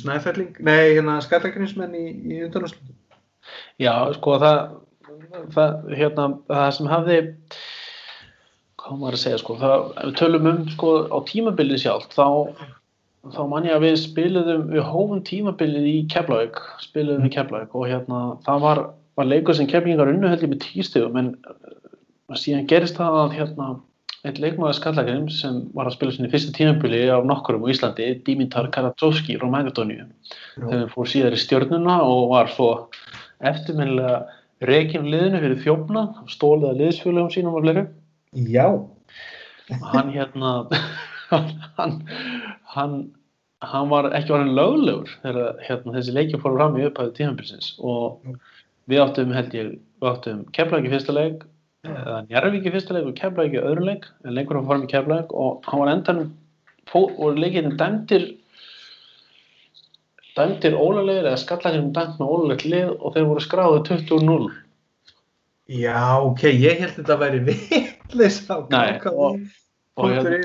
snæfelling, 0.00 0.56
nei 0.64 0.96
hérna 0.96 1.18
skallagrinsmenn 1.24 1.94
í, 1.94 2.06
í 2.32 2.40
undanúslutum. 2.46 2.96
Já, 3.80 3.92
sko, 4.16 4.36
það, 4.40 4.60
það, 5.30 5.74
hérna, 5.96 6.26
það 6.50 6.68
sem 6.76 6.90
hafði, 6.90 7.18
hvað 8.80 8.94
á 8.94 9.00
maður 9.00 9.16
að 9.16 9.22
segja, 9.24 9.40
sko, 9.42 9.56
það, 9.60 9.86
við 9.98 10.14
tölum 10.20 10.48
um, 10.50 10.62
sko, 10.74 10.92
á 11.10 11.18
tímabilið 11.28 11.82
sjálft, 11.84 12.16
þá, 12.16 12.26
þá 13.34 13.42
man 13.50 13.68
ég 13.68 13.76
að 13.76 13.86
við 13.86 13.98
spiluðum, 14.04 14.64
við 14.72 14.88
hófum 14.88 15.20
tímabilið 15.28 15.90
í 15.90 15.98
Keflavík, 16.12 16.62
spiluðum 16.86 17.28
í 17.28 17.34
Keflavík 17.34 17.76
og 17.76 17.86
hérna, 17.90 18.24
það 18.46 18.64
var, 18.66 18.82
var 19.20 19.30
leikur 19.30 19.58
sem 19.58 19.70
Keflingar 19.70 20.10
unnu 20.12 20.32
held 20.32 20.46
ég 20.46 20.52
með 20.54 20.64
tístegum, 20.66 21.20
en 21.20 21.30
uh, 21.44 22.40
síðan 22.40 22.68
gerist 22.70 22.98
það 22.98 23.22
að, 23.24 23.38
hérna, 23.38 23.70
einn 24.26 24.36
leikmaður 24.36 24.76
Skallagrim 24.76 25.28
sem 25.32 25.62
var 25.72 25.88
að 25.88 25.94
spila 25.94 26.12
sinni 26.12 26.28
fyrsta 26.32 26.52
tímabili 26.52 27.06
af 27.12 27.24
nokkurum 27.28 27.64
á 27.64 27.72
Íslandi, 27.72 28.10
Dimitar 28.26 28.68
Karatsovski 28.74 29.38
frá 29.40 29.48
Magadóníu 29.48 30.04
þegar 30.58 30.90
fór 30.92 31.08
síðar 31.08 31.36
í 31.36 31.40
stjörnuna 31.40 31.94
og 32.04 32.26
var 32.34 32.50
svo 32.52 32.68
eftirminnilega 33.48 34.18
rekin 34.68 35.08
liðinu 35.08 35.40
fyrir 35.42 35.62
þjófnað, 35.64 36.22
stólið 36.32 36.70
að 36.70 36.82
liðsfjölugum 36.82 37.30
sínum 37.34 37.56
og 37.58 37.64
fleiri. 37.64 37.86
Já, 38.50 38.66
Hann 39.70 40.10
hérna, 40.10 40.66
hann, 41.30 41.92
hann, 42.74 42.96
hann 43.62 43.92
var 43.92 44.10
ekki 44.16 44.34
varin 44.34 44.56
löglegur 44.56 45.12
þegar 45.22 45.60
hérna, 45.66 45.94
þessi 45.94 46.14
leikja 46.16 46.40
fór 46.42 46.56
fram 46.56 46.78
í 46.78 46.86
upphæðu 46.88 47.14
tímabilsins 47.18 47.72
og 47.78 48.34
við 48.90 49.04
áttum, 49.04 49.34
held 49.36 49.54
ég, 49.54 49.72
við 50.02 50.10
áttum 50.10 50.42
kemlaði 50.56 50.92
fyrsta 50.94 51.14
leik, 51.14 51.46
eða 51.86 52.18
Njarvík 52.26 52.66
í 52.66 52.74
fyrsta 52.74 52.96
leik 52.96 53.08
og 53.08 53.16
Keflavík 53.20 53.56
í 53.56 53.62
öðru 53.62 53.86
leik 53.86 54.08
en 54.24 54.34
leikur 54.36 54.58
hann 54.58 54.68
fórum 54.68 54.86
í 54.88 54.90
Keflavík 54.90 55.30
og 55.32 55.64
hann 55.70 55.84
var 55.84 55.92
endanum 55.94 56.32
og 56.98 57.38
leikinn 57.38 57.76
dæmdir 57.78 58.26
dæmdir 60.40 60.76
ólulegir 60.80 61.28
eða 61.28 61.38
skallarinn 61.44 61.92
dæmt 61.94 62.18
með 62.20 62.32
ólulegt 62.34 62.66
lið 62.66 62.92
og 62.96 63.14
þeir 63.14 63.28
voru 63.30 63.44
skráðið 63.44 63.86
20-0 63.92 64.50
Já, 65.70 66.18
ok, 66.18 66.48
ég 66.50 66.80
held 66.82 66.96
þetta 66.96 67.14
að 67.14 67.20
væri 67.22 67.40
vitleis 67.46 68.40
á 68.50 68.58
hérna, 70.00 70.40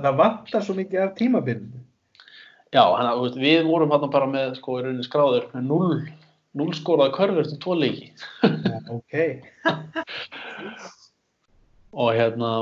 það 0.00 0.14
vantar 0.16 0.64
svo 0.64 0.76
mikið 0.78 1.02
af 1.04 1.12
tímabilinu. 1.18 1.82
já, 2.72 2.84
veist, 3.20 3.36
við 3.36 3.66
vorum 3.68 3.92
hann 3.92 4.10
bara 4.12 4.28
með 4.30 4.56
sko 4.60 4.78
skráður 5.04 5.50
með 5.52 5.68
0 5.68 6.00
0 6.58 6.74
skoraði 6.76 7.14
körfur 7.16 7.48
til 7.48 7.58
tvo 7.62 7.76
leiki 7.76 8.08
Já, 8.42 8.78
ok. 8.92 9.14
og 12.02 12.14
hérna 12.16 12.52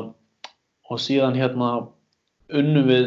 og 0.86 1.00
síðan 1.02 1.38
hérna 1.38 1.70
unnu 2.54 2.82
við 2.86 3.06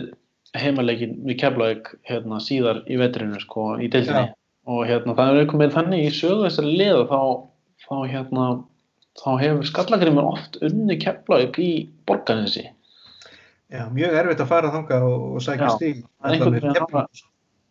heimaleikin 0.57 1.17
við 1.27 1.37
Keflavík 1.43 1.91
hérna 2.09 2.39
síðar 2.41 2.81
í 2.89 2.97
vetrinu 2.97 3.37
sko 3.43 3.75
í 3.77 3.89
deildinni. 3.91 4.25
Já. 4.31 4.35
og 4.69 4.81
hérna 4.89 5.13
það 5.17 5.29
er 5.35 5.39
eitthvað 5.43 5.61
með 5.63 5.75
þannig 5.77 6.03
í 6.07 6.09
sögu 6.13 6.43
þessari 6.47 6.73
liða 6.79 7.03
þá, 7.09 7.19
þá 7.85 7.95
hérna 8.13 8.47
þá 9.19 9.29
hefur 9.43 9.65
skallagrimur 9.69 10.27
oft 10.33 10.57
unni 10.65 10.97
Keflavík 11.01 11.59
í 11.61 11.71
borganessi 12.09 12.65
Já, 13.69 13.83
mjög 13.93 14.15
erfitt 14.17 14.39
að 14.41 14.49
fara 14.49 14.71
þangað 14.73 15.03
og, 15.05 15.25
og 15.37 15.43
sækja 15.45 15.67
Já, 15.69 15.73
það 15.77 15.89
er 15.91 16.33
einhvern 16.33 16.55
veginn 16.57 16.79
hafa- 16.79 17.05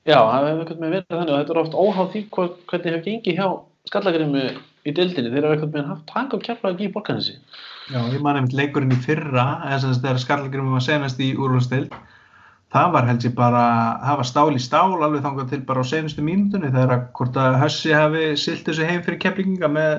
já, 0.07 0.19
það 0.23 0.45
hefur 0.47 0.61
eitthvað 0.63 0.83
með 0.85 0.93
verið 0.95 1.09
þannig 1.17 1.33
og 1.35 1.41
þetta 1.41 1.55
er 1.57 1.61
oft 1.65 1.79
óháð 1.83 2.13
því 2.13 2.23
hvernig 2.37 2.93
hefur 2.93 3.07
gengið 3.09 3.41
hjá 3.41 3.49
skallagrimu 3.89 4.43
í 4.89 4.93
deildinni. 4.95 5.33
Þeir 5.33 5.45
hafa 5.49 5.57
eitthvað 5.57 5.75
með 5.75 5.89
haft 5.91 6.07
tak 6.13 6.35
á 6.35 6.39
Keflavík 6.47 6.85
í 6.87 6.93
borganessi 6.95 7.35
Já, 7.89 7.99
ég 8.15 8.21
man 8.23 8.37
einmitt 8.39 8.55
leikurinn 8.55 8.93
í 8.95 9.01
fyrra, 9.03 9.45
eða 9.67 9.79
sem 9.83 9.95
þegar 9.99 10.19
Skarlagrimum 10.23 10.75
var 10.77 10.85
senast 10.85 11.19
í 11.25 11.33
úrvalstild. 11.41 11.91
Það 12.69 12.93
var 12.93 13.07
held 13.09 13.25
ég 13.25 13.35
bara, 13.37 13.65
það 14.05 14.21
var 14.21 14.29
stál 14.29 14.49
í 14.53 14.61
stál 14.61 14.99
alveg 15.01 15.23
þangað 15.25 15.51
til 15.55 15.61
bara 15.71 15.85
á 15.85 15.91
senustu 15.91 16.25
mínútunni 16.25 16.69
þegar 16.69 16.95
að 16.95 17.05
hvort 17.17 17.39
að 17.41 17.59
Hössi 17.63 17.95
hafi 17.97 18.25
silt 18.37 18.67
þessu 18.69 18.89
heim 18.89 19.05
fyrir 19.07 19.21
keflinginga 19.23 19.71
með 19.73 19.93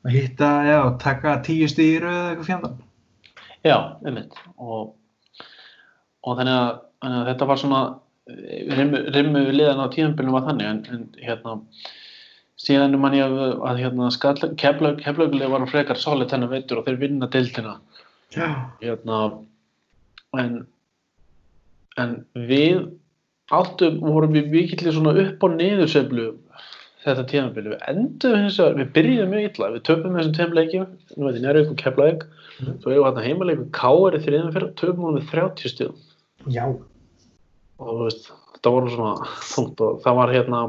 að 0.00 0.16
hitta, 0.16 0.48
já, 0.66 0.78
taka 1.02 1.36
tíu 1.46 1.68
stíru 1.70 2.10
eða 2.10 2.30
eitthvað 2.32 2.48
fjandan. 2.48 2.78
Já, 3.60 3.76
einmitt 4.08 4.34
og, 4.56 4.94
og 6.24 6.38
þannig, 6.40 6.56
að, 6.56 6.70
þannig 7.04 7.20
að 7.20 7.30
þetta 7.30 7.48
var 7.50 7.62
svona 7.62 7.82
rimmu, 8.80 9.02
rimmu 9.14 9.44
við 9.46 9.58
liðan 9.60 9.84
á 9.84 9.92
tíðanbylunum 9.92 10.36
var 10.38 10.46
þannig 10.48 10.70
en, 10.70 10.82
en 10.94 11.06
hérna 11.20 11.56
síðan 12.60 12.96
er 12.96 13.02
mann 13.02 13.16
ég 13.16 13.26
að, 13.26 13.54
að 13.68 13.80
hérna 13.84 14.10
keflaugulega 14.58 15.52
var 15.52 15.68
frekar 15.70 16.00
solid 16.00 16.32
þennan 16.32 16.52
veitur 16.52 16.80
og 16.80 16.88
þeir 16.88 17.00
vinna 17.00 17.30
deildina 17.30 17.78
Já. 18.34 18.48
hérna 18.82 19.20
en 20.40 20.60
en 21.98 22.24
við 22.34 22.84
áttum, 23.50 24.00
vorum 24.00 24.32
við 24.36 24.50
mikill 24.52 24.92
svona 24.94 25.14
upp 25.24 25.42
og 25.42 25.56
niður 25.56 25.88
sveiflu 25.90 26.26
þetta 27.00 27.24
tíðanbylun, 27.30 27.72
við 27.72 27.86
endum 27.88 28.34
hins 28.36 28.58
vegar 28.60 28.74
við 28.76 28.90
byrjuðum 28.94 29.30
mjög 29.32 29.46
illa, 29.48 29.70
við 29.74 29.82
töpum 29.88 30.16
þessum 30.18 30.34
tveim 30.36 30.52
leikjum 30.58 30.86
nú 31.16 31.24
veit 31.26 31.38
ég 31.38 31.44
nærvík 31.46 31.70
og 31.72 31.76
keflaug 31.80 32.26
Mhm. 32.60 32.74
svo 32.82 32.90
erum 32.92 33.00
við 33.00 33.06
hérna 33.08 33.22
heimaleg 33.24 33.58
við 33.58 33.68
K.R. 33.72 34.16
í 34.18 34.20
þriðan 34.20 34.52
fyrir 34.52 34.72
töpum 34.76 35.04
hún 35.06 35.14
með 35.16 35.30
30 35.30 35.70
stíðum 35.72 35.94
Já. 36.52 36.64
og 37.80 37.86
þú 37.88 38.04
veist, 38.04 38.26
þetta 38.52 38.72
voru 38.74 38.90
svona 38.92 39.14
þungt 39.54 39.80
og 39.86 40.02
það 40.04 40.16
var 40.20 40.32
hérna 40.34 40.60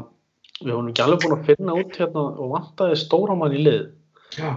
við 0.62 0.72
vorum 0.72 0.88
ekki 0.88 1.02
alveg 1.04 1.20
búin 1.26 1.36
að 1.36 1.44
finna 1.50 1.74
út 1.82 1.98
hérna 2.00 2.22
og 2.40 2.54
vantaði 2.54 2.96
stóramann 3.02 3.52
í 3.58 3.60
lið 3.66 3.82
Já. 4.38 4.54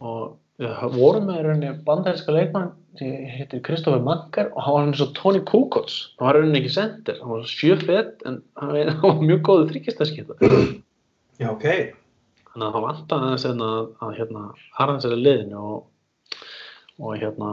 og 0.00 0.20
við 0.30 0.36
vorum 0.58 1.28
með 1.28 1.44
rauninni 1.46 1.70
bandarinska 1.86 2.34
leikmann 2.34 2.72
sem 2.98 3.12
heitir 3.30 3.60
Kristoffer 3.62 4.02
Mankar 4.02 4.48
og 4.56 4.64
hann 4.64 4.74
var 4.74 4.88
eins 4.88 5.02
og 5.04 5.12
Tony 5.14 5.40
Kukoc 5.46 5.92
hann 6.18 6.26
var 6.26 6.34
rauninni 6.38 6.58
ekki 6.62 6.72
sendir, 6.74 7.20
hann 7.22 7.30
var 7.30 7.46
sjöfett 7.46 8.24
en 8.26 8.40
hann 8.58 8.72
var- 8.74 8.90
hann 9.04 9.22
mjög 9.28 9.44
góðu 9.46 9.68
þryggjastarskipta 9.70 10.38
Já, 11.38 11.52
ok. 11.52 11.66
þannig 12.50 12.66
að 12.66 12.74
það 12.74 12.86
vantaði 12.88 13.28
aðeins 13.28 13.46
hérna, 13.46 13.70
að 14.02 14.16
hérna 14.18 14.42
harðan 14.80 15.00
sér 15.04 15.14
að 15.14 15.24
liðinu 15.28 15.62
og, 15.62 15.78
og 16.98 17.14
hérna 17.22 17.52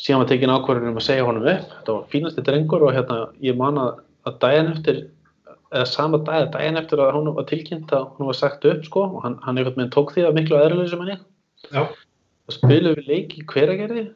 síðan 0.00 0.24
var 0.24 0.30
tekin 0.32 0.54
ákvörðin 0.56 0.90
um 0.90 0.98
að 0.98 1.06
segja 1.06 1.28
honum 1.28 1.46
upp 1.54 1.72
þetta 1.76 1.96
var 2.00 2.10
fínasti 2.10 2.46
drengur 2.50 2.86
og 2.88 2.94
hérna 2.98 3.20
ég 3.46 3.58
man 3.62 3.78
að, 3.78 4.02
að 4.26 4.38
daginn 4.42 4.74
eftir 4.74 5.02
eða 5.70 5.86
sama 5.86 6.18
dag, 6.26 6.50
daginn 6.50 6.80
eftir 6.80 6.98
að 6.98 7.14
hún 7.14 7.30
var 7.36 7.46
tilkynnt 7.46 7.92
að 7.94 8.08
hún 8.18 8.26
var 8.32 8.38
sagt 8.42 8.66
upp 8.66 8.82
sko 8.88 9.06
og 9.06 9.20
hann, 9.22 9.38
hann 9.46 9.60
tók 9.94 10.10
því 10.16 10.26
að 10.26 10.38
miklu 10.40 10.58
hann 10.58 11.12
ég 11.14 11.20
Já. 11.70 11.84
Og 12.50 12.56
spilum 12.56 12.98
við 12.98 13.12
leik 13.12 13.38
í 13.38 13.46
hveragerði 13.52 14.08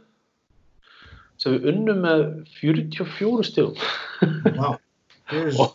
sem 1.40 1.56
við 1.56 1.70
unnum 1.72 2.02
með 2.04 2.26
44 2.60 3.48
stíðum 3.50 4.58
Vá. 4.58 4.74
Wow. 5.32 5.46
og, 5.56 5.70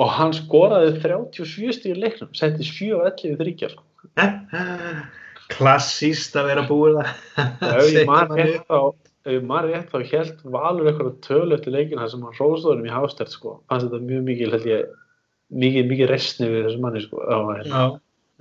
og 0.00 0.12
hann 0.16 0.30
skoraði 0.32 0.94
37 1.02 1.74
stíður 1.76 1.98
leiknum 2.06 2.30
setti 2.32 2.64
7 2.64 2.86
og 2.96 3.02
11 3.10 3.34
þryggjar 3.36 3.74
sko. 3.74 3.82
Klassíst 5.52 6.38
að 6.40 6.48
vera 6.48 6.64
búið 6.64 7.02
að 7.02 7.10
ef 7.68 7.82
ég 7.82 7.90
segja 7.98 8.22
rétt 8.32 8.64
þá 8.64 8.78
þá 9.92 10.06
held 10.08 10.40
Valur 10.54 10.88
eitthvað 10.88 11.12
tölu 11.24 11.56
eftir 11.56 11.76
leikina 11.76 12.08
sem 12.08 12.24
hann 12.24 12.36
hróstóðum 12.38 12.88
í 12.88 12.92
Hástert 12.92 13.32
sko, 13.32 13.58
fannst 13.68 13.90
þetta 13.90 14.08
mjög 14.08 14.24
mikið 14.30 14.56
held 14.56 14.68
ég, 14.68 14.88
mikið, 15.64 15.90
mikið 15.92 16.10
resni 16.14 16.48
við 16.48 16.66
þessu 16.68 16.82
manni 16.84 17.04
sko, 17.04 17.22
það 17.28 17.46
var, 17.50 17.62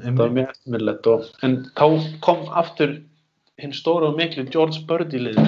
það 0.08 0.38
mjög 0.38 0.56
eftirminnlegt 0.56 1.12
en 1.44 1.60
þá 1.76 1.86
kom 2.24 2.48
aftur 2.64 2.98
hinn 3.62 3.76
stóra 3.76 4.10
og 4.10 4.18
miklu 4.18 4.46
George 4.50 4.82
Birdie 4.90 5.22
lið 5.28 5.40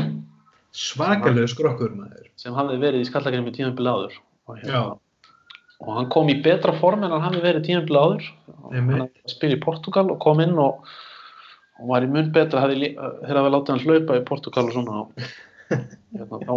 Svakalegu 0.76 1.47
skrokkur 1.47 1.93
maður. 1.95 2.28
sem 2.39 2.53
hafði 2.53 2.78
verið 2.82 3.06
í 3.06 3.10
skallakernum 3.10 3.49
í 3.49 3.56
tímanbili 3.56 3.91
áður 3.91 4.16
og, 4.51 4.62
Já. 4.68 4.82
og 5.82 5.91
hann 5.97 6.10
kom 6.14 6.30
í 6.30 6.38
betra 6.45 6.76
form 6.82 7.06
en 7.08 7.16
hann 7.16 7.24
hafði 7.24 7.43
verið 7.45 7.68
tímanbili 7.70 8.01
áður 8.01 8.30
og 8.60 8.74
Einmitt. 8.76 8.99
hann 9.06 9.32
spilað 9.32 9.58
í 9.58 9.62
Portugal 9.64 10.06
og 10.12 10.20
kom 10.24 10.41
inn 10.43 10.58
og, 10.62 10.84
og 11.80 11.91
var 11.93 12.06
í 12.06 12.12
mun 12.12 12.32
betra 12.36 12.66
þegar 12.68 13.39
hafði 13.39 13.53
látið 13.56 13.74
hann 13.74 13.86
hlaupa 13.86 14.20
í 14.20 14.26
Portugal 14.28 14.68
og 14.68 14.76
svona 14.76 14.99
og, 15.06 15.30
hérna, 16.20 16.41
þá, 16.43 16.56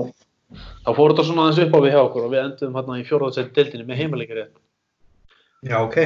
þá 0.84 0.90
fór 0.98 1.14
þetta 1.14 1.28
svona 1.30 1.46
aðeins 1.46 1.62
upp 1.64 1.78
á 1.78 1.80
við 1.86 1.94
hjá 1.94 2.02
okkur 2.02 2.26
og 2.26 2.34
við 2.34 2.42
endum 2.44 2.76
hérna 2.80 2.98
í 3.00 3.06
fjóraðsætt 3.08 3.54
deildinni 3.56 3.88
með 3.88 4.02
heimaleikari 4.02 4.48
Já, 5.66 5.80
ok. 5.82 5.96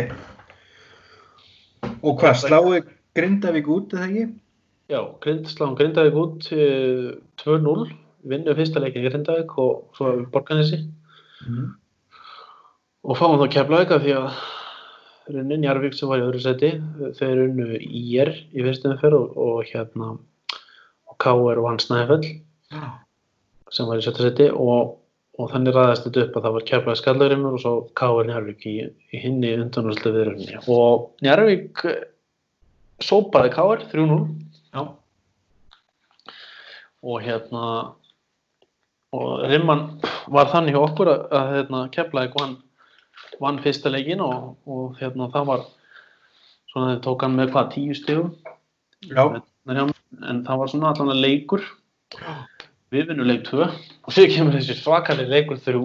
Og 2.00 2.14
hvað, 2.20 2.38
sláðu 2.40 2.78
Grindavík 3.12 3.66
út 3.68 3.92
eða 3.92 4.06
ekki? 4.08 4.22
Já, 4.90 5.00
grind, 5.22 5.46
sláum 5.50 5.76
Grindavík 5.78 6.14
út 6.18 6.48
eh, 6.52 7.12
2-0 7.44 7.86
vinnu 8.32 8.54
fyrsta 8.58 8.80
leikin 8.82 9.04
í 9.04 9.10
Grindavík 9.10 9.54
og 9.58 9.88
svo 9.98 10.16
Borganesi 10.32 10.82
Mm. 11.42 11.72
og 13.02 13.16
fáum 13.18 13.40
þá 13.40 13.48
keflaðika 13.50 13.96
því 13.98 14.12
að 14.14 14.36
runni 15.34 15.56
Njarvík 15.58 15.96
sem 15.98 16.06
var 16.06 16.20
í 16.20 16.26
öðru 16.28 16.38
seti 16.44 16.68
þeir 17.18 17.32
runnu 17.40 17.80
IR 17.82 18.30
í 18.54 18.62
fyrstum 18.62 18.94
ferð 19.00 19.16
og, 19.18 19.32
og 19.42 19.64
hérna 19.66 20.12
og 20.14 21.16
KR 21.18 21.58
og 21.58 21.66
Hans 21.66 21.88
Snæfell 21.88 22.22
Já. 22.70 22.84
sem 23.74 23.90
var 23.90 23.98
í 23.98 24.04
sjötta 24.06 24.22
seti 24.28 24.46
og, 24.54 25.00
og 25.34 25.50
þannig 25.50 25.74
ræðast 25.74 26.06
þetta 26.06 26.28
upp 26.28 26.38
að 26.38 26.46
það 26.46 26.56
var 26.60 26.68
keflaði 26.70 27.02
skallagrimur 27.02 27.58
og 27.58 27.64
svo 27.64 27.74
KR 27.98 28.30
Njarvík 28.30 28.62
í, 28.70 28.76
í 28.86 29.22
hinni 29.24 29.56
undanúrslu 29.64 30.14
viðrunni 30.14 30.62
og 30.70 31.10
Njarvík 31.26 31.82
eh, 31.90 32.00
sópaði 33.02 33.50
KR 33.58 33.82
3-0 33.90 34.22
Já. 34.72 34.82
og 37.02 37.20
hérna 37.20 37.64
og 39.12 39.42
Rimman 39.50 39.82
var 40.32 40.48
þannig 40.48 40.72
hjá 40.72 40.80
okkur 40.80 41.10
að, 41.12 41.24
að 41.36 41.50
hérna, 41.56 41.80
Keflavík 41.92 42.36
vann, 42.38 42.54
vann 43.42 43.60
fyrsta 43.64 43.92
leikin 43.92 44.22
og, 44.24 44.54
og 44.64 44.94
hérna, 45.00 45.28
það 45.34 45.48
var 45.50 45.66
svona 46.72 46.94
þeir 46.94 47.02
tók 47.04 47.26
hann 47.26 47.36
með 47.36 47.52
hvað 47.52 47.68
tíu 47.74 47.96
stigum 47.98 48.30
Já. 49.10 49.26
en, 49.68 49.92
en 50.22 50.40
það 50.46 50.62
var 50.62 50.72
svona 50.72 50.92
allan 50.94 51.12
að 51.12 51.20
leikur 51.26 51.66
við 52.92 53.10
vinnum 53.10 53.28
leik 53.28 53.44
2 53.50 53.60
og 53.66 54.14
sér 54.14 54.32
kemur 54.32 54.56
þessi 54.56 54.78
svakali 54.78 55.28
leikur 55.28 55.60
3 55.60 55.82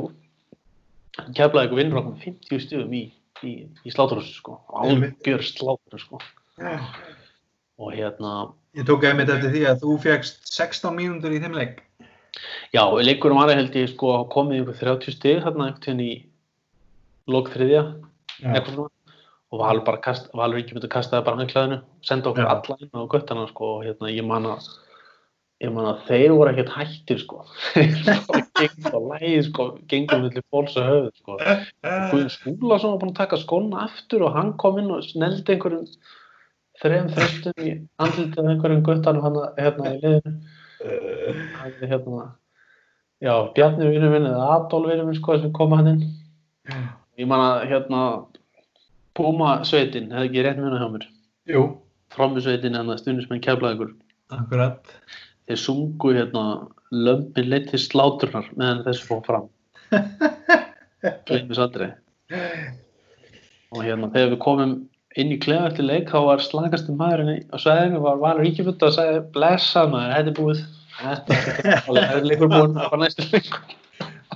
Keflavík 1.35 1.75
vinnur 1.75 1.99
okkur 2.03 2.13
með 2.15 2.25
50 2.29 2.63
stigum 2.63 2.95
í, 2.95 3.03
í, 3.43 3.53
í 3.83 3.91
sláturhúsi 3.91 4.37
sko, 4.37 4.61
álgjör 4.69 5.43
slátur 5.43 5.99
sko. 5.99 6.21
Já. 6.61 6.79
og 7.77 7.91
hérna 7.93 8.53
Ég 8.77 8.85
tók 8.85 9.05
einmitt 9.09 9.31
eftir 9.33 9.49
því 9.55 9.61
að 9.71 9.79
þú 9.83 9.93
fegst 10.03 10.43
16 10.53 10.93
mínútur 10.93 11.33
í 11.33 11.39
þeim 11.41 11.55
leik. 11.57 11.79
Já, 12.75 12.83
leikurum 13.01 13.39
var 13.41 13.55
held 13.57 13.75
ég 13.75 13.89
sko 13.89 14.19
komið 14.29 14.61
ykkur 14.61 14.77
30 14.83 15.15
stig 15.15 15.39
þarna 15.41 15.71
einhvern 15.71 15.81
veginn 15.87 16.03
í 16.05 16.11
lok 17.31 17.49
þriðja 17.55 17.83
eitthvað 18.43 18.73
svona 18.75 18.93
og 19.47 19.61
Valur 19.61 19.85
bara 19.87 20.01
kast, 20.03 20.27
Valur 20.35 20.59
ekki 20.59 20.75
myndi 20.75 20.89
að 20.89 20.95
kasta 20.97 21.17
það 21.17 21.25
bara 21.29 21.39
með 21.39 21.49
klæðinu 21.53 21.77
senda 22.05 22.31
okkur 22.31 22.43
Já. 22.43 22.51
alla 22.53 22.77
inn 22.83 22.99
á 22.99 23.11
göttana 23.13 23.47
sko 23.49 23.71
og 23.77 23.87
hérna 23.87 24.11
ég 24.11 24.27
man 24.27 24.49
að 24.51 24.67
ég 25.63 25.73
man 25.73 25.87
að 25.89 26.03
þeir 26.09 26.35
voru 26.35 26.53
ekkert 26.53 26.73
hættir 26.75 27.21
sko 27.23 27.41
bara 28.27 28.43
gengur 28.59 28.97
á 28.99 29.01
lægi 29.13 29.41
sko 29.47 29.67
gengur 29.89 30.23
millir 30.25 30.45
fólks 30.51 30.77
og 30.77 30.89
höfuð 30.91 31.11
sko 31.23 31.39
Guðin 32.11 32.33
Skúlason 32.35 32.93
var 32.93 33.01
búinn 33.01 33.15
að 33.15 33.21
taka 33.23 33.41
skóna 33.41 33.85
aftur 33.87 34.27
og 34.27 34.35
hann 34.35 34.53
kom 34.61 34.81
inn 34.83 34.91
og 34.93 35.05
sneldi 35.07 35.55
einhverjum 35.55 35.87
þrejum 36.81 37.09
þröstum 37.15 37.63
í 37.63 37.73
andlitið 38.03 38.51
einhverjum 38.51 38.83
guttanum 38.85 39.25
hann 39.25 39.39
hérna 39.57 39.93
í 39.93 39.99
liðinu. 40.03 40.33
Hann 41.57 41.77
er 41.81 41.91
hérna 41.93 42.25
já, 43.23 43.33
Bjarni 43.55 43.91
vinnur 43.91 44.13
minn 44.13 44.29
eða 44.29 44.49
Adolf 44.55 44.91
vinnur 44.91 45.09
minn 45.09 45.19
sko 45.19 45.39
sem 45.41 45.53
koma 45.55 45.81
hann 45.81 45.93
inn. 45.95 46.03
Ég 47.17 47.29
man 47.29 47.41
að 47.41 47.67
hérna 47.71 48.01
Puma 49.17 49.63
sveitin, 49.65 50.11
hefði 50.13 50.29
ekki 50.29 50.43
rétt 50.45 50.59
muna 50.61 50.77
hjá 50.77 50.89
mér. 50.93 51.07
Jú, 51.49 51.63
frammi 52.13 52.43
sveitin 52.45 52.77
en 52.77 52.91
það 52.91 52.99
stundis 53.01 53.29
með 53.31 53.41
keflaði 53.47 53.79
ykkur 53.79 53.95
akkurat. 54.35 54.91
þeir 55.47 55.61
sungu 55.61 56.11
hérna 56.13 56.43
lömpin 56.91 57.49
leitt 57.49 57.71
til 57.71 57.79
sláturnar 57.81 58.49
meðan 58.55 58.83
þessu 58.85 59.07
fór 59.07 59.23
fram. 59.25 59.47
Gleimis 61.27 61.61
aldrei. 61.63 61.89
Og 63.73 63.81
hérna 63.83 64.11
þegar 64.13 64.33
við 64.35 64.39
komum 64.43 64.75
inn 65.17 65.33
í 65.33 65.39
klefa 65.41 65.71
eftir 65.71 65.87
leik 65.87 66.11
þá 66.11 66.19
var 66.27 66.43
slagasti 66.43 66.93
maðurinn 66.97 67.43
á 67.49 67.57
sveðinu 67.61 68.03
var 68.03 68.21
Valur 68.21 68.45
Ríkifutta 68.45 68.89
og 68.89 68.95
sagði 68.95 69.23
blessa 69.35 69.85
maður, 69.89 70.13
þetta 70.13 70.31
er 70.31 70.37
búið. 70.37 70.63
Þetta 70.97 71.37
er 72.17 72.25
leikur 72.25 72.51
búinn, 72.51 72.77
það 72.77 72.93
var 72.93 73.03
næstu 73.03 73.27
leikur 73.31 73.75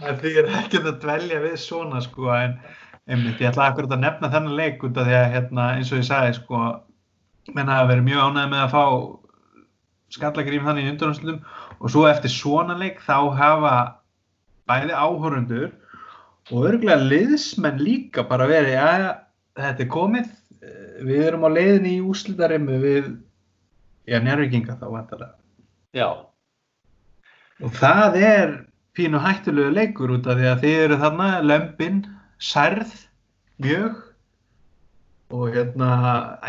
Það 0.01 0.21
þýr 0.23 0.47
ekkert 0.57 0.87
að 0.89 1.01
dvelja 1.03 1.39
við 1.43 1.57
svona 1.61 2.01
sko 2.01 2.29
en 2.33 2.55
einmitt, 3.05 3.41
ég 3.41 3.51
ætla 3.51 3.67
akkurat 3.69 3.93
að 3.93 4.01
nefna 4.05 4.29
þennan 4.33 4.57
leik 4.57 4.85
út 4.87 4.97
af 4.97 5.07
því 5.07 5.17
að 5.17 5.33
hérna, 5.35 5.65
eins 5.77 5.91
og 5.91 6.01
ég 6.01 6.07
sagði 6.07 6.37
sko 6.39 6.61
menn 7.55 7.69
hafa 7.69 7.89
verið 7.91 8.07
mjög 8.07 8.23
ánægð 8.25 8.51
með 8.53 8.63
að 8.63 8.73
fá 8.75 8.85
skallagrím 10.15 10.67
þannig 10.67 10.87
í 10.87 10.91
undanúrslutum 10.93 11.39
og 11.79 11.93
svo 11.93 12.05
eftir 12.09 12.33
svona 12.33 12.77
leik 12.79 13.01
þá 13.05 13.17
hafa 13.37 13.75
bæði 14.69 14.97
áhorundur 14.97 15.69
og 16.51 16.67
örgulega 16.69 17.09
liðsmenn 17.11 17.81
líka 17.81 18.25
bara 18.27 18.49
verið 18.49 18.77
að 18.81 19.07
þetta 19.59 19.85
er 19.85 19.91
komið 19.91 20.29
við 20.99 21.23
erum 21.29 21.47
á 21.47 21.49
leiðinni 21.53 21.95
í 21.97 22.03
úslitarimmu 22.03 22.81
við 22.81 23.07
já, 24.09 24.19
njárvíkinga 24.19 24.77
þá 24.81 24.85
vantarlega 24.89 25.35
já, 25.95 26.09
Og 27.61 27.73
það 27.77 28.15
er 28.25 28.53
pínu 28.97 29.19
hættulegu 29.21 29.73
leikur 29.75 30.15
út 30.15 30.27
af 30.29 30.39
því 30.39 30.47
að 30.49 30.63
þið 30.63 30.79
eru 30.85 30.97
þarna 31.03 31.27
lömpin, 31.45 31.99
særð, 32.41 32.95
mjög 33.61 33.99
og 35.31 35.53
hérna 35.53 35.91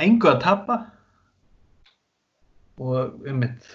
engu 0.03 0.30
að 0.30 0.40
tappa 0.43 0.78
og 2.82 3.28
um 3.28 3.43
mitt 3.43 3.68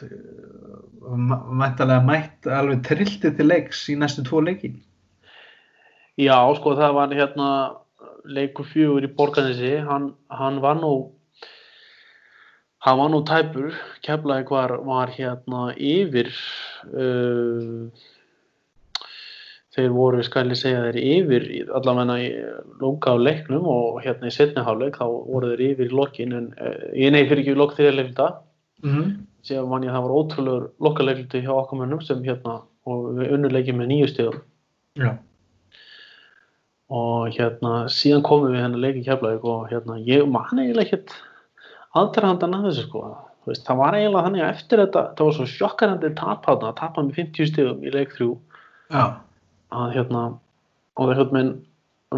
mættalega 1.61 2.03
mætt 2.03 2.49
alveg 2.51 2.81
trillti 2.87 3.31
til 3.37 3.47
leiks 3.47 3.85
í 3.93 3.95
næstu 3.95 4.25
tvo 4.25 4.41
leiki. 4.43 4.73
já 6.17 6.35
sko 6.57 6.73
það 6.75 6.93
var 6.97 7.13
hérna 7.13 7.49
leikur 8.27 8.67
fjögur 8.67 9.05
í 9.07 9.13
Borgarnesi 9.19 9.77
hann, 9.87 10.11
hann 10.29 10.59
var 10.63 10.79
nú 10.81 10.91
hann 12.85 12.99
var 13.01 13.09
nú 13.11 13.23
tæpur 13.27 13.73
keflaði 14.05 14.47
var, 14.51 14.77
var 14.87 15.13
hérna 15.15 15.71
yfir 15.75 16.31
uh, 16.91 17.87
þeir 19.77 19.93
voru, 19.93 20.23
skal 20.25 20.49
ég 20.49 20.57
segja, 20.57 20.87
þeir 20.87 20.99
yfir 21.03 21.47
allavega 21.77 22.17
í 22.23 22.29
lunga 22.81 23.13
á 23.13 23.15
leiknum 23.21 23.67
og 23.69 24.01
hérna 24.05 24.31
í 24.31 24.33
setni 24.33 24.63
hálfleik 24.65 24.97
þá 24.97 25.05
voru 25.05 25.53
þeir 25.53 25.65
yfir 25.71 25.91
í 25.91 25.97
lokin 26.01 26.35
en 26.39 26.51
uh, 26.57 26.91
ég 26.97 27.13
nei 27.13 27.25
fyrir 27.25 27.43
ekki 27.43 27.55
í 27.55 27.59
lok 27.61 27.77
þeirra 27.77 28.01
leiknda 28.01 28.29
Mm 28.83 28.89
-hmm. 28.93 29.13
síðan 29.41 29.69
man 29.69 29.83
ég 29.83 29.89
að 29.89 29.95
það 29.95 30.03
var 30.05 30.17
ótrúlegur 30.17 30.65
lokaleikliti 30.79 31.39
hjá 31.41 31.53
okkur 31.53 31.79
mönnum 31.79 32.01
sem 32.01 32.19
hérna 32.23 32.61
og 32.85 33.05
við 33.17 33.31
unnuleikið 33.33 33.75
með 33.75 33.87
nýju 33.91 34.07
stíðum 34.11 34.41
Já. 35.01 35.17
Og 36.87 37.31
hérna 37.35 37.85
síðan 37.91 38.23
komum 38.23 38.53
við 38.53 38.61
hérna 38.63 38.81
leikið 38.83 39.07
keflaðið 39.09 39.47
og 39.51 39.63
hérna 39.71 39.97
ég 40.07 40.27
man 40.31 40.61
eiginlega 40.61 40.85
ekkert 40.85 41.15
aðdrahandan 41.97 42.55
að 42.55 42.67
þessu 42.69 42.85
sko 42.87 43.01
veist, 43.47 43.63
það 43.67 43.79
var 43.81 43.97
eiginlega 43.97 44.25
þannig 44.27 44.43
að 44.43 44.51
eftir 44.53 44.81
þetta 44.83 45.03
það 45.17 45.29
var 45.29 45.37
svo 45.37 45.47
sjokkarandi 45.53 46.11
tap 46.19 46.45
þarna 46.45 46.71
að 46.71 46.77
tapa 46.81 47.03
með 47.03 47.19
50 47.21 47.49
stíðum 47.51 47.83
í 47.83 47.93
leik 47.95 48.13
þrjú 48.15 48.29
Já. 48.93 49.03
að 49.75 49.95
hérna 49.97 50.21
og 50.97 51.09
það 51.09 51.19
hérna 51.21 51.43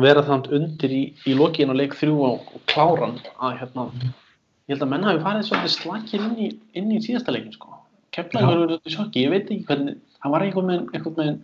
vera 0.06 0.26
þannig 0.28 0.54
undir 0.60 0.94
í, 0.94 1.04
í 1.26 1.34
lokin 1.38 1.74
á 1.74 1.76
leik 1.80 1.96
þrjú 1.98 2.20
og, 2.28 2.52
og 2.54 2.66
kláran 2.70 3.18
að 3.42 3.56
hérna 3.64 3.88
ég 3.90 4.76
held 4.76 4.86
að 4.86 4.92
menn 4.92 5.08
hafi 5.08 5.24
farið 5.26 5.48
svolítið 5.48 5.74
slakir 5.76 6.28
inn 6.28 6.38
í, 6.38 6.52
inn 6.78 6.94
í 6.94 7.02
síðasta 7.02 7.34
leikin 7.34 7.56
sko 7.58 7.74
keflaði 8.14 8.46
Já. 8.46 8.60
verið 8.60 8.76
út 8.78 8.86
í 8.86 8.94
sjokki, 8.94 9.26
ég 9.26 9.34
veit 9.34 9.50
ekki 9.50 9.66
hvernig 9.66 9.98
það 10.20 10.36
var 10.36 10.46
einhvern 10.46 10.70
veginn 10.70 11.42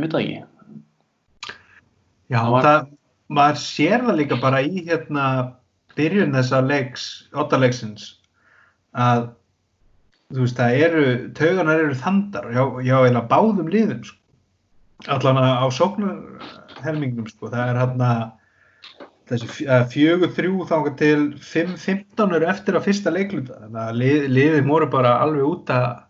veit 0.00 0.14
það 0.14 0.24
ekki 0.24 0.40
Já, 2.30 2.38
Það 2.40 2.50
var- 2.54 2.64
það, 2.68 2.88
maður 3.30 3.60
sér 3.64 4.04
það 4.06 4.18
líka 4.20 4.40
bara 4.40 4.62
í 4.62 4.84
hérna 4.86 5.24
byrjun 5.96 6.32
þessa 6.36 6.60
leiks, 6.66 7.04
ottaleiksins 7.34 8.04
að 8.94 9.28
þú 10.30 10.44
veist, 10.44 10.56
það 10.60 10.76
eru, 10.86 11.04
tauganar 11.34 11.80
eru 11.84 11.94
þandar 11.98 12.50
já, 12.54 12.62
já, 12.86 12.96
eða 13.10 13.22
báðum 13.28 13.70
liðum 13.70 14.04
sko. 14.06 14.16
allan 15.08 15.38
á 15.40 15.66
sóknarhelmingnum 15.72 17.26
sko, 17.30 17.48
það 17.50 17.70
er 17.72 17.78
hérna 17.80 18.10
þessi 19.30 19.48
fj- 19.48 19.88
fjögur 19.94 20.32
þrjú 20.36 20.66
þangað 20.68 20.96
til 21.00 21.20
5-15 21.40 22.34
eru 22.36 22.46
eftir 22.50 22.74
að 22.78 22.84
fyrsta 22.86 23.10
leikluta 23.14 23.58
þannig 23.62 23.80
að 23.88 23.98
lið, 24.02 24.28
liðin 24.36 24.68
voru 24.70 24.86
bara 24.92 25.16
alveg 25.24 25.46
út 25.46 25.72
að 25.74 26.02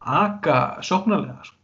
aka 0.00 0.58
sóknarlega 0.84 1.44
sko. 1.44 1.56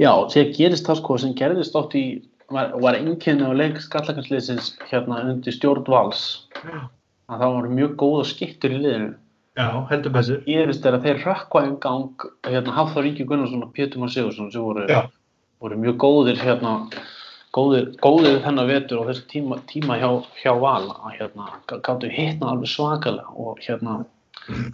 Já, 0.00 0.10
þegar 0.32 0.54
gerist 0.56 0.86
það 0.88 1.00
sko 1.02 1.18
sem 1.18 1.34
gerðist 1.38 1.76
oft 1.78 1.94
í 1.98 2.04
var, 2.52 2.74
var 2.82 2.98
einkenni 2.98 3.48
á 3.48 3.52
leik 3.56 3.80
skallakansliðsins 3.82 4.74
hérna 4.90 5.22
undir 5.30 5.54
stjórn 5.56 5.88
vals. 5.88 6.26
Að 6.62 7.40
það 7.42 7.56
voru 7.56 7.72
mjög 7.78 7.96
góða 8.02 8.28
skittur 8.28 8.74
í 8.76 8.82
liðinu. 8.82 9.10
Já, 9.58 9.66
heldur 9.90 10.14
betur. 10.14 10.44
Gerist 10.46 10.86
er 10.88 10.96
að 10.96 11.08
þeir 11.08 11.24
rökkva 11.26 11.64
í 11.66 11.72
gang 11.82 12.28
hérna 12.48 12.76
Hafþór 12.76 13.04
Ríki 13.08 13.26
Gunnarsson 13.28 13.66
og 13.66 13.74
Pétur 13.76 14.00
Már 14.00 14.12
Sigursson 14.12 14.48
sem 14.52 14.64
voru, 14.64 14.86
voru 15.60 15.80
mjög 15.80 15.98
góðir 16.00 16.40
hérna 16.40 16.78
góðir, 17.52 17.90
góðir 18.00 18.40
þennan 18.44 18.68
vetur 18.70 19.02
og 19.02 19.10
þessi 19.10 19.26
tíma, 19.28 19.58
tíma 19.68 19.98
hjá, 20.00 20.08
hjá 20.40 20.52
Val 20.60 20.88
að 20.94 21.16
hérna 21.18 21.48
gáttu 21.68 22.10
hittna 22.12 22.52
alveg 22.52 22.72
svakalega 22.72 23.34
og 23.36 23.60
hérna 23.62 24.02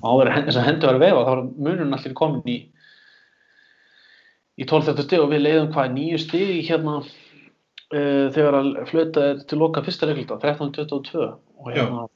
áður 0.03 0.31
en 0.33 0.47
þess 0.47 0.61
að 0.61 0.69
hendur 0.69 0.93
var 0.93 1.01
vefa 1.03 1.25
þá 1.25 1.31
var 1.33 1.43
munun 1.67 1.97
allir 1.97 2.15
komin 2.17 2.53
í 2.53 2.59
í 4.59 4.67
12. 4.67 4.95
stig 5.05 5.23
og 5.23 5.33
við 5.33 5.45
leiðum 5.45 5.73
hvað 5.75 5.97
nýju 5.97 6.21
stig 6.23 6.55
í 6.55 6.63
hérna 6.67 7.01
uh, 7.95 8.29
þegar 8.35 8.61
að 8.61 8.71
flöta 8.91 9.27
er 9.33 9.43
til 9.49 9.61
loka 9.63 9.83
fyrsta 9.87 10.09
reglita 10.11 10.39
13.22 10.43 11.27
og 11.29 11.73
hérna 11.73 12.07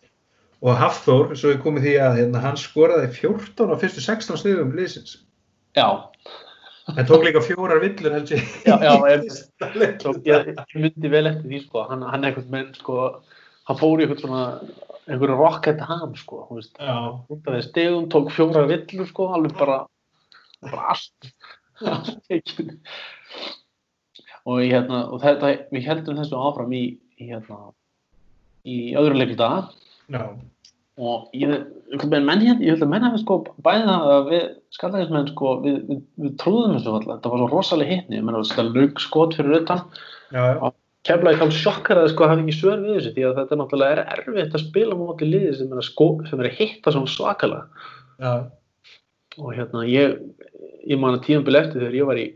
Og 0.63 0.77
Hafþór, 0.79 1.33
svo 1.35 1.51
er 1.51 1.59
komið 1.59 1.89
því 1.89 1.93
að 1.99 2.17
hérna, 2.21 2.41
hann 2.45 2.59
skoraði 2.61 3.09
14 3.17 3.73
á 3.75 3.77
fyrstu 3.83 4.03
16 4.05 4.39
stegum 4.39 4.77
liðsins. 4.79 5.17
já, 5.75 5.89
Hann 6.87 7.07
tók 7.07 7.23
líka 7.23 7.41
fjórar 7.43 7.79
villur 7.83 8.15
held 8.15 8.31
ég. 8.35 8.43
Já, 8.67 8.75
já, 8.83 8.93
er-. 9.11 9.99
Svo 10.03 10.13
ég, 10.27 10.49
ég 10.51 10.79
myndi 10.79 11.11
vel 11.11 11.29
eftir 11.31 11.51
því 11.51 11.61
sko, 11.67 11.85
hann, 11.91 12.03
hann 12.11 12.27
einhvern 12.27 12.51
menn 12.51 12.73
sko, 12.75 12.97
hann 13.71 13.79
fór 13.79 14.03
í 14.03 14.07
einhvern 14.07 14.23
svona 14.23 14.45
einhverju 15.07 15.39
rocket 15.39 15.83
ham 15.87 16.15
sko, 16.19 16.45
þú 16.49 16.59
veist, 16.59 16.75
Já, 16.79 16.97
út 17.31 17.47
af 17.47 17.57
því 17.57 17.63
stegum, 17.69 18.09
tók 18.11 18.31
fjóra 18.35 18.65
villur 18.71 19.11
sko, 19.11 19.29
alveg 19.37 19.55
bara, 19.59 19.79
bara 20.67 20.95
allt, 20.95 21.31
allt 21.83 22.13
tekið. 22.31 22.75
Og, 24.43 24.59
hérna, 24.67 25.05
og 25.15 25.21
þetta, 25.23 25.53
við 25.71 25.85
heldum 25.87 26.19
þessu 26.19 26.39
áfram 26.39 26.73
í, 26.75 26.83
í, 27.21 27.29
hérna, 27.29 27.71
í 28.67 28.79
öðru 28.99 29.21
leikluta 29.21 29.51
já, 30.11 30.25
og 31.03 31.31
ég, 31.37 31.53
einhvern 31.93 32.11
veginn 32.11 32.27
menn 32.27 32.43
hérna, 32.43 32.65
ég 32.67 32.75
held 32.75 32.85
að 32.85 32.91
menn 32.93 33.07
hafi 33.07 33.21
sko 33.23 33.39
bæði 33.65 33.85
það 33.87 34.09
að 34.17 34.31
við 34.33 34.43
skallæðismenn 34.77 35.31
sko, 35.31 35.53
við, 35.63 35.77
við, 35.89 36.01
við 36.25 36.35
trúðum 36.43 36.75
þessu 36.77 36.95
alltaf, 36.97 37.13
þetta 37.15 37.33
var 37.33 37.43
svo 37.43 37.49
rosalega 37.53 37.95
hitni, 37.95 38.19
ég 38.19 38.27
menna 38.27 38.43
þetta 38.51 38.67
laug 38.69 39.05
skot 39.05 39.39
fyrir 39.39 39.59
utan, 39.61 39.85
já, 40.35 40.43
já, 40.43 40.75
kemlaði 41.09 41.41
kall 41.41 41.55
sjokkar 41.57 42.03
að 42.03 42.11
sko 42.13 42.29
hafi 42.31 42.45
ekki 42.45 42.59
svör 42.59 42.83
við 42.83 42.99
þessu 42.99 43.15
því 43.15 43.25
að 43.29 43.39
þetta 43.41 43.57
er 43.57 43.63
náttúrulega 43.63 43.95
er 43.95 44.05
erfitt 44.19 44.59
að 44.59 44.67
spila 44.67 44.99
móti 44.99 45.31
liði 45.31 45.55
sem 45.59 45.73
er 45.73 45.81
að, 45.81 45.89
sko, 45.89 46.11
sem 46.29 46.43
er 46.43 46.51
að 46.51 46.59
hitta 46.61 46.95
svona 46.95 47.15
svakalega. 47.15 47.89
Já, 48.23 48.35
og 49.41 49.57
hérna 49.57 49.87
ég, 49.89 50.19
ég 50.91 51.01
man 51.01 51.17
að 51.17 51.27
tímabil 51.31 51.59
eftir 51.63 51.81
þegar 51.81 51.99
ég 52.03 52.11
var 52.11 52.21
í 52.21 52.29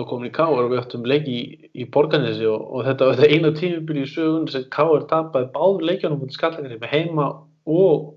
að 0.00 0.08
komin 0.10 0.30
í 0.30 0.34
Káar 0.34 0.62
og 0.64 0.70
við 0.72 0.82
ættum 0.82 1.08
leiki 1.08 1.32
í, 1.32 1.70
í 1.82 1.86
Borgarnesi 1.92 2.46
og, 2.50 2.62
og 2.74 2.86
þetta 2.86 3.08
var 3.08 3.18
þetta 3.18 3.34
eina 3.34 3.52
tímabil 3.56 4.02
í 4.02 4.06
sögun 4.10 4.46
sem 4.52 4.66
Káar 4.74 5.06
tapaði 5.10 5.50
báður 5.54 5.88
leikjanum 5.90 6.22
mútið 6.22 6.38
skallinginni 6.38 6.80
með 6.82 6.94
heima 6.94 7.28
og, 7.66 8.08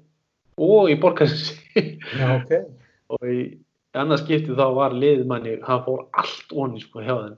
og 0.60 0.92
í 0.92 0.98
Borgarnesi 1.02 1.58
já, 2.20 2.28
ok. 2.38 2.56
og 3.16 3.28
í 3.30 3.40
annars 3.98 4.24
skipti 4.26 4.58
þá 4.58 4.66
var 4.78 4.96
liðmanni, 4.96 5.60
hann 5.66 5.86
fór 5.86 6.08
allt 6.20 6.54
onni 6.54 6.84
sko 6.84 7.06
hjá 7.06 7.16
þeim 7.16 7.38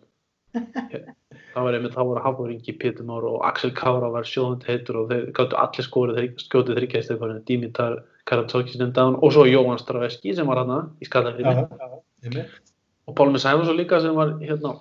það 1.54 1.66
var 1.66 1.78
einmitt, 1.78 1.94
þá 1.96 2.02
voru 2.04 2.24
Hafnur 2.26 2.52
Ingi, 2.52 2.74
Pétur 2.80 3.08
Már 3.08 3.24
og 3.28 3.46
Axel 3.48 3.72
Kára 3.76 4.10
var 4.12 4.28
sjóðund 4.28 4.66
heitur 4.68 5.04
og 5.04 5.12
þeir 5.12 5.30
gáttu 5.38 5.60
allir 5.60 5.88
skórið 5.88 6.20
þeir 6.20 6.34
skjótið 6.44 6.80
þryggjaðistöðkvæðinu, 6.80 7.46
Dimitar 7.48 8.02
Karatókis 8.28 8.76
nefndaðan 8.80 9.22
og 9.24 9.32
svo 9.34 9.46
Jóhann 9.48 9.80
Straveski 9.80 10.36
sem 10.36 10.50
var 10.50 10.62
hann 10.62 10.92
í 11.00 11.08
einmitt. 11.08 12.60
Og 13.12 13.16
Pálmi 13.20 13.42
Sæfarsson 13.44 13.80
líka 13.80 14.00
sem 14.02 14.16
var 14.16 14.38
hérna 14.40 14.76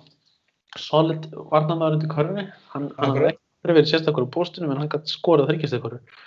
solid 0.79 1.27
varnamæður 1.51 1.97
undir 1.97 2.11
körfunni 2.11 2.45
hann, 2.71 2.91
hann 2.97 3.15
hafði 3.15 3.33
ekki 3.33 3.73
verið 3.75 3.89
sérstakur 3.91 4.27
á 4.27 4.35
póstinu 4.35 4.71
en 4.71 4.79
hann 4.79 4.91
gæti 4.91 5.11
skorað 5.11 5.51
þryggjastöðkvæðinu 5.51 6.21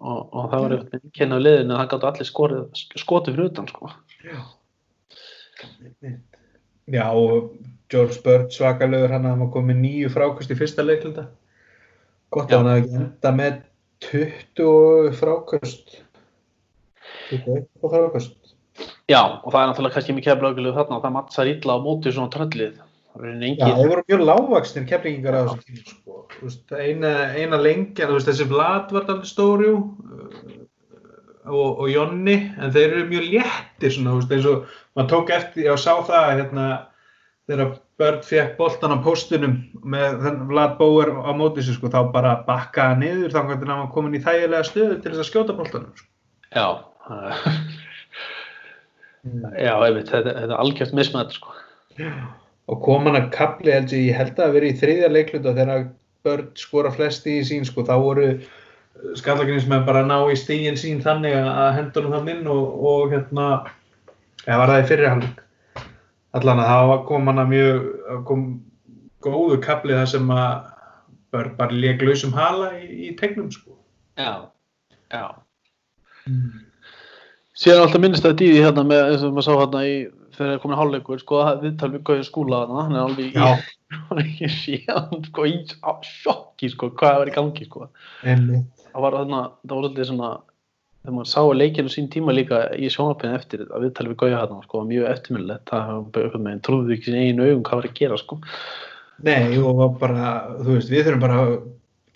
og, 0.00 0.20
og 0.32 0.48
það 0.52 0.64
var 0.64 0.74
einhvern 0.76 0.94
veginn 0.94 1.14
kynna 1.18 1.36
á 1.36 1.44
liðinu 1.44 1.74
að 1.74 1.82
það 1.82 1.90
gáttu 1.92 2.08
allir 2.10 2.28
skorið, 2.30 2.62
skotið 3.02 3.36
fyrir 3.36 3.50
utan 3.50 3.68
sko. 3.70 3.92
Já. 4.24 4.40
Já, 6.90 7.06
og 7.12 7.52
George 7.92 8.22
Bird 8.24 8.54
svakalögur 8.54 9.12
hann 9.12 9.26
að 9.26 9.34
hann 9.34 9.44
var 9.44 9.52
komið 9.54 9.82
nýju 9.84 10.12
frákast 10.14 10.52
í 10.52 10.58
fyrsta 10.58 10.86
leikluta. 10.86 11.26
Gott 12.32 12.50
að 12.50 12.62
hann 12.62 12.72
hafi 12.72 13.00
enda 13.02 13.32
með 13.36 13.60
20 14.08 15.12
frákast. 15.20 15.96
21 17.30 17.68
frákast. 17.84 18.39
Já, 19.10 19.20
og 19.42 19.48
það 19.50 19.60
er 19.64 19.68
náttúrulega 19.72 19.96
kannski 19.96 20.14
mikið 20.14 20.30
keflaugulegu 20.30 20.76
þarna 20.76 20.96
og 21.00 21.04
það 21.04 21.14
mattsar 21.16 21.50
illa 21.50 21.74
á 21.74 21.78
móti 21.82 22.12
svona 22.14 22.30
tröllið. 22.34 22.76
Er 23.18 23.24
Já, 23.26 23.32
engin, 23.34 23.78
þeir 23.80 23.88
voru 23.90 24.04
mjög 24.06 24.20
lágvaksnir 24.28 24.84
keflingingar 24.86 25.34
á 25.34 25.40
þessum 25.42 25.64
tíma, 25.66 25.82
sko. 25.90 26.18
Þú 26.36 26.44
veist, 26.46 26.74
eina, 26.78 27.10
eina 27.34 27.58
lengja, 27.58 28.06
þú 28.06 28.14
veist, 28.20 28.28
þessi 28.30 28.46
Vlad 28.52 28.92
var 28.94 29.08
alveg 29.10 29.26
stórjú 29.26 29.72
og, 31.50 31.80
og 31.82 31.86
Jonni, 31.90 32.36
en 32.60 32.70
þeir 32.74 32.86
eru 32.94 33.08
mjög 33.10 33.26
léttir, 33.32 33.94
svona, 33.96 34.12
þú 34.14 34.20
veist, 34.20 34.34
eins 34.36 34.48
og 34.52 34.78
maður 34.94 35.10
tók 35.14 35.32
eftir, 35.34 35.66
ég 35.66 35.80
sá 35.82 35.92
það, 36.06 36.28
hérna, 36.38 36.66
þegar 37.50 37.72
Börn 38.00 38.22
fekk 38.24 38.54
boltan 38.56 38.94
á 38.96 38.98
póstunum 39.04 39.56
með 39.92 40.22
Vlad 40.48 40.78
Bauer 40.78 41.10
á 41.20 41.30
móti 41.36 41.64
sig, 41.66 41.76
sko, 41.76 41.90
þá 41.92 42.06
bara 42.14 42.36
bakkaða 42.46 43.00
niður 43.02 43.34
þá 43.34 43.40
hvernig 43.42 43.68
hann 43.74 43.82
var 43.82 43.90
komin 43.92 44.16
í 44.16 44.22
þægilega 44.24 44.62
stöðu 44.70 45.00
til 45.02 45.10
þess 45.12 45.24
að 45.26 45.28
skjóta 45.32 45.56
boltanum, 45.58 45.90
sko. 45.98 46.08
já, 46.54 46.68
það- 47.10 47.66
já, 49.24 49.72
einmitt, 49.74 50.10
þetta, 50.10 50.36
þetta 50.36 50.54
er 50.54 50.60
algjört 50.62 50.94
mismætt 50.96 51.34
sko. 51.36 51.56
og 52.70 52.82
kom 52.84 53.08
hann 53.08 53.18
að 53.18 53.30
kapli 53.34 53.74
held 53.74 53.92
ég, 53.92 54.06
ég 54.10 54.18
held 54.20 54.40
að 54.40 54.56
vera 54.56 54.70
í 54.70 54.78
þriðja 54.80 55.10
leikluta 55.12 55.54
þegar 55.58 55.86
börn 56.24 56.48
skora 56.60 56.92
flesti 56.94 57.38
í 57.40 57.44
sín 57.46 57.66
sko, 57.68 57.84
þá 57.84 57.94
voru 58.00 58.30
skallagrinsmenn 59.16 59.86
bara 59.86 60.04
ná 60.06 60.18
í 60.30 60.36
stígin 60.38 60.78
sín 60.78 61.00
þannig 61.04 61.36
að 61.40 61.76
hendunum 61.78 62.16
þann 62.16 62.32
inn 62.34 62.50
og, 62.52 62.74
og 62.84 63.14
hérna 63.14 63.46
eða 64.46 64.58
var 64.60 64.72
það 64.72 64.82
í 64.82 64.88
fyrirhalding 64.90 65.38
allan 66.38 66.62
að 66.62 66.72
það 66.72 66.96
kom 67.08 67.30
hann 67.30 67.42
að 67.42 67.52
mjög 67.54 67.86
kom 68.28 68.44
góðu 69.24 69.60
kapli 69.64 69.96
þar 69.96 70.10
sem 70.12 70.32
að 70.34 70.52
börn 71.34 71.54
bara 71.58 71.82
lék 71.84 72.02
lausum 72.04 72.34
hala 72.34 72.72
í, 72.78 72.86
í 73.08 73.12
tegnum 73.18 73.50
sko. 73.54 73.76
Já, 74.18 74.50
já. 75.12 75.26
Síðan 76.26 76.69
er 77.68 77.82
alltaf 77.82 78.00
minnist 78.00 78.24
að 78.24 78.38
dýði 78.40 78.60
hérna 78.64 78.82
með, 78.88 79.00
eins 79.10 79.24
og 79.26 79.34
maður 79.36 79.46
sá 79.46 79.60
hérna 79.60 79.80
í, 79.84 79.96
þegar 80.32 80.46
það 80.46 80.52
er 80.54 80.60
komin 80.62 80.78
hálfleikur, 80.78 81.18
sko, 81.20 81.40
það 81.44 81.64
viðtal 81.66 81.90
við 81.92 82.04
Gauði 82.08 82.22
skúla 82.24 82.60
þarna, 82.62 82.84
hann 82.86 82.94
er 82.96 83.02
alveg 83.02 83.26
í, 83.26 83.48
hann 84.06 84.20
er 84.22 84.22
ekki 84.22 84.52
síðan, 84.54 85.26
sko, 85.26 85.48
í 85.50 85.56
sjokki, 86.08 86.70
sko, 86.72 86.88
hvað 87.00 87.18
var 87.20 87.32
í 87.32 87.34
gangi, 87.34 87.66
sko. 87.68 87.88
Einmitt. 88.24 88.86
Það 88.86 89.04
var 89.04 89.16
þarna, 89.18 89.42
það 89.60 89.74
var 89.74 89.84
svolítið 89.84 90.08
svona, 90.08 90.30
þegar 91.02 91.16
maður 91.18 91.30
sá 91.34 91.42
leikinu 91.60 91.92
sín 91.92 92.08
tíma 92.14 92.36
líka 92.36 92.62
í 92.72 92.88
sjónvarpinu 92.94 93.36
eftir 93.36 93.66
að 93.68 93.84
viðtal 93.84 94.08
við 94.08 94.18
Gauði 94.24 94.38
hérna, 94.38 94.62
sko, 94.64 94.86
mjög 94.88 95.10
eftirminnilegt, 95.12 95.74
það 95.74 96.64
trúðu 96.64 96.96
ekki 96.96 97.10
sín 97.10 97.20
einu 97.20 97.50
augum 97.50 97.66
hvað 97.68 97.82
var 97.82 97.90
að 97.90 98.00
gera, 98.00 98.22
sko. 98.24 98.40
Nei, 99.20 99.60
og 99.60 99.84
bara, 100.00 100.32
þú 100.62 100.78
veist, 100.78 100.88
við 100.88 101.10
þurfum 101.10 101.28
bara 101.28 101.44
að 101.44 101.54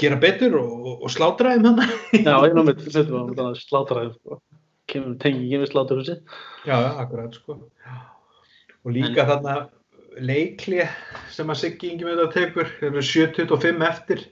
gera 0.00 0.18
betur 0.20 0.56
og, 0.58 0.72
og, 0.74 1.04
og 1.04 1.12
slátra 1.12 1.54
þeim 1.54 1.68
hann 1.68 1.82
Já, 2.16 2.34
ég 2.48 2.54
námið, 2.56 2.86
setjum 2.88 4.40
kemur 4.94 5.16
tengi 5.22 5.44
ekki 5.44 5.62
við 5.62 5.72
sláturhúsið. 5.72 6.36
Já, 6.64 6.74
já, 6.74 6.90
akkurat 7.02 7.36
sko. 7.36 7.58
Og 8.84 8.94
líka 8.94 9.26
þarna 9.28 9.56
leikli 10.22 10.84
sem 11.34 11.50
að 11.50 11.60
Siggi 11.60 11.90
Ingi 11.90 12.06
með 12.06 12.22
þetta 12.22 12.38
tekur, 12.38 12.72
þeir 12.78 12.90
eru 12.90 13.04
7.25 13.10 13.84
eftir. 13.88 14.24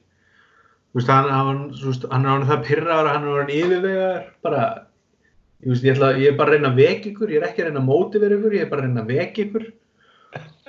Veist, 0.93 1.09
hann, 1.09 1.31
hann, 1.33 1.63
veist, 1.81 2.05
hann 2.13 2.27
er 2.27 2.35
hann 2.35 2.49
það 2.51 2.67
pyrraður 2.67 3.09
að 3.09 3.15
hann 3.17 3.29
er 3.29 3.39
hann 3.41 3.55
yfirvegar, 3.55 4.27
bara, 4.45 4.65
ég 5.65 5.73
veist, 5.73 5.87
ég, 5.87 5.97
ætla, 5.97 6.11
ég 6.21 6.35
er 6.35 6.37
bara 6.37 6.53
að 6.53 6.59
reyna 6.59 6.73
að 6.73 6.83
vekja 6.83 7.11
ykkur, 7.13 7.33
ég 7.33 7.41
er 7.41 7.49
ekki 7.49 7.65
að 7.65 7.71
reyna 7.71 7.81
að 7.81 7.89
mótivera 7.89 8.37
ykkur, 8.37 8.59
ég 8.59 8.67
er 8.67 8.71
bara 8.73 8.85
að 8.85 8.91
reyna 8.91 9.05
að 9.05 9.15
vekja 9.15 9.47
ykkur. 9.47 9.67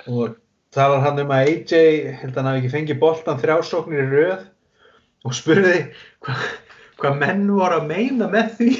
Og 0.08 0.38
það 0.74 0.94
var 0.94 1.04
hann 1.04 1.22
um 1.22 1.34
að 1.36 1.50
AJ, 1.52 1.84
held 2.22 2.32
að 2.32 2.40
hann 2.40 2.50
hafi 2.50 2.62
ekki 2.62 2.72
fengið 2.72 3.00
boltan 3.04 3.42
þrjásóknir 3.42 4.04
í 4.04 4.08
röð 4.14 4.48
og 5.24 5.36
spurði 5.36 5.76
hvað 6.24 6.48
hva 7.00 7.14
menn 7.18 7.46
voru 7.50 7.80
að 7.80 7.88
meina 7.90 8.28
með 8.32 8.50
því. 8.58 8.70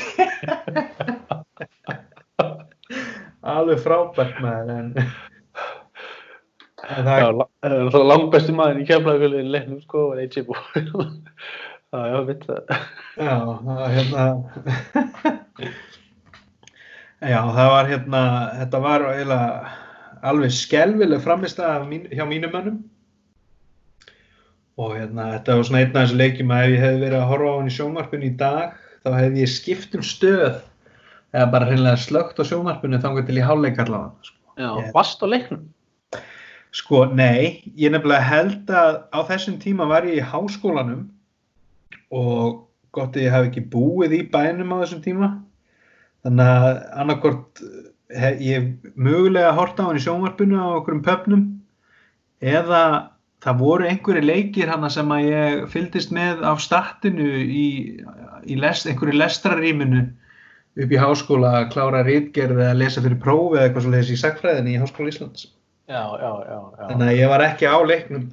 alveg 3.44 3.80
frábært 3.84 4.38
maður 4.42 4.70
en, 4.74 4.90
en 6.84 7.06
það 7.06 7.08
það 7.08 7.20
er 7.20 7.34
náttúrulega 7.38 8.10
langbæstu 8.10 8.56
maður 8.56 8.80
í 8.80 8.86
kemlaugulegu 8.88 9.52
leiknum 9.52 9.82
sko, 9.84 10.08
var 10.12 10.22
AJ 10.24 10.46
Búi 10.48 10.58
Já, 11.94 12.00
já, 12.10 12.16
veit 12.26 12.40
það. 12.48 12.70
Já, 13.22 13.34
það 13.38 13.76
var 13.78 13.92
hérna 13.94 14.22
já, 17.32 17.38
það 17.54 17.68
var 17.70 17.90
hérna 17.92 18.22
þetta 18.58 18.80
var 18.82 19.04
alveg 20.24 20.56
skelvileg 20.56 21.22
framist 21.22 21.62
mín, 21.86 22.08
hjá 22.10 22.24
mínum 22.26 22.50
mönnum 22.56 22.80
og 24.80 24.94
hérna 24.96 25.28
þetta 25.36 25.58
var 25.58 25.68
svona 25.68 25.82
einn 25.84 25.92
af 25.94 26.00
þessu 26.00 26.20
leikjum 26.20 26.54
að 26.54 26.64
ef 26.64 26.74
ég 26.74 26.84
hefði 26.84 27.02
verið 27.04 27.18
að 27.20 27.28
horfa 27.30 27.50
á 27.50 27.56
hann 27.58 27.70
í 27.70 27.74
sjónvarpinu 27.76 28.28
í 28.28 28.36
dag 28.40 28.78
þá 29.04 29.10
hefði 29.18 29.44
ég 29.44 29.52
skipt 29.52 29.94
um 29.98 30.06
stöð 30.06 30.56
eða 31.34 31.50
bara 31.54 31.68
hreinlega 31.70 32.02
slögt 32.02 32.42
á 32.42 32.44
sjónvarpinu 32.48 33.02
þangar 33.02 33.28
til 33.28 33.38
ég 33.38 33.48
hálfleik 33.48 33.80
allavega 33.82 34.28
sko. 34.28 34.38
Já, 34.58 34.70
vast 34.94 35.22
á 35.22 35.26
leiknum 35.26 35.64
Sko, 36.74 37.04
nei, 37.06 37.62
ég 37.78 37.92
nefnilega 37.94 38.26
held 38.26 38.70
að 38.74 38.96
á 39.14 39.18
þessum 39.28 39.60
tíma 39.62 39.86
var 39.86 40.06
ég 40.08 40.18
í 40.18 40.26
háskólanum 40.26 41.04
og 42.10 42.64
gott 42.94 43.14
að 43.14 43.28
ég 43.28 43.34
hef 43.34 43.46
ekki 43.46 43.62
búið 43.70 44.16
í 44.18 44.22
bænum 44.32 44.72
á 44.74 44.82
þessum 44.82 45.04
tíma. 45.04 45.28
Þannig 46.26 46.50
að 46.50 46.80
annarkort 47.04 47.62
hef 48.10 48.42
ég 48.42 48.66
mögulega 48.98 49.54
hort 49.54 49.78
á 49.78 49.86
hann 49.86 50.00
í 50.00 50.02
sjónvarpinu 50.02 50.58
á 50.58 50.66
okkur 50.80 50.98
um 50.98 51.04
pöpnum 51.06 51.44
eða 52.42 52.82
það 53.44 53.60
voru 53.60 53.88
einhverju 53.88 54.24
leikir 54.24 54.70
hana 54.72 54.90
sem 54.92 55.10
að 55.12 55.26
ég 55.28 55.64
fylgdist 55.72 56.12
með 56.14 56.44
af 56.48 56.62
statinu 56.64 57.30
í, 57.44 57.66
í 58.48 58.58
lest, 58.60 58.88
einhverju 58.88 59.18
lestrarýminu 59.20 60.04
upp 60.74 60.94
í 60.94 61.00
háskóla 61.00 61.52
að 61.60 61.68
klára 61.74 62.02
rítgerð 62.06 62.58
eða 62.58 62.78
lesa 62.78 63.02
fyrir 63.04 63.20
prófi 63.22 63.58
eða 63.58 63.68
eitthvað 63.68 63.84
svo 63.86 63.92
leiðis 63.94 64.14
í 64.14 64.20
sagfræðinni 64.22 64.74
í 64.74 64.80
Háskóla 64.82 65.12
Íslands. 65.12 65.46
Já, 65.86 66.00
já, 66.18 66.30
já, 66.48 66.56
já. 66.56 66.86
Þannig 66.88 67.10
að 67.10 67.18
ég 67.18 67.30
var 67.30 67.44
ekki 67.44 67.68
á 67.70 67.76
leiknum 67.84 68.24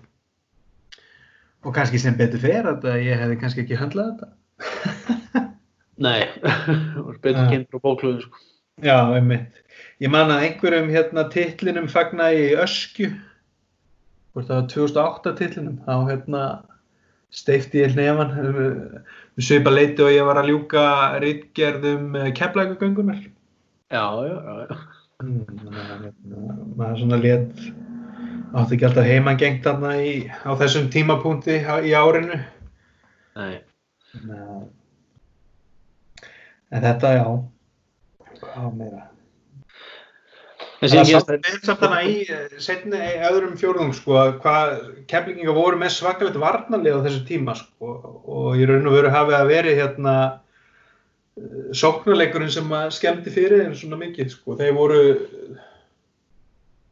og 1.62 1.76
kannski 1.76 1.99
sem 2.01 2.16
betur 2.18 2.41
fer 2.41 2.70
að 2.72 2.88
ég 3.03 3.20
hefði 3.22 3.41
kannski 3.41 3.66
ekki 3.66 3.78
höndlað 3.78 4.14
þetta. 4.14 4.32
Nei, 6.07 6.22
það 6.41 7.03
var 7.05 7.20
betur 7.28 7.51
kynnt 7.51 7.70
frá 7.70 7.84
bókluðu 7.84 8.24
sko. 8.26 8.45
Já, 8.82 8.97
einmitt. 9.14 9.59
Ég 10.01 10.09
man 10.09 10.32
að 10.34 10.47
einhverjum 10.47 10.89
hérna 10.89 11.28
titlinum 11.30 11.89
fagnaði 11.91 12.47
í 12.47 12.55
öskju, 12.64 13.12
hvort 14.32 14.48
það 14.48 14.58
var 14.58 14.68
2008 14.74 15.34
titlinum, 15.40 15.78
þá 15.86 15.96
hérna 16.10 16.44
steifti 17.32 17.84
ég 17.84 17.96
nefan, 17.96 18.34
við 19.38 19.46
svipa 19.48 19.72
leiti 19.74 20.04
og 20.04 20.12
ég 20.12 20.28
var 20.28 20.42
að 20.42 20.52
ljúka 20.52 20.86
rítgerðum 21.24 22.18
keflækugöngunar. 22.38 23.22
Já, 23.92 24.06
já, 24.28 24.36
já, 24.36 24.56
já. 24.68 24.82
Mm, 25.22 25.42
að, 25.70 25.90
hérna, 26.08 26.60
maður 26.80 27.02
svona 27.04 27.20
let 27.22 27.66
átti 28.52 28.76
ekki 28.76 28.88
alltaf 28.88 29.08
heimangengt 29.08 29.66
þarna 29.68 29.92
í, 30.02 30.14
á 30.28 30.52
þessum 30.60 30.90
tímapunkti 30.92 31.60
í 31.62 31.94
árinu. 31.96 32.40
Nei, 33.38 33.62
Nei. 34.28 34.68
En 36.72 36.84
þetta, 36.84 37.12
já, 37.16 37.26
hvað 38.42 38.76
meira? 38.80 39.06
En 40.82 40.90
Það 40.92 41.34
er 41.36 41.58
samt 41.62 41.84
hana 41.86 42.02
í 42.10 42.14
eh, 42.26 42.54
seinni 42.62 42.98
í 42.98 43.18
öðrum 43.28 43.58
fjórðung, 43.60 43.92
sko, 43.94 44.16
að 44.18 44.32
hvað 44.42 44.72
keflinginga 45.12 45.54
voru 45.54 45.78
með 45.78 45.94
svakalegt 45.94 46.40
varnarlið 46.42 46.98
á 46.98 47.06
þessu 47.06 47.26
tíma, 47.28 47.56
sko, 47.60 47.98
og 48.26 48.58
í 48.58 48.66
raun 48.70 48.90
og 48.90 48.96
veru 48.98 49.12
hafið 49.14 49.38
að 49.38 49.52
veri 49.52 49.76
hérna 49.78 50.16
eh, 50.26 51.68
sóknarleikurinn 51.78 52.54
sem 52.54 52.74
að 52.74 52.96
skemmti 52.98 53.34
fyrir 53.36 53.62
þeim 53.66 53.78
svona 53.78 54.02
mikið, 54.02 54.34
sko, 54.34 54.58
þeir 54.58 54.74
voru 54.80 55.04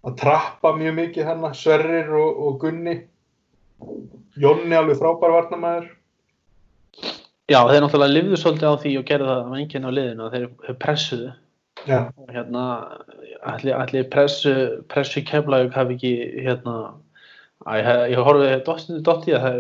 að 0.06 0.18
trappa 0.22 0.76
mjög 0.78 0.98
mikið 1.02 1.32
hérna, 1.32 1.54
Sverrir 1.58 2.14
og, 2.22 2.44
og 2.46 2.62
Gunni, 2.62 2.96
Jonni 4.40 4.78
alveg 4.78 5.00
frábær 5.02 5.34
varnarmæður. 5.34 5.90
Já, 7.50 7.64
þeir 7.66 7.82
náttúrulega 7.82 8.14
lifðu 8.14 8.38
svolítið 8.38 8.70
á 8.70 8.82
því 8.84 8.98
og 9.00 9.06
gerðu 9.10 9.30
það 9.34 9.48
með 9.50 9.62
enginn 9.64 9.90
á 9.90 9.92
liðinu 9.98 10.26
að 10.28 10.36
þeir 10.36 10.76
pressuðu. 10.84 11.30
Já, 11.88 12.00
og 12.12 12.32
hérna 12.34 12.64
allir, 13.48 13.76
allir 13.76 14.10
pressu, 14.12 14.56
pressu 14.92 15.24
kemlaug 15.26 15.72
hafi 15.76 15.96
ekki 15.98 16.14
hérna 16.46 16.76
að 17.68 18.10
ég, 18.14 18.20
horfið 18.24 18.54
dottinu 18.68 19.02
dotti 19.04 19.36
að 19.36 19.46
það, 19.46 19.58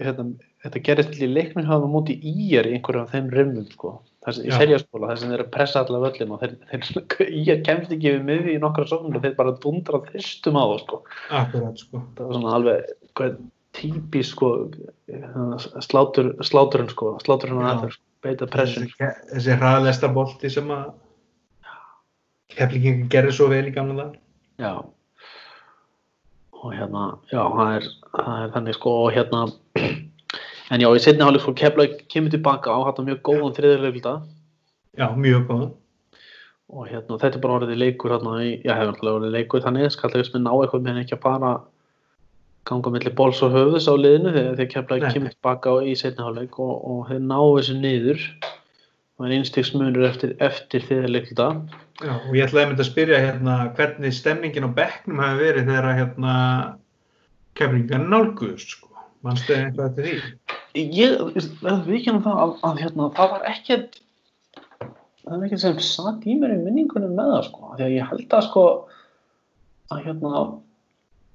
hérna, 0.00 0.24
þetta 0.64 0.82
gerist 0.84 1.14
í 1.16 1.28
leiknum 1.30 1.68
hafa 1.68 1.88
á 1.88 1.94
móti 1.94 2.16
íjar 2.20 2.68
í 2.68 2.74
einhverjum 2.76 3.06
af 3.06 3.14
þeim 3.14 3.30
rimmum 3.32 3.68
sko. 3.72 3.94
þess, 4.26 4.42
í 4.44 4.50
Já. 4.50 4.56
seljaskóla 4.60 5.12
þess 5.14 5.24
að 5.24 5.32
þeir 5.32 5.44
pressa 5.54 5.84
alla 5.84 6.02
völlin 6.02 6.34
og 6.34 6.42
þeir, 6.42 6.58
þeir 6.68 7.30
íjar 7.40 7.62
kemst 7.64 7.94
ekki 7.96 8.12
við 8.18 8.26
miði 8.28 8.56
í 8.56 8.60
nokkra 8.60 8.84
sóknir 8.90 9.16
og 9.16 9.24
þeir 9.24 9.38
bara 9.38 9.56
dundra 9.62 10.02
þyrstum 10.10 10.60
á 10.60 10.64
það 10.64 10.76
sko. 10.82 11.00
akkurat, 11.40 11.80
sko. 11.80 12.04
það 12.18 12.26
var 12.26 12.38
svona 12.38 12.54
alveg 12.58 12.92
hvað, 13.16 13.40
típis 13.80 14.34
sko, 14.34 14.52
slátur, 15.86 16.34
sláturinn 16.44 16.90
sko, 16.92 17.14
sláturinn 17.24 17.62
og 17.62 17.70
aðeins 17.70 17.96
sko. 17.96 18.06
beita 18.20 18.50
pressun 18.52 18.90
þessi 18.98 19.56
hraðlesta 19.56 20.10
bolti 20.12 20.50
sem 20.52 20.68
að 20.74 20.90
keflingin 22.54 23.08
gerir 23.12 23.34
svo 23.34 23.48
vel 23.52 23.66
í 23.68 23.74
gamla 23.74 24.04
dag 24.04 24.18
Já. 24.60 24.74
Og 26.60 26.72
hérna, 26.76 27.04
já, 27.32 27.40
það 27.40 27.70
er, 27.78 27.84
það 28.12 28.40
er 28.44 28.50
þannig 28.54 28.76
sko 28.76 28.94
og 29.06 29.14
hérna 29.16 29.42
en 30.70 30.84
já, 30.84 30.88
í 30.92 31.02
setni 31.02 31.24
hálfleik 31.24 31.46
sko 31.46 31.54
Keflavík 31.56 32.02
kemur 32.12 32.34
tilbaka 32.34 32.74
á 32.76 32.78
hættan 32.84 33.08
mjög 33.08 33.22
góðan 33.30 33.56
þriðarleifilda 33.56 34.14
já, 35.00 35.06
mjög 35.16 35.46
góð 35.48 35.68
og 36.70 36.86
hérna, 36.86 37.16
þetta 37.18 37.34
er 37.38 37.42
bara 37.42 37.56
orðið 37.58 37.80
leikur 37.80 38.14
hérna, 38.14 38.36
já, 38.44 38.74
hefur 38.76 38.92
alltaf 38.92 39.14
orðið 39.16 39.36
leikur 39.38 39.64
þannig 39.64 39.94
skallegismin 39.96 40.44
ná 40.46 40.52
eitthvað 40.52 40.86
með 40.86 41.02
ekki 41.02 41.16
að 41.16 41.24
fara 41.24 41.54
ganga 42.68 42.92
milli 42.92 43.12
bóls 43.16 43.40
og 43.42 43.54
höfðus 43.56 43.88
á 43.88 43.94
liðinu 43.96 44.32
þegar 44.36 45.00
Nei. 45.00 45.10
kemur 45.14 45.32
tilbaka 45.32 45.76
í 45.88 45.96
setni 45.98 46.26
hálfleik 46.26 46.58
og, 46.60 46.74
og 46.76 47.00
þeir 47.08 47.22
ná 47.24 47.38
þessu 47.40 47.76
niður 47.80 48.26
og 49.20 49.26
er 49.28 49.36
einstigsmunur 49.36 50.06
eftir, 50.08 50.30
eftir 50.40 50.84
þriðarleifilda 50.88 51.48
já, 52.00 52.12
og 52.16 52.30
ég 52.32 52.46
ætlaði 52.46 52.62
einmitt 52.64 52.80
að 52.80 52.88
spyrja 52.88 53.18
hérna 53.20 53.56
hvernig 53.76 54.14
stemningin 54.16 54.64
á 54.64 54.76
bekknum 54.78 55.20
hafi 55.20 55.42
verið 55.42 55.68
þegar 55.68 55.88
að 55.90 55.98
hérna 55.98 56.36
keflingan 57.60 58.06
nálguðust 58.08 58.78
sko. 58.78 58.88
Mannstu 59.26 59.52
eitthvað 59.52 59.90
eftir 59.90 60.06
því? 60.06 60.14
Ég 60.96 61.18
verður 61.60 61.84
vikinn 61.90 62.16
um 62.16 62.24
það 62.24 62.40
að, 62.40 62.54
að 62.70 62.80
hérna, 62.80 63.10
það 63.18 63.34
var 63.34 63.44
ekkert 63.50 64.00
það 64.80 65.34
var 65.34 65.44
ekkert 65.50 65.64
sem 65.66 65.84
satt 65.84 66.24
í 66.24 66.38
mér 66.40 66.56
í 66.56 66.58
minningunum 66.64 67.12
með 67.18 67.34
það 67.34 67.46
sko, 67.50 67.70
því 67.74 67.86
að 67.86 67.94
ég 67.98 68.10
held 68.14 68.36
að 68.38 68.46
sko 68.48 68.66
að 69.90 70.02
hérna 70.06 70.44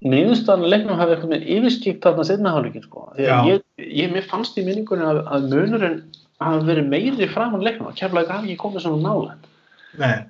niðurstaðan 0.05 0.69
leiknum 0.73 0.99
hafi 0.99 1.15
eitthvað 1.15 1.33
með 1.35 1.47
yfirstíkt 1.55 2.03
þarna 2.05 2.25
setna 2.25 2.55
hálfleikin 2.55 2.87
sko, 2.87 3.07
því 3.13 3.29
að 3.29 3.29
Já. 3.29 3.53
ég, 3.53 3.65
ég 4.01 4.13
mér 4.17 4.25
fannst 4.31 4.57
í 4.57 4.65
minningunum 4.65 5.11
að, 5.11 5.21
að 5.29 5.47
munurinn 5.53 5.99
hafi 6.43 6.67
verið 6.67 6.89
meiri 6.91 7.27
framan 7.31 7.63
leiknum, 7.63 7.89
að 7.89 7.99
kemlaði 8.01 8.33
hafi 8.33 8.49
ekki 8.49 8.61
komið 8.63 8.85
svona 8.85 9.03
nálega 9.05 10.23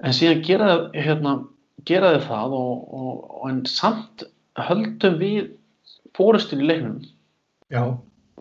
en 0.00 0.16
síðan 0.16 0.44
gera, 0.44 0.68
hérna, 0.96 1.34
gera 1.88 2.14
þið 2.16 2.28
það 2.28 2.54
og, 2.58 2.84
og, 2.96 3.16
og 3.40 3.48
en 3.50 3.58
samt 3.68 4.24
höldum 4.60 5.18
við 5.20 5.50
fórustin 6.16 6.64
í 6.64 6.68
leiknum. 6.68 7.02
Já, 7.70 7.82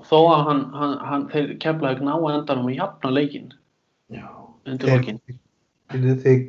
þó 0.10 0.18
að 0.20 0.46
hann, 0.48 0.64
hann, 0.76 0.96
hann 1.06 1.28
þeir 1.34 1.52
keflaði 1.62 2.08
ná 2.08 2.14
að 2.16 2.38
endanum 2.38 2.72
og 2.72 2.78
jafna 2.78 3.12
leikinn 3.14 3.52
já. 4.16 4.26
undir 4.66 4.94
lokin. 4.94 5.20
þeir, 5.92 6.18
þeir 6.24 6.42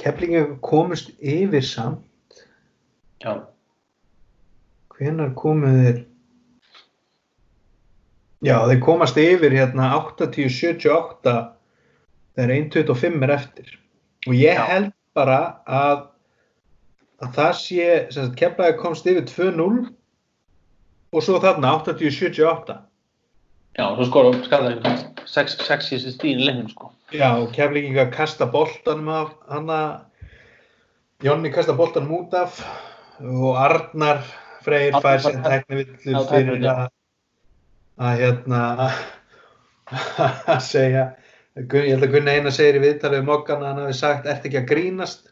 keflingan 0.00 0.56
komust 0.64 1.12
yfir 1.18 1.66
samt. 1.66 2.42
Já, 3.24 3.42
hvenar 4.96 5.34
komu 5.38 5.72
þeir 5.80 6.04
já, 8.46 8.56
þeir 8.70 8.82
komast 8.84 9.18
yfir 9.20 9.54
hérna 9.56 9.90
80-78 9.98 11.36
þegar 12.36 12.52
1.25 12.56 13.26
er 13.26 13.34
eftir. 13.36 13.72
Og 14.26 14.34
ég 14.34 14.58
Já. 14.58 14.66
held 14.70 14.92
bara 15.16 15.40
að 15.66 16.04
að 17.22 17.36
það 17.36 17.52
sé, 17.60 17.84
sem 18.12 18.26
sagt, 18.26 18.36
keflaði 18.40 18.76
komst 18.80 19.06
yfir 19.08 19.24
2-0 19.30 19.86
og 21.16 21.24
svo 21.24 21.38
þarna 21.40 21.76
80-78 21.78 22.76
já, 23.76 23.84
svo 23.96 24.08
skorum 24.08 24.42
skallaði 24.44 24.96
sex, 25.28 25.56
sex 25.64 25.90
í 25.90 25.96
þessi 25.96 26.12
stíðin 26.16 26.44
leiknum 26.44 26.68
sko. 26.72 26.90
Já, 27.14 27.30
og 27.38 27.54
keflinginga 27.56 28.08
kasta 28.12 28.48
boltanum 28.50 29.08
af 29.14 29.32
hann 29.48 29.72
Jonni 31.24 31.48
kasta 31.54 31.72
boltanum 31.76 32.18
út 32.18 32.34
af 32.36 32.60
og 33.24 33.56
Arnar 33.56 34.20
Freyr 34.66 34.98
fær 35.00 35.24
tæknivillur 35.24 36.12
Já, 36.12 36.20
fyrir 36.28 36.68
að 36.68 36.86
að 37.96 38.18
hérna 38.22 38.60
að 40.54 40.60
segja 40.64 41.06
ég 41.56 41.94
held 41.94 42.04
að 42.04 42.12
Gunni 42.12 42.34
eina 42.36 42.50
segir 42.52 42.76
í 42.76 42.84
viðtalið 42.84 43.22
um 43.22 43.30
okkan 43.38 43.62
að 43.62 43.70
hann 43.70 43.82
hafi 43.86 43.96
sagt, 43.96 44.26
ert 44.28 44.44
ekki 44.44 44.58
að 44.60 44.66
grínast? 44.72 45.30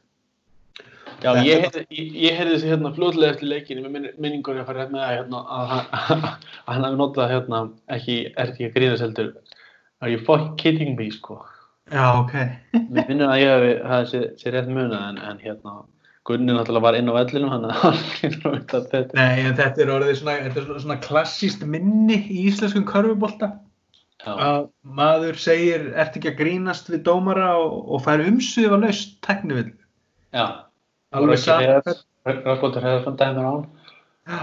Já, 1.20 1.30
Þetta- 1.32 1.44
ég 1.46 1.64
heyrði, 1.64 1.82
ég, 1.96 2.14
ég 2.24 2.38
heyrði 2.38 2.54
þessi 2.54 2.70
hérna 2.72 2.92
fljóðlega 2.96 3.34
eftir 3.34 3.50
leikinu 3.50 3.82
með 3.84 3.92
minn- 3.96 4.14
minningunni 4.20 4.62
að 4.62 4.68
fara 4.70 4.84
hérna 4.84 4.96
með 4.96 5.04
að, 5.04 5.14
hérna, 5.18 5.42
að, 5.56 5.74
hann, 6.08 6.24
að 6.64 6.70
hann 6.72 6.86
hafi 6.88 7.00
notað 7.00 7.34
hérna 7.34 7.60
ekki, 7.96 8.16
er 8.32 8.52
ekki 8.54 8.68
að 8.68 8.78
grínast 8.78 9.04
heldur 9.04 9.30
are 10.00 10.12
you 10.12 10.20
fucking 10.24 10.56
kidding 10.60 10.96
me? 10.98 11.10
sko. 11.12 11.38
Já, 11.92 12.04
ok. 12.20 12.34
Mér 12.90 13.06
finnur 13.08 13.28
að 13.32 13.42
ég 13.44 13.82
hafi 13.88 14.22
sé 14.40 14.52
rétt 14.52 14.68
munað 14.72 15.10
en, 15.12 15.20
en 15.28 15.40
hérna 15.44 15.76
Gunni 16.24 16.54
náttúrulega 16.56 16.86
var 16.86 16.96
inn 16.98 17.10
á 17.12 17.14
vellinum 17.18 17.50
hann 17.54 17.68
að 17.68 17.76
hann 17.82 18.00
hlýtur 18.14 18.48
að 18.48 18.56
vita 18.56 18.80
þetta 18.92 19.18
Nei, 19.18 19.44
en 19.44 19.56
þetta 19.58 19.84
er 19.84 19.92
orðið 19.98 20.18
svona, 20.20 20.36
þetta 20.46 20.62
er 20.62 20.82
svona 20.86 20.98
klassíst 21.04 21.64
minni 21.68 22.18
í 22.32 22.46
íslenskum 22.48 22.86
körfubolta. 22.88 23.50
Já, 24.24 24.32
að 24.32 24.68
maður 24.96 25.36
segir, 25.42 25.90
ert 26.00 26.14
ekki 26.16 26.30
að 26.30 26.38
grínast 26.38 26.88
við 26.88 27.02
dómara 27.04 27.50
og, 27.60 27.74
og 27.92 28.04
fær 28.06 28.24
umsvifa 28.24 28.78
laust 28.80 29.18
tæknivill 29.26 29.74
já. 30.32 30.46
Alveg 31.14 31.42
saman 31.42 31.84
Rökkvöldur 32.24 32.86
hefði 32.86 33.02
fann 33.04 33.18
dæmur 33.20 33.44
á 33.44 33.52
hann 33.52 33.66
Já, 34.24 34.40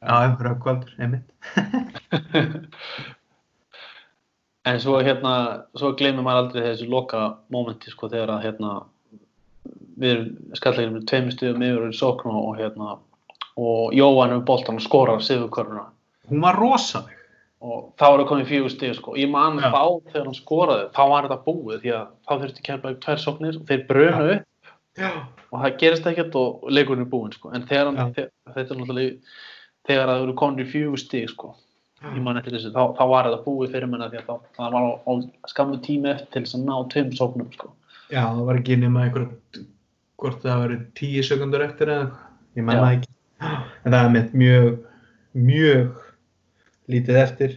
já, 0.00 0.36
Rökkvaldur, 0.48 0.94
einmitt. 0.96 1.28
En 4.68 4.80
svo 4.82 4.98
hérna, 5.00 5.32
svo 5.78 5.94
gleymir 5.96 6.24
maður 6.26 6.42
aldrei 6.42 6.64
þessu 6.66 6.88
loka 6.92 7.20
mómenti 7.52 7.92
sko 7.92 8.08
þegar 8.10 8.34
að 8.34 8.42
hérna 8.44 8.72
við 9.98 10.14
erum 10.14 10.56
skallegir 10.58 10.94
með 10.94 11.06
tveimur 11.10 11.34
stuðum 11.36 11.64
yfir 11.68 11.86
í 11.88 11.98
sókn 11.98 12.32
og, 12.32 12.40
og 12.48 12.58
hérna 12.60 12.96
og 13.58 13.94
Jóhann 13.96 14.36
um 14.36 14.44
boltan 14.46 14.78
og 14.78 14.84
skorar 14.84 15.22
sigurköruna 15.24 15.88
Hún 16.28 16.42
var 16.44 16.58
rosaleg. 16.60 17.14
og 17.60 17.92
þá 17.98 18.04
er 18.06 18.18
það 18.20 18.28
komið 18.30 18.50
fjögur 18.52 18.70
stig 18.70 18.92
sko. 18.94 19.14
Ég 19.18 19.30
man 19.30 19.56
Já. 19.58 19.70
þá 19.72 20.12
þegar 20.12 20.26
hann 20.28 20.36
skoraði, 20.36 20.82
þá 20.94 21.00
var 21.10 21.24
þetta 21.26 21.38
búið 21.46 21.80
því 21.82 21.94
að 21.96 22.04
þá 22.28 22.32
þurfti 22.42 22.66
kemla 22.68 22.92
upp 22.92 23.00
tvær 23.02 23.22
sóknir 23.24 23.56
og 23.58 23.64
þeir 23.66 23.86
brönu 23.88 24.26
upp 24.34 24.74
Já. 25.00 25.10
og 25.50 25.64
það 25.64 25.78
gerist 25.80 26.06
ekkert 26.06 26.36
og, 26.38 26.60
og 26.62 26.70
leikurinn 26.70 27.02
er 27.02 27.10
búinn 27.10 27.34
sko. 27.34 27.50
En 27.50 27.66
þegar 27.66 27.90
hann, 27.90 28.12
þetta 28.14 28.62
er 28.62 28.78
náttúrulega 28.78 29.16
þegar 29.88 30.12
það 30.12 30.22
eru 30.22 30.36
komin 30.38 30.62
í 30.62 30.68
fjögur 30.70 31.02
stig 31.02 31.32
sko 31.32 31.56
ég 32.04 32.22
man 32.22 32.38
eftir 32.38 32.54
þessu, 32.54 32.70
þá, 32.74 32.94
þá 32.94 33.02
var 33.10 33.26
þetta 33.26 33.44
búið 33.44 33.72
fyrir 33.74 33.90
menna 33.90 34.08
því 34.10 34.20
að 34.20 34.28
þá, 34.28 34.50
það 34.58 34.74
var 34.76 34.86
á, 34.86 34.90
á 35.02 35.12
skammu 35.50 35.78
tími 35.82 36.12
eftir 36.12 36.30
til 36.34 36.42
þess 36.44 36.58
að 36.58 36.66
ná 36.68 36.74
tveim 36.92 37.10
sóknum 37.18 37.48
sko. 37.56 37.72
Já, 38.08 38.22
það 38.22 38.44
var 38.48 38.60
ekki 38.60 38.76
nema 38.78 39.04
einhver, 39.06 39.24
hvort 40.18 40.42
það 40.42 40.62
var 40.62 40.74
tíu 40.98 41.22
sekundur 41.26 41.64
eftir 41.64 41.92
eða. 41.94 42.10
Ég 42.58 42.66
menna 42.66 42.92
ekki. 42.96 43.10
En 43.86 43.94
það 43.94 44.00
er 44.00 44.12
mitt 44.14 44.34
mjög, 44.34 44.70
mjög 45.38 46.04
lítið 46.90 47.20
eftir 47.22 47.56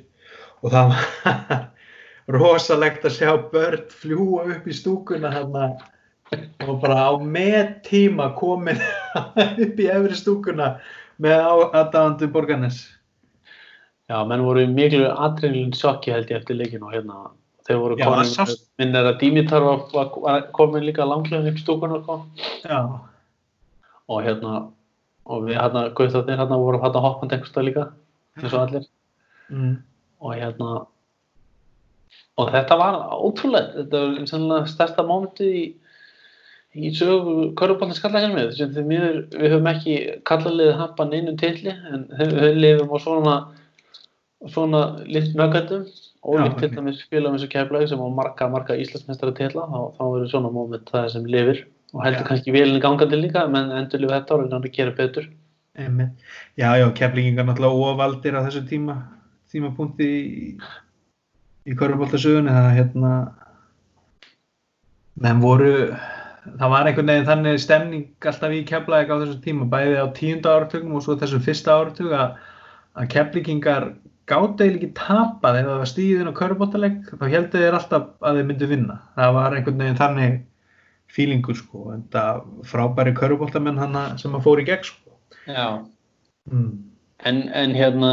og 0.62 0.74
það 0.74 0.92
var 0.92 1.64
rosalegt 2.38 3.08
að 3.08 3.18
sjá 3.18 3.32
börn 3.54 3.88
fljúa 3.90 4.46
upp 4.56 4.68
í 4.70 4.78
stúkuna 4.78 5.32
hann 5.34 5.58
og 6.68 6.78
bara 6.84 7.10
á 7.10 7.12
með 7.18 7.74
tíma 7.88 8.30
komin 8.38 8.80
upp 9.66 9.82
í 9.82 9.90
efri 9.92 10.18
stúkuna 10.18 10.76
með 11.22 11.42
aðdáðandu 11.74 12.30
borgarnes. 12.32 12.84
Já, 14.12 14.22
menn 14.28 14.44
voru 14.44 14.68
miklu 14.68 15.08
adrenalin 15.10 15.74
sjokki 15.76 16.14
held 16.14 16.32
ég 16.32 16.42
eftir 16.42 16.60
leikinu 16.60 16.90
og 16.90 16.96
hérna 16.96 17.20
þeir 17.68 17.80
voru 17.82 17.98
komin, 18.02 18.30
sást- 18.30 18.68
minn 18.82 18.96
er 18.96 19.10
að 19.12 19.20
Dimitar 19.22 19.66
var, 19.66 20.12
var, 20.24 20.46
komin 20.58 20.86
líka 20.88 21.06
langlegin 21.08 21.50
upp 21.52 21.60
í 21.60 21.64
stúkuna 21.64 22.02
sko. 22.04 22.20
Já, 22.66 22.80
og 24.10 24.24
hérna 24.26 24.56
og 25.32 25.46
við 25.46 25.60
hérna, 25.60 25.90
guðþarnir 25.96 26.40
hérna 26.42 26.58
vorum 26.60 26.82
hérna 26.84 27.04
hoppandi 27.04 27.38
einhverstað 27.38 27.68
líka 27.68 27.86
eins 28.40 28.54
og 28.54 28.64
allir. 28.64 28.88
Mm. 29.52 29.78
og 30.22 30.36
hérna 30.40 30.86
og 32.40 32.52
þetta 32.54 32.78
var 32.80 32.98
ótrúlega 33.20 33.74
þetta 33.76 34.02
var 34.02 34.30
sannlega 34.30 34.70
stærsta 34.72 35.06
mómenti 35.08 35.48
í, 35.52 35.64
í 36.80 36.92
sögu 36.96 37.52
körubólni 37.60 37.98
skallækjum 37.98 38.38
með 38.38 38.54
sem 38.58 38.72
því 38.76 38.86
miður 38.88 39.18
við 39.36 39.56
höfum 39.56 39.72
ekki 39.74 39.98
kallarliðið 40.30 40.80
hampa 40.80 41.08
neinum 41.10 41.40
tilli 41.42 41.74
en 41.92 42.08
þau 42.16 42.30
þau 42.38 42.54
lifum 42.64 42.96
á 42.96 42.98
svona 43.06 43.36
svona 44.50 44.84
litt 45.06 45.36
nöggatum 45.38 45.86
og 46.22 46.38
Já, 46.38 46.44
líkt 46.46 46.60
til 46.62 46.74
dæmis 46.76 47.04
spilum 47.06 47.36
eins 47.36 47.46
og 47.46 47.54
keflaug 47.54 47.88
sem 47.90 48.02
á 48.02 48.08
marga, 48.14 48.48
marga 48.52 48.78
Íslandsmeistara 48.78 49.34
tilla 49.38 49.68
þá, 49.68 49.80
þá 49.98 50.04
verður 50.06 50.34
svona 50.34 50.52
móment 50.54 50.92
það 50.92 51.08
sem 51.16 51.26
lifir 51.26 51.64
og 51.94 52.04
heldur 52.06 52.24
Já. 52.24 52.28
kannski 52.30 52.54
vélinni 52.56 52.84
gangandi 52.84 53.18
líka 53.18 53.48
menn 53.50 53.74
endur 53.74 54.04
lifið 54.04 54.18
þetta 54.20 54.38
árið 54.38 54.58
að 54.60 54.70
gera 54.76 54.98
betur 54.98 55.32
Einmitt. 55.80 56.10
Já, 56.60 56.76
já, 56.76 56.92
keflingingar 56.92 57.46
náttúrulega 57.48 57.96
óvaldir 57.96 58.36
á 58.36 58.44
þessu 58.44 58.66
tíma, 58.68 58.96
tímapunkti 59.52 60.08
í, 60.08 60.48
í 61.64 61.76
körfuboltasögunni, 61.80 62.52
það 62.52 62.76
hérna, 62.76 63.12
menn 65.24 65.40
voru, 65.40 65.72
það 66.60 66.74
var 66.76 66.90
einhvern 66.90 67.14
veginn 67.14 67.30
þannig 67.30 67.64
stemning 67.64 68.28
alltaf 68.34 68.56
í 68.58 68.66
keflæk 68.68 69.14
á 69.16 69.22
þessu 69.22 69.40
tíma, 69.46 69.70
bæði 69.72 69.96
á 70.04 70.08
tíunda 70.18 70.58
áratugum 70.58 70.98
og 71.00 71.06
svo 71.06 71.16
þessum 71.22 71.46
fyrsta 71.46 71.78
áratug 71.80 72.18
að, 72.20 72.36
að 73.00 73.12
keflingingar 73.16 73.88
gátt 74.32 74.64
eiginlega 74.64 74.80
ekki 74.80 74.92
tapað 74.98 75.60
ef 75.60 75.68
það 75.70 75.82
var 75.82 75.92
stíðin 75.92 76.32
á 76.32 76.40
körfuboltaleg, 76.40 77.02
þá 77.20 77.26
heldur 77.28 77.66
þeir 77.66 77.78
alltaf 77.78 78.08
að 78.20 78.40
þeir 78.40 78.48
myndu 78.50 78.72
vinna. 78.72 78.98
Það 79.20 79.36
var 79.38 79.58
einhvern 79.58 79.84
veginn 79.84 80.00
þannig 80.00 80.38
fílingur 81.12 81.58
sko, 81.60 81.88
en 81.96 82.06
það 82.14 82.46
frábæri 82.72 83.16
körfuboltamenn 83.18 83.82
hana 83.82 84.06
sem 84.22 84.38
að 84.38 84.48
fór 84.48 84.64
í 84.64 84.68
gegn 84.70 84.88
sko. 84.88 85.18
Já. 85.46 85.68
Mm. 86.50 86.72
En, 87.28 87.42
en 87.54 87.76
hérna 87.78 88.12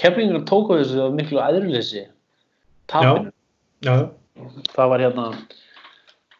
keflingur 0.00 0.44
tóku 0.48 0.76
þessu 0.80 1.00
af 1.06 1.14
miklu 1.16 1.40
æðruleysi 1.40 2.06
tapinu 2.90 3.32
Já, 3.84 4.08
það 4.74 4.90
var 4.92 5.04
hérna 5.04 5.26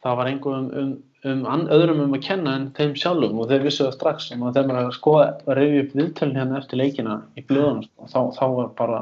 það 0.05 0.19
var 0.19 0.31
einhverjum 0.31 0.67
um, 0.81 0.93
um, 1.25 1.45
um 1.47 1.67
öðrum 1.73 2.03
um 2.05 2.17
að 2.17 2.25
kenna 2.27 2.55
en 2.59 2.71
þeim 2.77 2.97
sjálfum 2.99 3.41
og 3.43 3.51
þeir 3.51 3.67
vissu 3.67 3.85
það 3.87 3.95
strax 3.97 4.31
og 4.37 4.49
þegar 4.55 4.71
maður 4.71 4.81
er 4.81 5.47
að 5.51 5.61
reyfi 5.61 5.85
upp 5.85 5.95
viðtölin 6.01 6.41
hérna 6.41 6.59
eftir 6.61 6.83
leikina 6.83 7.21
í 7.37 7.45
blöðunum 7.47 7.87
sko, 7.87 8.11
þá, 8.13 8.21
þá 8.39 8.45
var 8.57 8.75
bara 8.81 9.01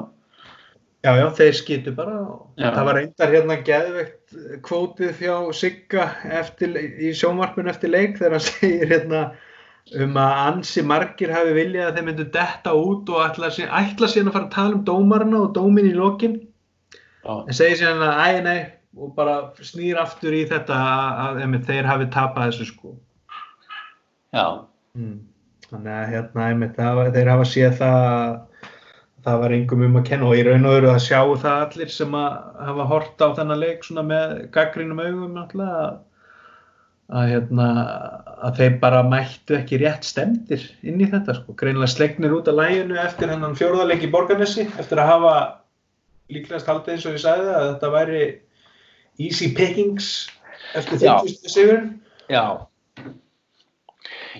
já, 1.04 1.10
já, 1.20 1.26
þeir 1.36 1.56
skýtu 1.58 1.94
bara. 1.96 2.20
Já. 2.56 2.68
Það 2.70 2.86
var 2.88 2.98
reyndar 3.00 3.34
hérna 3.34 3.56
geðveikt 3.66 4.36
kvótið 4.64 5.16
fjá 5.18 5.34
Sigga 5.56 6.06
eftir, 6.40 6.78
í 6.78 7.12
sjónvarpinu 7.16 7.72
eftir 7.72 7.92
leik 7.92 8.16
þegar 8.20 8.38
hann 8.38 8.46
segir 8.52 8.94
hérna 8.94 9.24
um 10.00 10.16
að 10.16 10.38
ansi 10.46 10.82
margir 10.86 11.32
hafi 11.34 11.52
viljað 11.52 11.90
að 11.90 11.98
þeir 11.98 12.06
myndu 12.06 12.24
detta 12.32 12.72
út 12.78 13.10
og 13.12 13.20
ætla, 13.26 13.50
síðan- 13.52 13.74
að 13.74 14.32
fara 14.32 14.46
að 14.46 14.54
tala 14.54 14.78
um 14.78 14.84
dómarna 14.88 15.42
og 15.44 15.52
dómin 15.58 15.90
í 15.90 15.96
lokin 15.96 16.38
en 17.24 17.56
segir 17.56 17.82
síðan 17.82 18.00
að 18.04 18.22
æ, 18.24 18.42
nei 18.44 18.60
og 18.94 19.14
bara 19.16 19.40
snýr 19.64 19.98
aftur 20.00 20.34
í 20.36 20.44
þetta 20.50 20.76
að, 20.76 21.42
að 21.42 21.66
þeir 21.66 21.90
hafi 21.90 22.06
tapað 22.14 22.52
þessu 22.52 22.70
sko. 22.70 22.94
já, 24.34 24.46
Mm. 24.94 25.24
Þannig 25.66 25.90
að 25.90 26.10
hérna, 26.12 26.42
einmitt, 26.52 26.76
var, 26.78 27.08
þeir 27.14 27.28
hafa 27.32 27.46
séð 27.50 27.72
það 27.80 28.04
að 28.06 28.34
það 29.24 29.38
var 29.40 29.54
engum 29.56 29.84
um 29.86 29.98
að 29.98 30.08
kenna 30.10 30.28
og 30.28 30.38
í 30.38 30.44
raun 30.46 30.68
og 30.68 30.74
veru 30.76 30.90
að 30.92 31.00
sjá 31.02 31.20
það 31.42 31.62
allir 31.64 31.90
sem 31.90 32.16
að 32.18 32.34
hafa 32.68 32.86
hort 32.92 33.24
á 33.24 33.28
þennan 33.38 33.62
leik 33.62 33.86
svona 33.86 34.04
með 34.06 34.34
gaggrínum 34.54 35.00
augum 35.00 35.32
náttúrulega 35.34 35.80
að, 35.80 35.96
að, 37.08 37.26
hérna, 37.32 37.68
að 38.46 38.60
þeir 38.60 38.78
bara 38.84 39.02
mættu 39.08 39.58
ekki 39.58 39.80
rétt 39.82 40.06
stemdir 40.06 40.68
inn 40.84 41.00
í 41.00 41.10
þetta 41.10 41.38
sko. 41.40 41.56
Greinilega 41.58 41.90
slegnir 41.96 42.36
út 42.36 42.52
af 42.52 42.60
læginu 42.60 43.00
eftir 43.00 43.32
hennan 43.32 43.58
fjórðarleik 43.58 44.04
í 44.04 44.12
Borgarnesi 44.12 44.68
eftir 44.76 45.02
að 45.02 45.10
hafa 45.14 45.36
líklegast 46.30 46.70
haldið 46.70 46.94
eins 46.94 47.08
og 47.08 47.16
ég 47.16 47.24
sagði 47.24 47.56
að 47.56 47.70
þetta 47.72 47.94
væri 47.96 48.24
easy 49.18 49.50
pickings 49.54 50.30
eftir. 50.74 50.98
50 50.98 51.48
sigurinn. 51.48 52.00
já 52.28 52.66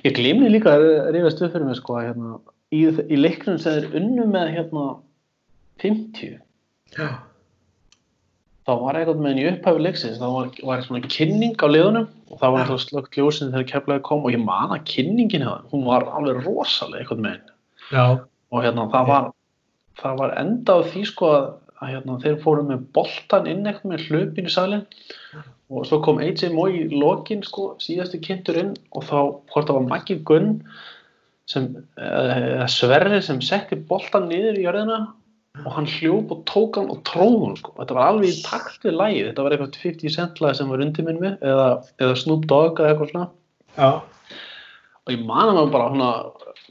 ég 0.03 0.17
glimni 0.17 0.51
líka 0.51 0.75
að 0.75 0.89
rifast 1.15 1.43
upp 1.43 1.55
fyrir 1.55 1.69
mig 1.69 1.79
sko 1.79 1.99
að 1.99 2.09
hérna 2.09 2.39
í, 2.75 2.81
í 2.89 3.21
leiknum 3.21 3.61
sem 3.61 3.79
þeir 3.79 4.01
unnu 4.01 4.27
með 4.31 4.51
hérna 4.57 4.89
50 5.83 6.41
Já. 6.95 7.09
þá 8.65 8.73
var 8.81 8.99
eitthvað 8.99 9.21
með 9.21 9.31
henni 9.33 9.45
í 9.45 9.49
upphæfi 9.53 9.85
leiksins 9.85 10.21
þá 10.21 10.27
var, 10.27 10.51
var 10.71 10.85
svona 10.87 11.03
kynning 11.07 11.57
á 11.59 11.67
liðunum 11.69 12.09
og 12.31 12.41
það 12.41 12.55
var 12.55 12.65
alltaf 12.65 12.85
slögt 12.85 13.19
ljósin 13.19 13.53
þegar 13.55 13.71
keflaði 13.73 14.05
kom 14.09 14.27
og 14.27 14.35
ég 14.35 14.43
man 14.43 14.75
að 14.75 14.87
kynningin 14.91 15.47
hefði, 15.47 15.71
hún 15.73 15.89
var 15.89 16.07
alveg 16.17 16.43
rosalega 16.47 17.03
eitthvað 17.03 17.25
með 17.25 17.37
henni 17.39 18.07
og 18.55 18.63
hérna 18.65 18.89
það 18.95 19.11
var 19.11 19.33
það 20.01 20.23
var 20.23 20.37
enda 20.41 20.79
á 20.79 20.81
því 20.91 21.05
sko 21.11 21.31
að, 21.31 21.45
að 21.83 21.91
hérna, 21.95 22.21
þeir 22.23 22.39
fóru 22.43 22.65
með 22.69 22.87
boltan 22.97 23.49
inn 23.51 23.67
eitthvað 23.67 23.93
með 23.93 24.07
hlupin 24.09 24.49
í 24.49 24.53
salin 24.53 24.85
og 25.73 25.87
svo 25.89 26.01
kom 26.05 26.21
AJ 26.23 26.53
Moy 26.55 26.85
í 26.85 26.85
lokin 26.93 27.43
sko, 27.47 27.73
síðastu 27.83 28.21
kynntur 28.23 28.61
inn 28.61 28.73
og 28.95 29.07
þá 29.09 29.19
hvort 29.51 29.69
það 29.69 29.79
var 29.79 29.91
Maggi 29.91 30.19
Gunn 30.29 30.57
sem, 31.51 31.71
eða 31.99 32.69
Sverri 32.73 33.21
sem 33.25 33.43
setti 33.45 33.79
boltan 33.89 34.29
niður 34.31 34.61
í 34.61 34.65
jörðina. 34.67 35.03
Og 35.63 35.71
hann 35.71 35.87
hljóp 35.87 36.33
og 36.35 36.41
tók 36.51 36.81
hann 36.81 36.89
og 36.91 37.05
tróð 37.07 37.37
hann 37.45 37.59
sko. 37.61 37.77
þetta 37.77 37.95
var 37.95 38.09
alveg 38.11 38.33
í 38.33 38.41
takt 38.43 38.83
við 38.83 38.97
lægið 38.99 39.29
þetta 39.29 39.45
var 39.47 39.55
eitthvað 39.55 39.77
50 39.85 40.15
cent 40.17 40.41
lag 40.43 40.57
sem 40.59 40.73
var 40.73 40.83
undir 40.83 41.07
minn 41.07 41.21
með 41.23 41.45
eða, 41.47 41.69
eða 42.03 42.17
Snoop 42.19 42.49
Dogg 42.51 42.83
eða 42.83 42.91
eitthvað 42.91 43.13
svona. 43.13 43.29
Já. 43.77 43.91
og 45.05 45.13
ég 45.15 45.23
man 45.29 45.53
að 45.53 45.61
maður 45.61 45.73
bara 45.77 46.09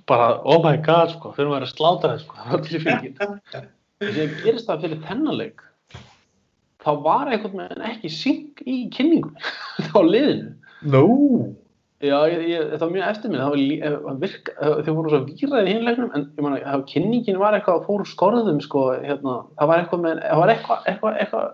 bara 0.10 0.28
oh 0.44 0.60
my 0.66 0.76
god 0.84 1.14
sko, 1.14 1.32
maður 1.38 1.68
að 1.68 1.72
sláta 1.72 2.12
það 2.12 2.22
sko, 2.26 2.38
það 2.42 2.54
var 2.54 2.66
tilfengið 2.68 3.24
og 3.24 3.70
þegar 4.12 4.36
gerist 4.44 4.68
það 4.70 4.84
fyrir 4.86 5.02
þennanleik 5.08 5.64
þá 6.84 6.90
var 7.06 7.32
einhvern 7.32 7.62
veginn 7.64 7.86
ekki 7.90 8.10
synk 8.12 8.64
í 8.68 8.78
kynningunni 8.92 9.44
það 9.88 9.94
var 9.98 10.10
liðinu 10.10 10.52
Nú. 10.84 11.04
já, 12.04 12.18
ég, 12.28 12.42
ég, 12.52 12.72
það 12.74 12.82
var 12.84 12.94
mjög 12.98 13.06
eftir 13.14 13.32
mig 13.32 13.40
það 13.40 13.54
var 13.54 13.62
lí- 13.62 13.80
eh, 13.80 13.94
eh, 14.68 14.78
þau 14.84 14.94
voru 14.98 15.14
svo 15.14 15.22
víraði 15.30 15.70
í 15.72 15.76
hinleiknum 15.78 16.12
en 16.18 16.26
ég 16.36 16.44
man 16.44 16.58
að 16.60 16.86
kynningin 16.92 17.40
var 17.40 17.56
eitthvað 17.56 17.80
að 17.80 17.86
fóru 17.88 18.08
skorðum 18.10 18.60
sko, 18.66 18.82
hérna, 19.00 19.38
það 19.56 19.72
var 19.72 19.84
eitthvað 19.84 20.10
eitthvað, 20.12 20.82
eitthvað, 20.92 21.20
eitthvað, 21.24 21.54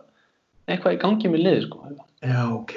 eitthvað 0.69 0.95
í 0.97 1.01
gangi 1.05 1.29
með 1.35 1.43
liði 1.45 1.61
sko. 1.67 1.83
Já, 2.25 2.41
ok. 2.55 2.75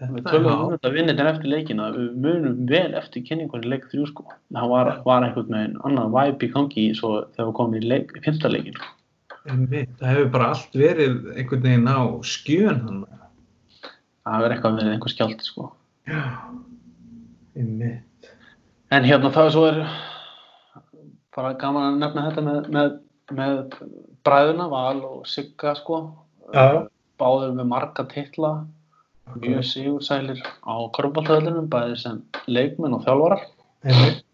Við 0.00 0.26
tölum 0.28 0.52
um 0.52 0.72
þetta 0.74 0.92
vinnir 0.94 1.28
eftir 1.28 1.52
leikina 1.52 1.88
við 1.94 2.08
munum 2.24 2.56
vel 2.70 2.94
eftir 2.98 3.24
kynningunni 3.26 3.68
leik 3.68 3.86
þrjú 3.90 4.06
sko. 4.08 4.26
það 4.56 4.72
var, 4.72 4.90
var 5.04 5.26
einhvern 5.26 5.56
veginn 5.56 5.76
annan 5.84 6.14
væp 6.14 6.44
í 6.46 6.50
gangi 6.54 6.86
svo 6.96 7.12
þegar 7.34 7.50
við 7.50 7.56
komum 7.58 7.76
í 7.76 7.82
leik, 7.84 8.14
í 8.16 8.22
fymta 8.24 8.50
leikin 8.52 8.78
sko. 8.78 8.94
Það 9.40 10.06
hefur 10.06 10.30
bara 10.36 10.48
allt 10.54 10.76
verið 10.76 11.18
einhvern 11.34 11.66
veginn 11.66 11.90
á 11.90 12.00
skjön 12.32 12.80
hann. 12.86 13.04
það 14.24 14.38
hefur 14.38 14.56
eitthvað 14.56 14.80
verið 14.80 14.94
einhver 14.94 15.14
skjálti 15.14 15.50
sko. 15.50 15.68
Já, 16.08 16.24
en 18.90 19.06
hérna 19.06 19.30
það 19.34 19.46
er 19.46 19.54
svo 19.54 19.66
er 19.68 19.82
bara 21.36 21.54
gaman 21.60 21.92
að 21.92 22.02
nefna 22.02 22.26
þetta 22.30 22.46
með, 22.46 22.72
með, 22.74 22.98
með 23.36 23.56
bræðuna 24.26 24.66
Val 24.72 24.98
og 25.06 25.22
Sigga 25.28 25.76
sko. 25.78 26.02
Já, 26.50 26.88
báður 27.20 27.52
með 27.54 27.68
marga 27.70 28.08
titla 28.10 28.54
mjög 29.40 29.64
sigursælir 29.64 30.42
á 30.66 30.74
korfballtöðlunum 30.96 31.70
bæði 31.70 31.96
sem 32.02 32.20
leikmenn 32.46 32.96
og 32.96 33.04
þjálfarar 33.06 33.46
einmitt. 33.84 34.24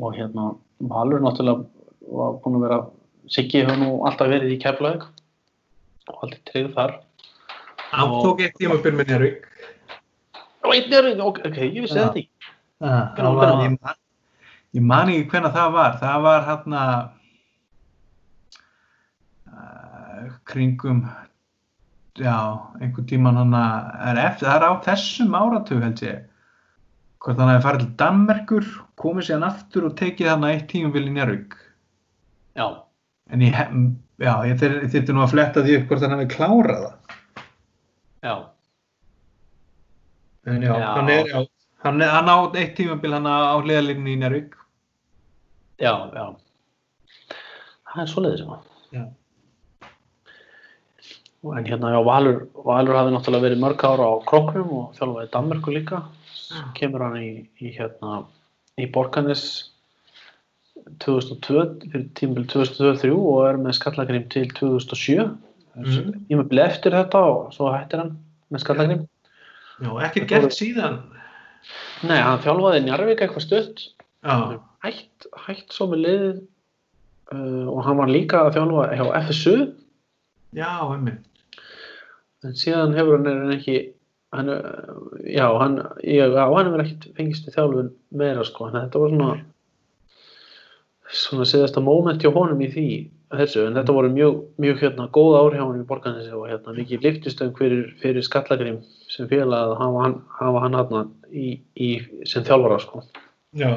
og 0.00 0.14
hérna 0.14 0.54
Valur 0.80 1.22
náttúrulega 1.24 1.64
var 2.12 2.38
búin 2.42 2.58
að 2.58 2.66
vera 2.68 2.80
Siggi 3.32 3.64
hefur 3.64 3.78
nú 3.80 3.90
alltaf 4.06 4.28
verið 4.30 4.54
í 4.54 4.60
Keflavík 4.62 5.06
og 6.10 6.22
aldrei 6.22 6.42
treyð 6.50 6.72
þar 6.76 6.92
Hann 7.90 8.18
tók 8.22 8.42
eitt 8.44 8.58
tímabil 8.58 8.92
með 8.92 9.10
Njárvík. 9.10 9.46
og 10.66 10.74
einn 10.74 10.92
er, 10.92 11.04
ok, 11.22 11.38
ok, 11.46 11.58
ég 11.62 11.80
vissi 11.80 11.96
þetta 11.96 12.18
ekki 12.18 12.30
ég, 12.82 13.78
man, 14.82 15.08
ekki 15.08 15.28
hvenna 15.30 15.50
það 15.54 15.76
var. 15.76 15.92
Það 16.00 16.24
var 16.26 16.40
hann 16.50 16.72
að 16.76 17.04
kringum, 20.46 20.98
já, 22.20 22.36
einhvern 22.80 23.06
tíman 23.10 23.36
hann 23.40 23.54
að, 23.58 24.18
eftir, 24.22 24.48
það 24.48 24.56
er 24.56 24.66
á 24.66 24.72
þessum 24.86 25.36
áratug 25.38 25.82
held 25.84 26.02
ég. 26.06 26.24
Hvort 27.24 27.40
hann 27.42 27.50
hefði 27.52 27.64
farið 27.66 27.84
til 27.84 27.94
Danmerkur, 28.02 28.66
komið 29.00 29.26
síðan 29.28 29.46
aftur 29.48 29.86
og 29.88 29.96
tekið 29.98 30.30
hann 30.32 30.44
að 30.46 30.54
eitt 30.56 30.68
tímabil 30.72 31.06
í 31.08 31.14
Njárvík. 31.16 31.56
já, 32.56 32.66
En 33.30 33.40
ég, 33.42 33.56
já, 34.22 34.32
ég 34.46 34.60
þurfti 34.60 35.12
nú 35.16 35.24
að 35.24 35.32
fletta 35.34 35.62
því 35.66 35.78
upp 35.80 35.88
hvort 35.90 36.04
hann 36.06 36.14
hefði 36.14 36.28
klárað 36.36 36.84
það. 36.86 37.16
já, 38.22 38.34
En 40.46 40.62
já, 40.62 40.72
Já. 40.78 40.86
hann 40.94 41.08
er, 41.10 41.26
já, 41.26 41.40
hann, 41.82 42.00
er, 42.02 42.08
hann 42.14 42.28
á 42.30 42.36
eitt 42.54 42.76
tímabil 42.78 43.12
hann 43.16 43.26
á 43.26 43.58
hliðalínu 43.58 44.12
í 44.12 44.16
Njárvík. 44.20 44.54
já, 45.82 45.92
já 46.14 46.26
það 47.96 48.02
er 48.04 48.10
svoleiðis 48.12 48.44
já. 48.46 48.56
Já. 48.94 49.04
En 51.54 51.64
hérna, 51.68 51.92
já, 51.94 52.00
Valur 52.04 52.38
Valur 52.66 52.96
hafði 52.98 53.14
náttúrulega 53.14 53.46
verið 53.46 53.62
mörg 53.62 53.84
ára 53.86 54.06
á 54.10 54.14
Króknum 54.26 54.70
og 54.80 54.86
þjálfaði 54.98 55.28
í 55.28 55.32
Danmörku 55.36 55.74
líka. 55.74 56.02
Kemur 56.78 57.04
hann 57.06 57.16
í, 57.20 57.30
í 57.62 57.72
hérna 57.76 58.24
í 58.80 58.86
Borganes 58.92 59.42
2002 61.02 61.64
fyrir 61.90 62.06
tímabil 62.18 62.46
2023 62.50 63.10
og 63.16 63.42
er 63.48 63.58
með 63.60 63.76
skallagrim 63.78 64.26
til 64.32 64.48
2007 64.54 65.26
Mhm. 65.76 66.24
ég 66.30 66.38
með 66.38 66.48
bleið 66.48 66.70
eftir 66.70 66.94
þetta 66.96 67.20
og 67.20 67.52
svo 67.52 67.68
hættir 67.68 68.00
hann 68.00 68.14
með 68.50 68.62
skallagrim. 68.62 69.02
Já, 69.82 69.90
ekkert 70.06 70.28
gert 70.30 70.54
síðan. 70.56 71.02
nei, 72.02 72.16
hann 72.16 72.38
þjálfaði 72.40 72.84
Njarvík 72.86 73.20
eitthvað 73.20 73.44
stutt. 73.44 73.82
Já, 74.24 74.58
hætt, 74.84 75.26
hætt 75.46 75.72
svo 75.76 75.86
með 75.90 76.00
liðið 76.06 76.38
uh, 77.32 77.68
og 77.68 77.84
hann 77.84 77.96
var 78.00 78.08
líka 78.08 78.40
að 78.46 78.54
þjálfa 78.56 78.86
hjá 78.96 79.04
FSU 79.28 79.56
já, 80.56 80.70
einmitt. 80.94 81.26
En 82.44 82.56
síðan 82.58 82.96
hefur 82.96 83.22
hann 83.22 83.52
ekki 83.56 83.76
hann, 84.36 84.50
já, 85.24 85.46
hann, 85.60 85.76
ég, 86.04 86.32
já, 86.34 86.44
hann 86.52 86.70
hefur 86.70 86.84
ekkert 86.84 87.10
fengist 87.16 87.48
í 87.48 87.54
þjálfun 87.54 87.92
meira 88.10 88.44
sko, 88.44 88.68
en 88.68 88.80
þetta 88.80 89.02
var 89.02 89.14
svona 89.14 89.34
svona 91.16 91.46
síðasta 91.46 91.82
moment 91.84 92.22
hjá 92.22 92.32
honum 92.34 92.62
í 92.64 92.70
því 92.72 92.88
þessu, 93.36 93.66
en 93.66 93.78
þetta 93.78 93.94
voru 93.94 94.10
mjög, 94.14 94.40
mjög 94.62 94.82
hérna, 94.82 95.06
góð 95.14 95.36
ár 95.38 95.56
hjá 95.56 95.62
honum 95.64 95.82
í 95.82 95.88
borganessi 95.88 96.34
og 96.34 96.48
hérna, 96.50 96.74
mikið 96.76 97.06
liftistöng 97.06 97.54
fyrir, 97.58 97.88
fyrir 98.02 98.26
skallagrim 98.26 98.80
sem 99.12 99.28
félag 99.30 99.70
að 99.70 99.76
hafa 99.82 100.04
hann, 100.04 100.16
hafa 100.40 100.62
hann 100.64 100.78
hérna 100.78 101.04
í, 101.30 101.46
í, 101.74 101.90
sem 102.28 102.46
þjálfara 102.46 102.78
sko. 102.82 103.02
Já, 103.56 103.70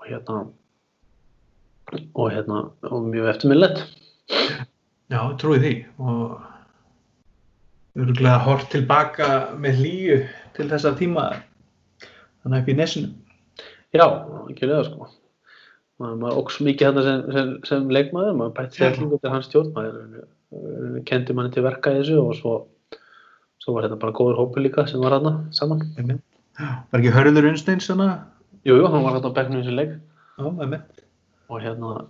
og 0.00 0.08
hérna 0.08 0.42
og 1.92 2.30
hérna, 2.32 2.62
og 2.88 3.08
mjög 3.12 3.28
eftirminnlegt 3.34 3.82
já, 5.12 5.20
trúi 5.40 5.60
því. 5.60 5.72
Og 6.00 6.36
örgulega 7.98 8.38
hort 8.46 8.70
tilbaka 8.72 9.30
með 9.60 9.82
hlýju 9.82 10.20
til 10.56 10.68
þessa 10.70 10.94
tíma 10.98 11.26
þannig 12.42 12.62
upp 12.62 12.70
í 12.72 12.76
nesinu. 12.78 13.10
Já, 13.92 14.06
ekki 14.48 14.68
leða 14.68 14.86
sko. 14.88 15.08
maður, 16.00 16.18
maður 16.22 16.38
óks 16.40 16.58
mikið 16.64 16.88
þarna 16.88 17.02
sem, 17.06 17.24
sem, 17.36 17.50
sem 17.68 17.90
leikmaður, 17.92 18.38
maður 18.38 18.54
bætti 18.56 18.80
Já. 18.80 18.86
þellingu 18.88 19.18
til 19.20 19.32
hans 19.34 19.48
stjórn, 19.50 19.72
maður 19.76 21.02
kendi 21.08 21.36
manni 21.36 21.52
til 21.54 21.64
verka 21.66 21.92
í 21.92 22.00
þessu 22.00 22.18
og 22.22 22.32
svo, 22.38 22.54
svo 23.62 23.76
var 23.76 23.86
þetta 23.86 24.00
bara 24.02 24.16
góður 24.16 24.40
hópur 24.40 24.64
líka 24.64 24.86
sem 24.88 25.02
var 25.04 25.18
þarna 25.18 25.34
saman. 25.54 25.84
einmitt. 26.00 26.24
Var 26.58 27.00
ekki 27.00 27.14
Hörður 27.14 27.48
Unnsteins 27.52 27.86
svona? 27.88 28.08
Jú, 28.66 28.76
jú, 28.80 28.88
hann 28.88 29.04
var 29.04 29.20
á 29.20 29.28
bekknum 29.28 29.60
í 29.60 29.64
þessu 29.64 29.76
leik 29.76 29.94
Já, 30.40 30.80
og 31.52 31.60
hérna, 31.60 32.06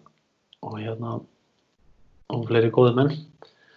og 0.62 0.78
hérna, 0.78 1.16
og 2.30 2.46
fleiri 2.48 2.70
góði 2.74 2.94
menn. 2.96 3.14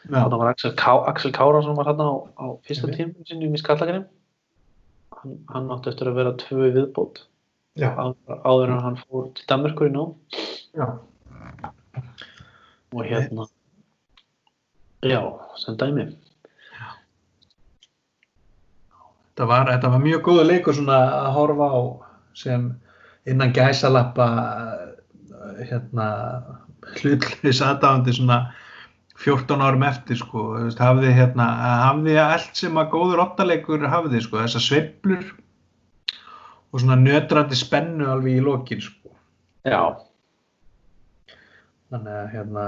Já, 0.05 0.19
Þarna 0.21 0.37
var 0.37 0.51
Axel, 0.51 0.73
Ká, 0.77 0.91
Axel 1.09 1.31
Kára 1.33 1.61
sem 1.65 1.75
var 1.77 1.87
þarna 1.89 2.05
á, 2.05 2.15
á 2.37 2.45
fyrsta 2.67 2.87
Mhm. 2.87 2.95
tímum 2.97 3.25
sinni 3.27 3.47
í 3.49 3.57
Skallagrim. 3.57 4.05
Hann, 5.17 5.39
hann 5.49 5.69
átti 5.73 5.89
eftir 5.89 6.07
að 6.07 6.15
vera 6.19 6.33
tvö 6.37 6.69
viðbót 6.75 7.23
já, 7.75 7.89
áður, 8.45 8.69
en 8.71 8.83
hann 8.83 8.97
fór 8.97 9.33
til 9.33 9.45
Danmörkur 9.49 9.89
í 9.89 10.15
já. 10.75 10.99
og 12.93 13.03
hérna 13.03 13.47
já, 15.03 15.21
sem 15.57 15.75
dæmi 15.77 16.15
Þetta 19.35 19.47
var, 19.47 19.65
þetta 19.67 19.89
var 19.91 19.99
mjög 19.99 20.21
góðu 20.23 20.43
leikur 20.47 20.73
svona 20.77 20.97
að 21.25 21.33
horfa 21.35 21.65
á 21.67 21.81
sem 22.39 22.69
innan 23.27 23.51
gæsalappa 23.51 24.27
hérna 25.59 26.05
hlutlis 27.01 27.59
aðdáðandi 27.59 28.13
svona 28.15 28.37
14 29.23 29.61
árum 29.63 29.85
eftir 29.87 30.19
sko, 30.19 30.43
hafði 30.79 31.13
hérna, 31.15 31.47
hafði 31.85 32.17
allt 32.19 32.59
sem 32.59 32.75
að 32.79 32.91
góður 32.91 33.23
ottaleikur 33.23 33.85
hafði 33.87 34.21
sko, 34.25 34.41
þessar 34.43 34.63
sveiflur 34.65 35.29
og 36.75 36.81
svona 36.81 36.97
nötrandi 36.99 37.55
spennu 37.55 38.09
alveg 38.11 38.41
í 38.41 38.43
lokin 38.43 38.83
sko. 38.83 39.13
já, 39.63 39.95
Þannig 41.93 42.15
að 42.17 42.31
hérna, 42.33 42.63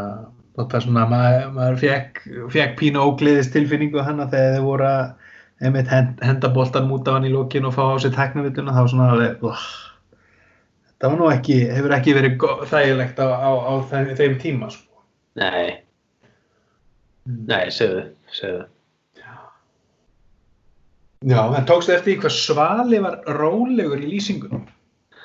þetta 0.55 0.77
er 0.77 0.83
svona, 0.85 1.05
maður, 1.11 1.47
maður 1.55 1.79
fekk, 1.81 2.21
fekk 2.53 2.77
pínu 2.79 3.01
ógleðist 3.01 3.51
tilfinningu 3.55 4.03
hana 4.05 4.29
þegar 4.31 4.53
þið 4.55 4.67
voru 4.67 4.87
að 4.87 5.65
einmitt 5.67 5.89
hend, 5.91 6.21
henda 6.23 6.51
boltan 6.53 6.91
út 6.93 7.09
af 7.09 7.17
hann 7.17 7.27
í 7.27 7.33
lokin 7.33 7.65
og 7.67 7.73
fá 7.75 7.81
á 7.91 7.95
sig 7.99 8.13
teknavituna, 8.15 8.75
þá 8.77 8.93
svona 8.93 9.09
alveg, 9.15 9.43
uh, 9.43 9.65
þetta 10.93 11.11
var 11.11 11.19
nú 11.19 11.27
ekki, 11.33 11.57
hefur 11.73 11.97
ekki 11.97 12.15
verið 12.15 12.47
þægilegt 12.71 13.19
á, 13.19 13.27
á, 13.35 13.51
á 13.51 13.73
þeim, 13.89 14.13
þeim 14.21 14.39
tíma, 14.45 14.71
sko. 14.71 15.03
nei 15.41 15.86
nei, 17.27 17.67
segðu, 17.73 18.07
segðu 18.35 18.65
Já, 21.25 21.39
en 21.57 21.65
tókstu 21.65 21.95
eftir 21.95 22.13
því 22.13 22.17
hvað 22.21 22.33
Svali 22.35 22.97
var 23.01 23.15
rólegur 23.39 24.03
í 24.05 24.11
lýsingunum? 24.11 24.67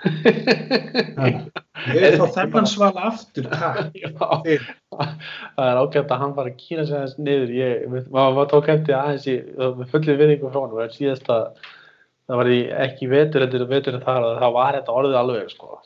Ég 1.92 1.98
vil 2.00 2.16
fá 2.18 2.26
þennan 2.36 2.66
Svala 2.70 3.05
aftur, 3.11 3.46
takk. 3.50 3.92
já, 4.03 4.09
það 4.16 5.66
er 5.66 5.80
ágæmt 5.82 6.14
að 6.14 6.22
hann 6.22 6.34
var 6.38 6.48
að 6.48 6.59
kýra 6.62 6.86
sig 6.88 6.96
aðeins 6.96 7.18
niður 7.20 7.53
ég, 7.59 7.96
maður 8.14 8.50
tók 8.55 8.70
eftir 8.72 8.96
aðeins 8.98 9.28
í, 9.28 9.36
með 9.61 9.86
fullið 9.92 10.20
virðingu 10.22 10.53
frá 10.53 10.62
hann 10.62 10.80
en 10.86 10.94
síðast 10.96 11.30
að 11.32 11.44
það 12.30 12.40
var 12.40 12.53
ekki 12.86 13.11
vetur 13.12 13.46
eftir 13.46 13.66
vetur 13.68 13.98
en 13.98 14.07
þar 14.07 14.28
að 14.30 14.40
það 14.44 14.57
var 14.57 14.78
þetta 14.78 14.96
orðið 15.00 15.20
alveg 15.20 15.53
sko, 15.53 15.80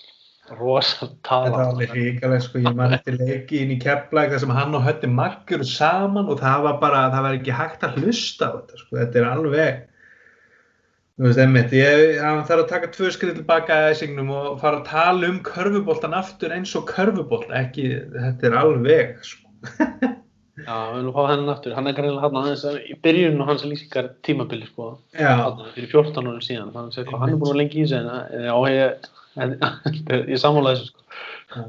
rosal 0.55 1.09
Þetta 1.09 1.23
tala 1.27 1.51
var 1.51 1.65
alveg 1.73 1.93
ríkalega, 1.97 2.45
sko, 2.45 2.61
ég 2.63 2.77
man 2.79 2.95
eftir 2.97 3.19
leiki 3.19 3.61
inn 3.65 3.75
í 3.75 3.81
Keflæk 3.83 4.31
þar 4.33 4.43
sem 4.45 4.55
hann 4.57 4.77
og 4.79 4.85
Hötti 4.87 5.11
Markur 5.11 5.65
saman 5.67 6.31
og 6.31 6.41
það 6.43 6.67
var 6.69 6.81
bara, 6.83 7.03
það 7.15 7.27
var 7.27 7.39
ekki 7.41 7.57
hægt 7.59 7.87
að 7.87 8.01
hlusta 8.03 8.49
á 8.49 8.55
þetta, 8.57 8.81
sko, 8.83 8.99
þetta 9.01 9.21
er 9.23 9.29
alveg, 9.31 9.81
þú 11.17 11.27
veist, 11.27 11.43
emmitt, 11.47 11.75
ég, 11.77 12.05
þarf 12.21 12.63
að 12.63 12.69
taka 12.75 12.93
tvö 12.95 13.11
skrið 13.15 13.41
tilbaka 13.41 13.81
að 13.81 13.89
æsingnum 13.95 14.31
og 14.37 14.61
fara 14.63 14.83
að 14.83 14.91
tala 14.93 15.33
um 15.33 15.41
körfuboltan 15.47 16.15
aftur 16.17 16.55
eins 16.55 16.77
og 16.79 16.87
körfubolt, 16.93 17.51
ekki, 17.65 17.89
þetta 18.15 18.51
er 18.51 18.59
alveg, 18.63 19.19
sko. 19.27 19.43
já, 20.57 20.77
við 20.93 20.97
viljum 20.97 21.13
fá 21.17 21.23
hennan 21.33 21.53
aftur. 21.53 21.75
Hann 21.77 21.91
er 21.91 21.97
greinlega 21.97 22.23
hann 22.29 22.39
aðeins 22.41 22.65
að- 22.69 22.81
í 22.87 22.95
byrjun 23.05 23.41
og 23.43 23.51
hans 23.51 23.65
lýsingar 23.67 24.13
tímabili 24.25 24.69
sko. 24.71 24.93
Fyrir 25.17 25.91
14 25.91 26.31
árum 26.31 26.45
síðan 26.45 26.73
þannig 26.73 27.01
að 27.03 27.19
hann 27.21 27.35
er 27.35 27.41
búin 27.43 27.59
lengi 27.61 27.83
í 27.83 27.85
þessu 27.85 27.99
en 27.99 28.09
en 28.15 28.47
já, 28.47 28.97
ég, 30.31 30.39
sammála 30.41 30.75
þessu 30.77 30.93
sko 30.93 31.67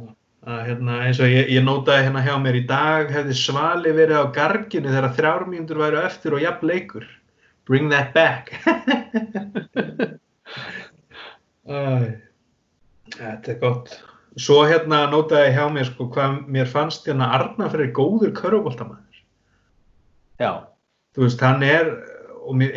hérna, 0.47 1.01
eins 1.03 1.20
og 1.20 1.28
ég, 1.32 1.49
ég 1.51 1.63
nótaði 1.65 2.05
hérna 2.07 2.22
hjá 2.24 2.36
mér 2.39 2.55
í 2.61 2.65
dag 2.70 3.09
hefði 3.11 3.36
Svali 3.36 3.91
verið 3.95 4.22
á 4.24 4.26
garginu 4.36 4.93
þegar 4.93 5.15
þrjár 5.18 5.43
mínútur 5.51 5.82
væru 5.82 5.99
eftir 6.07 6.36
og 6.38 6.43
jafn 6.43 6.70
leikur. 6.70 7.07
Bring 7.68 7.91
that 7.91 8.13
back. 8.15 8.53
Þetta 13.18 13.51
er 13.51 13.59
gott. 13.59 13.91
Svo 14.39 14.61
hérna 14.70 15.07
nótaði 15.11 15.51
hjá 15.57 15.65
mér 15.74 15.89
sko 15.89 16.07
hvað 16.13 16.30
mér 16.53 16.68
fannst 16.72 17.07
hérna 17.09 17.28
Arna 17.36 17.68
fyrir 17.74 17.91
góður 17.97 18.32
körfuboltamæður. 18.38 19.24
já, 20.39 20.51
Þú 21.18 21.26
veist, 21.26 21.41
hann 21.41 21.63
er, 21.65 21.89
og 22.45 22.55
mér, 22.55 22.72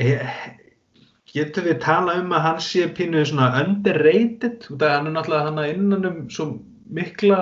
getur 1.34 1.66
við 1.68 1.80
tala 1.84 2.16
um 2.20 2.32
að 2.34 2.44
hann 2.46 2.60
sé 2.64 2.86
pínu 2.96 3.22
svona 3.28 3.50
underrated, 3.62 4.66
út 4.72 4.82
af 4.82 4.96
hann 4.96 5.10
er 5.10 5.16
náttúrulega 5.16 5.48
hann 5.48 5.60
að 5.62 5.72
innan 5.74 6.08
um 6.08 6.20
svo 6.32 6.46
mikla 6.90 7.40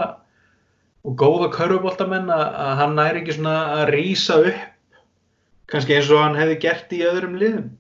og 1.07 1.17
góða 1.21 1.51
körfuboltamenn 1.55 2.33
að, 2.33 2.47
hann 2.81 2.97
næri 2.99 3.23
ekki 3.23 3.39
svona 3.39 3.57
að 3.79 3.85
rýsa 3.95 4.41
upp, 4.51 4.97
kannski 5.73 5.97
eins 5.97 6.11
og 6.13 6.25
hann 6.25 6.39
hefði 6.39 6.59
gert 6.65 6.97
í 6.97 7.05
öðrum 7.09 7.39
liðum. 7.41 7.71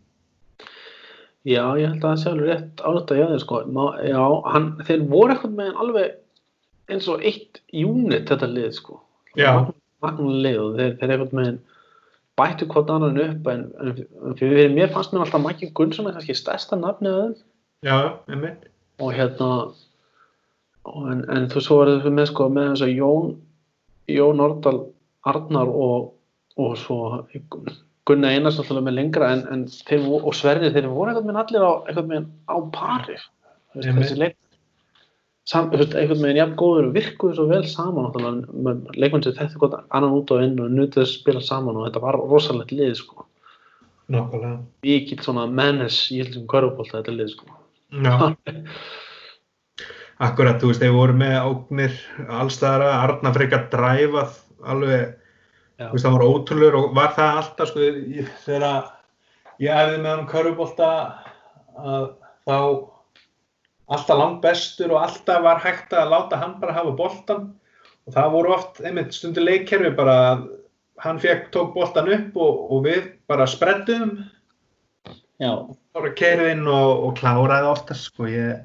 já, 1.49 1.63
ég 1.81 1.89
held 1.89 2.03
að 2.03 2.09
það 2.09 2.23
sé 2.23 2.31
alveg 2.31 2.49
rétt 2.53 2.83
álögt 2.85 3.13
að 3.13 3.21
jáði 3.23 3.41
sko. 3.43 3.61
Má, 3.73 3.85
já, 4.05 4.23
hann, 4.53 4.71
þeir 4.85 5.05
voru 5.13 5.35
eitthvað 5.35 5.59
með 5.59 5.71
hann 5.71 5.83
alveg 5.85 6.17
eins 6.93 7.09
og 7.13 7.25
eitt 7.29 7.61
unit 7.73 8.29
þetta 8.29 8.49
lið 8.53 8.71
sko. 8.77 9.01
Og 9.39 10.79
þeir, 10.79 10.97
þeir 11.01 11.13
eitthvað 11.15 11.37
með 11.37 11.51
hann 11.51 11.61
bættu 12.39 12.69
hvort 12.71 12.91
annan 12.95 13.21
upp 13.25 13.51
en, 13.53 13.67
en, 13.83 14.37
fyrir 14.39 14.73
mér 14.75 14.93
fannst 14.95 15.15
mér 15.15 15.27
alltaf 15.27 15.45
Mækki 15.45 15.73
Gunnsson 15.77 16.09
er 16.09 16.17
kannski 16.17 16.37
stærsta 16.39 16.79
nafnið 16.79 17.17
að 17.17 17.25
þeim 17.27 17.37
Já, 17.87 17.99
einmitt. 18.31 18.69
og 18.99 19.13
hérna 19.15 19.51
og 20.89 21.11
en, 21.13 21.25
en 21.35 21.51
þú 21.53 21.65
svo 21.65 21.81
þetta 21.87 22.15
með 22.15 22.31
sko 22.33 22.49
með 22.53 22.71
þess 22.73 22.87
að 22.87 22.95
Jón 22.97 23.35
Jón 24.09 24.43
Ordal 24.43 24.81
Arnar 25.29 25.69
og, 25.69 26.13
og 26.57 26.77
svo 26.81 26.99
Gunnar 28.09 28.33
Einars 28.33 28.57
alltaf 28.61 28.81
með 28.81 28.97
lengra 28.97 29.33
en, 29.35 29.45
en 29.53 29.65
þeir, 29.69 30.07
og 30.17 30.33
Sverrir 30.37 30.73
þeir 30.73 30.89
voru 30.89 31.13
eitthvað 31.13 31.27
með 31.29 31.41
allir 31.43 31.67
á, 31.69 31.73
með 32.09 32.29
á 32.49 32.57
pari. 32.73 33.17
Þú 33.75 33.83
veist, 33.83 33.99
þessi 33.99 34.17
leik 34.23 34.37
sam, 35.49 35.71
eitthvað 35.73 36.21
með 36.23 36.41
jafn 36.43 36.57
góður 36.61 36.91
virkuðu 36.97 37.37
svo 37.39 37.47
vel 37.49 37.65
saman 37.69 38.13
leikmenn 38.97 39.25
sem 39.25 39.37
þetta 39.39 39.63
gott 39.63 39.79
annan 39.89 40.17
út 40.19 40.33
og 40.35 40.45
inn 40.45 40.61
og 40.61 40.75
nutið 40.75 41.05
að 41.05 41.11
spila 41.15 41.43
saman 41.45 41.79
og 41.79 41.89
þetta 41.89 42.05
var 42.05 42.21
rosalegt 42.21 42.75
lið 42.75 42.95
sko 43.01 43.25
Nákvæmlega. 44.09 44.59
mikið 44.85 45.25
svona 45.25 45.45
mennes 45.53 46.01
í 46.13 46.23
þessum 46.23 46.47
körfubólta 46.49 47.03
þetta 47.03 47.13
lið 47.17 47.33
sko. 47.35 47.57
Akkurat, 50.19 50.57
þú 50.59 50.73
veist, 50.73 50.83
þeir 50.83 50.95
voru 50.97 51.15
með 51.15 51.35
ógnir 51.47 51.99
allstæðara, 52.27 52.89
Arna 53.05 53.31
frekar 53.37 53.69
dræfað 53.71 54.39
alveg, 54.67 55.13
þú 55.79 55.91
veist, 55.93 56.07
það 56.07 56.17
var 56.17 56.25
ótrúlegur 56.27 56.79
og 56.81 56.97
var 56.97 57.13
það 57.15 57.43
alltaf, 57.43 57.71
sko, 57.71 57.91
þegar 58.47 58.89
ég 59.63 59.77
æfði 59.77 60.01
með 60.01 60.11
hann 60.11 60.31
körfubólta 60.33 60.89
að 61.79 62.09
þá 62.49 62.59
alltaf 63.89 64.21
langt 64.21 64.41
bestur 64.45 64.95
og 64.95 65.03
alltaf 65.03 65.43
var 65.45 65.63
hægt 65.65 65.95
að 65.97 66.13
láta 66.13 66.41
hann 66.41 66.57
bara 66.63 66.77
hafa 66.77 66.95
boltan 66.97 67.51
og 68.09 68.15
það 68.17 68.33
voru 68.35 68.55
oft, 68.57 68.81
einmitt, 68.85 69.13
stundu 69.17 69.45
leikkerfi 69.45 69.93
bara 69.97 70.17
að 70.31 70.49
hann 71.05 71.21
fekk, 71.23 71.51
tók 71.55 71.75
boltan 71.77 72.11
upp 72.11 72.37
og, 72.37 72.65
og 72.75 72.85
við 72.89 73.13
bara 73.31 73.47
spreddum 73.49 74.19
Já, 75.39 75.53
bara 75.95 76.11
keirði 76.19 76.51
inn 76.57 76.67
og, 76.67 77.05
og 77.07 77.15
kláraði 77.21 77.71
oftast 77.71 78.09
sko. 78.09 78.27
Ég 78.27 78.65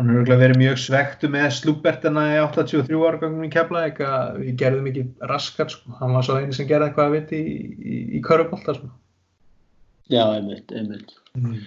hann 0.00 0.08
örugglega 0.08 0.40
verið 0.40 0.60
mjög 0.62 0.78
svektu 0.80 1.28
með 1.32 1.50
slúbertina 1.58 2.24
í 2.32 2.38
83 2.40 3.02
árgangum 3.10 3.44
í 3.44 3.50
Keflavík 3.52 4.00
að 4.06 4.38
við 4.40 4.54
gerðum 4.62 4.88
ekki 4.88 5.04
raskat 5.28 5.74
sko. 5.74 5.92
Hann 6.00 6.16
var 6.16 6.24
svo 6.24 6.38
eini 6.40 6.56
sem 6.56 6.68
gerði 6.70 6.88
eitthvað 6.88 7.10
að 7.10 7.16
viti 7.18 7.42
í, 7.42 7.58
í, 7.76 7.98
í 8.16 8.22
körubólta 8.24 8.76
sko. 8.78 8.88
Já, 10.12 10.24
einmitt, 10.24 10.72
einmitt. 10.72 11.12
Mm. 11.36 11.60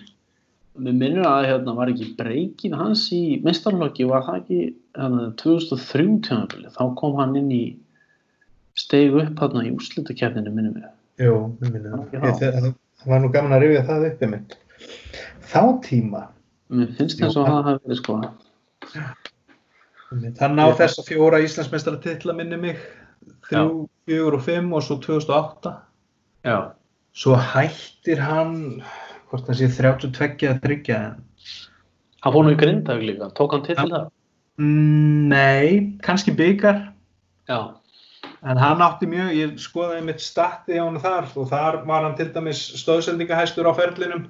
Mér 0.76 0.93
minnir 0.97 1.23
að 1.23 1.45
hérna 1.47 1.73
var 1.78 1.88
ekki 1.93 2.09
breykin 2.17 2.73
hans 2.76 3.05
í 3.15 3.41
mestarlokki, 3.45 4.03
var 4.09 4.26
það 4.28 4.39
ekki 4.41 4.57
hérna, 4.97 5.28
2003 5.39 6.07
tjónabili, 6.28 6.67
þá 6.76 6.82
kom 6.99 7.15
hann 7.21 7.36
inn 7.39 7.51
í 7.55 7.63
steig 8.76 9.15
upp 9.15 9.39
hérna 9.39 9.63
í 9.63 9.71
úrslutakefninu 9.71 10.51
minnum 10.51 10.76
við. 10.76 10.89
Jú, 11.23 11.36
ég 11.63 11.71
minni 11.71 11.93
það. 11.93 12.09
Það 12.11 12.73
það 13.05 13.11
var 13.13 13.21
nú 13.23 13.30
gaman 13.32 13.55
að 13.55 13.63
rifja 13.63 13.84
það 13.88 14.05
upp 14.09 14.23
einmitt 14.26 14.55
þá 15.45 15.61
tíma 15.86 16.21
Mér 16.76 16.89
finnst 16.97 17.19
Jú, 17.21 17.26
eins 17.28 17.36
og 17.38 17.45
það- 17.45 17.55
það 17.55 17.67
hafi 17.69 17.80
verið 17.86 17.99
sko. 18.01 18.15
hann 20.39 20.59
á 20.59 20.67
þessa 20.80 21.03
fjóra 21.07 21.39
Íslandsmeistara 21.43 22.01
titla 22.01 22.34
minni 22.34 22.57
mig 22.57 22.78
þrjú, 23.49 23.88
fjögur 24.07 24.38
og 24.39 24.43
fimm 24.45 24.73
og 24.73 24.84
svo 24.84 24.97
2008 25.03 25.76
Já. 26.45 26.71
svo 27.13 27.36
hættir 27.36 28.19
hann 28.19 28.82
hvort 29.36 29.47
það 29.51 29.59
sé 29.61 29.69
32 29.77 30.49
að 30.51 30.61
tryggja 30.65 30.99
en 31.11 31.23
Hann 32.25 32.33
fór 32.33 32.45
nú 32.47 32.55
í 32.55 32.57
Grindavík 32.57 33.03
líka, 33.11 33.27
tók 33.38 33.51
hann 33.53 33.65
til 33.67 33.75
það? 33.77 34.07
Mm, 34.57 35.27
Nei, 35.29 35.97
kannski 36.01 36.31
byggar, 36.33 36.79
Já, 37.45 37.59
en 38.41 38.57
hann 38.57 38.81
átti 38.81 39.05
mjög, 39.11 39.33
ég 39.38 39.59
skoðaði 39.61 40.05
mitt 40.07 40.23
statti 40.23 40.79
á 40.79 40.88
hann 40.88 40.97
þar 41.03 41.27
og 41.36 41.51
þar 41.51 41.77
var 41.86 42.07
hann 42.07 42.15
til 42.17 42.31
dæmis 42.33 42.63
stóðsendingahæstur 42.81 43.69
á 43.69 43.77
ferlinum 43.77 44.25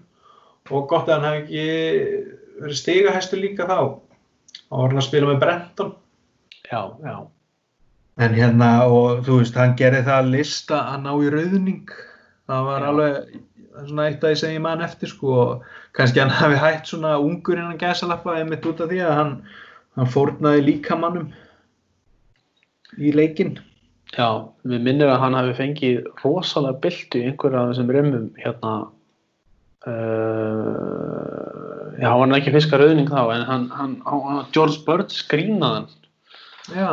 og 0.74 0.89
gott 0.91 1.08
að 1.08 1.22
hann 1.22 1.30
hafi 1.30 1.45
ekki 1.45 2.66
verið 2.66 2.82
stigahæstur 2.82 3.39
líka 3.45 3.70
þá. 3.70 3.80
Þá 4.66 4.76
var 4.76 4.91
hann 4.91 4.99
að 5.03 5.08
spila 5.08 5.32
með 5.32 5.41
Brenton. 5.45 5.95
já, 6.68 6.82
já. 7.06 7.16
En 8.16 8.32
hérna, 8.36 8.70
og 8.88 9.26
þú 9.28 9.41
veist, 9.41 9.58
hann 9.60 9.76
gerði 9.80 10.06
það 10.08 10.20
að 10.22 10.30
lista 10.38 10.78
að 10.93 11.01
ná 11.03 11.12
í 11.20 11.32
rauðning. 11.34 11.95
Það 12.47 12.68
var 12.70 12.84
Já. 12.84 12.88
alveg 12.91 13.39
svona 13.84 14.07
eitt 14.09 14.26
sem 14.39 14.55
ég 14.55 14.63
man 14.63 14.84
eftir, 14.86 15.11
sko. 15.11 15.36
og 15.43 15.63
Kannski 15.97 16.23
hann 16.23 16.34
hafi 16.41 16.59
hætt 16.61 16.91
svona 16.91 17.15
ungur 17.21 17.57
innan 17.59 17.82
gæsalappa 17.82 18.39
einmitt 18.39 18.65
út 18.65 18.82
af 18.84 18.91
því 18.91 18.99
að 19.05 19.15
hann, 19.19 19.34
hann 19.99 20.11
fórnaði 20.11 20.65
líkamannum 20.69 21.32
í 22.97 23.11
leikinn. 23.15 23.57
Já, 24.15 24.47
mér 24.63 24.84
minnir 24.86 25.09
að 25.11 25.21
hann 25.23 25.36
hafi 25.36 25.55
fengið 25.57 26.05
rosalega 26.21 26.80
byltu 26.84 27.19
í 27.19 27.26
einhverja 27.30 27.63
af 27.63 27.71
þessum 27.73 27.91
remum 27.91 28.28
hérna 28.39 28.73
uh, 29.89 31.45
já, 31.99 32.09
hann 32.11 32.32
var 32.32 32.38
ekki 32.39 32.53
fiskar 32.55 32.84
auðning 32.86 33.09
þá 33.11 33.21
en 33.34 33.45
hann, 33.49 33.65
hann, 33.76 33.95
hann 34.05 34.45
George 34.55 34.80
Bird 34.88 35.09
skrýnaði 35.13 35.82
hann 35.82 35.89
Já, 36.73 36.91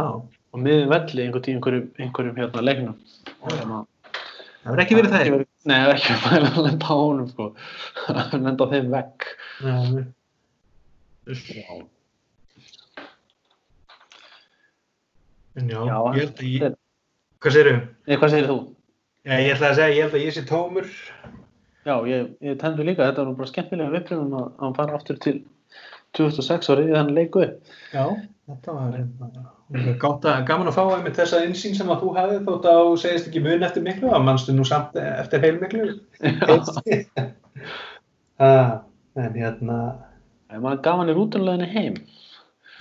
og 0.53 0.61
miðin 0.61 0.91
velli 0.91 1.25
einhvern 1.25 1.45
tíð 1.45 1.55
einhverjum, 1.57 1.87
einhverjum 2.01 2.41
hérna 2.41 2.65
leiknum 2.67 2.97
og 3.41 3.55
hérna 3.55 3.79
það 4.63 4.71
verður 4.73 4.83
ekki 4.85 4.97
verið 4.99 5.13
það. 5.15 5.31
verið- 5.37 5.49
Nei, 5.71 5.77
það 5.79 5.89
er 5.93 5.99
ekki 6.01 6.19
verið 6.27 6.49
að 6.59 6.65
lenda 6.67 6.87
á 6.87 6.95
honum 7.03 7.29
sko 7.33 7.49
lenda 8.47 8.63
á 8.63 8.67
þeim 8.73 8.89
vekk. 8.97 9.27
Já, 9.63 9.75
En 15.57 15.69
já, 15.69 15.81
Já, 15.85 15.97
ég 16.17 16.21
held 16.23 16.39
að 16.41 16.47
ég, 16.49 16.77
hvað 17.43 17.55
segirðu? 17.57 17.81
Nei, 18.09 18.17
hvað 18.17 18.31
segir 18.33 18.47
þú? 18.49 18.55
Já, 19.29 19.35
ég 19.39 19.51
ætla 19.55 19.69
að 19.69 19.77
segja, 19.79 19.95
ég 19.97 20.07
held 20.07 20.15
að 20.17 20.23
ég 20.25 20.37
sé 20.37 20.45
tómur. 20.49 20.87
Já, 21.87 21.95
ég, 22.09 22.31
ég 22.47 22.57
tendur 22.63 22.87
líka, 22.89 23.05
þetta 23.11 23.21
var 23.21 23.29
nú 23.29 23.35
bara 23.39 23.51
skemmtilega 23.51 24.01
upplifun 24.01 24.33
að 24.39 24.47
að 24.47 24.63
hann 24.63 24.77
fara 24.79 24.97
aftur 24.97 25.19
til 25.23 25.35
2006 26.19 26.71
árið 26.73 26.91
í 26.91 26.95
þannig 26.97 27.19
leiku 27.19 27.45
Já, 27.93 28.05
þetta 28.51 28.77
var 28.77 28.95
hérna, 28.97 29.45
gátt 30.03 30.29
að, 30.29 30.39
gaman 30.51 30.71
að 30.71 30.79
fá 30.79 30.83
einmitt 30.85 31.19
þessa 31.19 31.43
insýn 31.47 31.77
sem 31.79 31.93
að 31.93 32.05
þú 32.05 32.15
hafið 32.19 32.47
þótt 32.49 32.71
að 32.71 32.81
þú 32.83 32.95
segist 33.05 33.29
ekki 33.31 33.45
mun 33.45 33.69
eftir 33.69 33.87
miklu, 33.87 34.13
að 34.13 34.27
mannstu 34.29 34.57
nú 34.57 34.67
samt 34.69 34.99
eftir 35.01 35.45
heilmiklu. 35.47 35.93
ah, 38.47 38.73
en 39.17 39.39
hérna, 39.39 39.79
En 40.53 40.61
maður 40.61 40.83
gaf 40.85 40.99
hann 41.01 41.09
í 41.09 41.17
rútunleginni 41.17 41.69
heim 41.73 41.95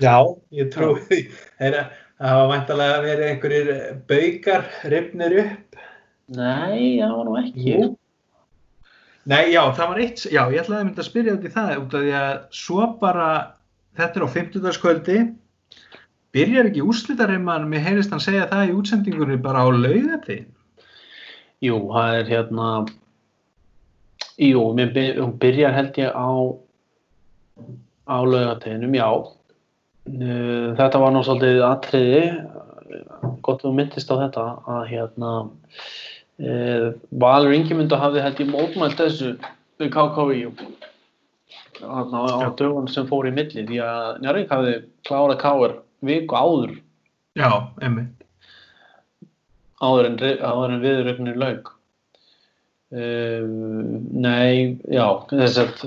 já, 0.02 0.16
ég 0.56 0.72
trúi 0.74 1.00
því. 1.08 1.20
Þeirra, 1.60 1.84
það 2.20 2.34
hafa 2.34 2.50
væntalega 2.52 3.00
verið 3.06 3.30
einhverjir 3.30 3.72
baukar 4.10 4.68
ripnir 4.92 5.38
upp. 5.46 5.80
Nei, 6.32 7.00
það 7.00 7.16
var 7.16 7.28
nú 7.28 7.38
ekki 7.42 7.66
Jú. 7.68 7.88
Nei, 9.30 9.52
já, 9.54 9.62
það 9.78 9.92
var 9.92 10.00
eitt, 10.02 10.24
já, 10.34 10.42
ég 10.50 10.64
ætlaði 10.64 10.80
að 10.80 10.88
mynda 10.88 11.04
að 11.04 11.08
spyrja 11.10 11.36
út 11.38 11.44
í 11.46 11.52
það, 11.54 11.74
út 11.84 11.94
af 11.98 12.06
því 12.06 12.14
að 12.18 12.32
svo 12.58 12.88
bara, 13.02 13.28
þetta 14.00 14.20
er 14.20 14.26
á 14.26 14.30
50. 14.34 15.28
byrjar 16.32 16.70
ekki 16.72 16.86
úrslitarimman, 16.88 17.68
mér 17.70 17.86
heyrist 17.86 18.16
hann 18.16 18.24
segja 18.24 18.48
það 18.50 18.72
í 18.72 18.76
útsendingunni 18.80 19.38
bara 19.44 19.62
á 19.62 19.70
laugati. 19.70 20.40
Jú, 21.62 21.78
það 21.92 22.18
er 22.18 22.32
hérna 22.32 22.72
Jú, 24.42 24.64
mér 24.74 24.96
byrjar 25.38 25.76
held 25.76 26.02
ég 26.02 26.16
á 26.18 26.30
á 28.10 28.18
laugateginum, 28.26 28.96
já 28.98 29.10
Þetta 30.02 30.98
var 30.98 31.18
svolítið 31.22 31.60
atriði 31.68 32.24
gott 33.46 33.62
að 33.62 33.68
þú 33.68 33.74
myndist 33.78 34.10
á 34.10 34.16
þetta 34.18 34.46
að 34.74 34.82
hérna 34.90 35.34
Valur 37.22 37.54
Ingemyndu 37.54 37.98
hafði 38.02 38.24
held 38.26 38.40
ég 38.42 38.50
mótmælt 38.50 38.98
þessu 38.98 39.36
við 39.82 39.92
KKV 39.94 40.32
á 41.82 42.50
dögun 42.58 42.88
sem 42.90 43.08
fór 43.10 43.28
í 43.30 43.34
milli 43.36 43.66
því 43.68 43.82
að 43.86 44.22
Njarvík 44.24 44.54
hafði 44.54 44.74
klárað 45.08 45.40
Káur 45.42 45.76
viku 46.06 46.38
áður. 46.38 46.74
Já, 47.38 47.50
emmi. 47.82 48.08
áður 49.82 50.10
en, 50.10 50.18
áður 50.42 50.74
en 50.76 50.84
viðrögnin 50.84 51.40
lauk. 51.42 51.72
Um, 52.92 54.02
Nei, 54.20 54.78
já 54.92 55.06
þess 55.30 55.62
að 55.62 55.86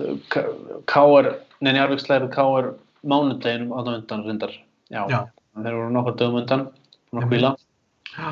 Káur 0.88 1.34
Nei, 1.60 1.74
Njarvík 1.74 2.00
slæður 2.02 2.30
Káur 2.32 2.70
mánudeginum 3.04 3.74
á 3.76 3.78
það 3.84 3.98
undan 3.98 4.24
reyndar. 4.24 4.56
Já, 4.92 5.04
Já. 5.10 5.20
þeir 5.58 5.76
voru 5.78 5.92
nokkuð 5.94 6.18
dögum 6.20 6.40
undan 6.42 6.66
hvíla. 7.30 7.54
Já, 8.14 8.30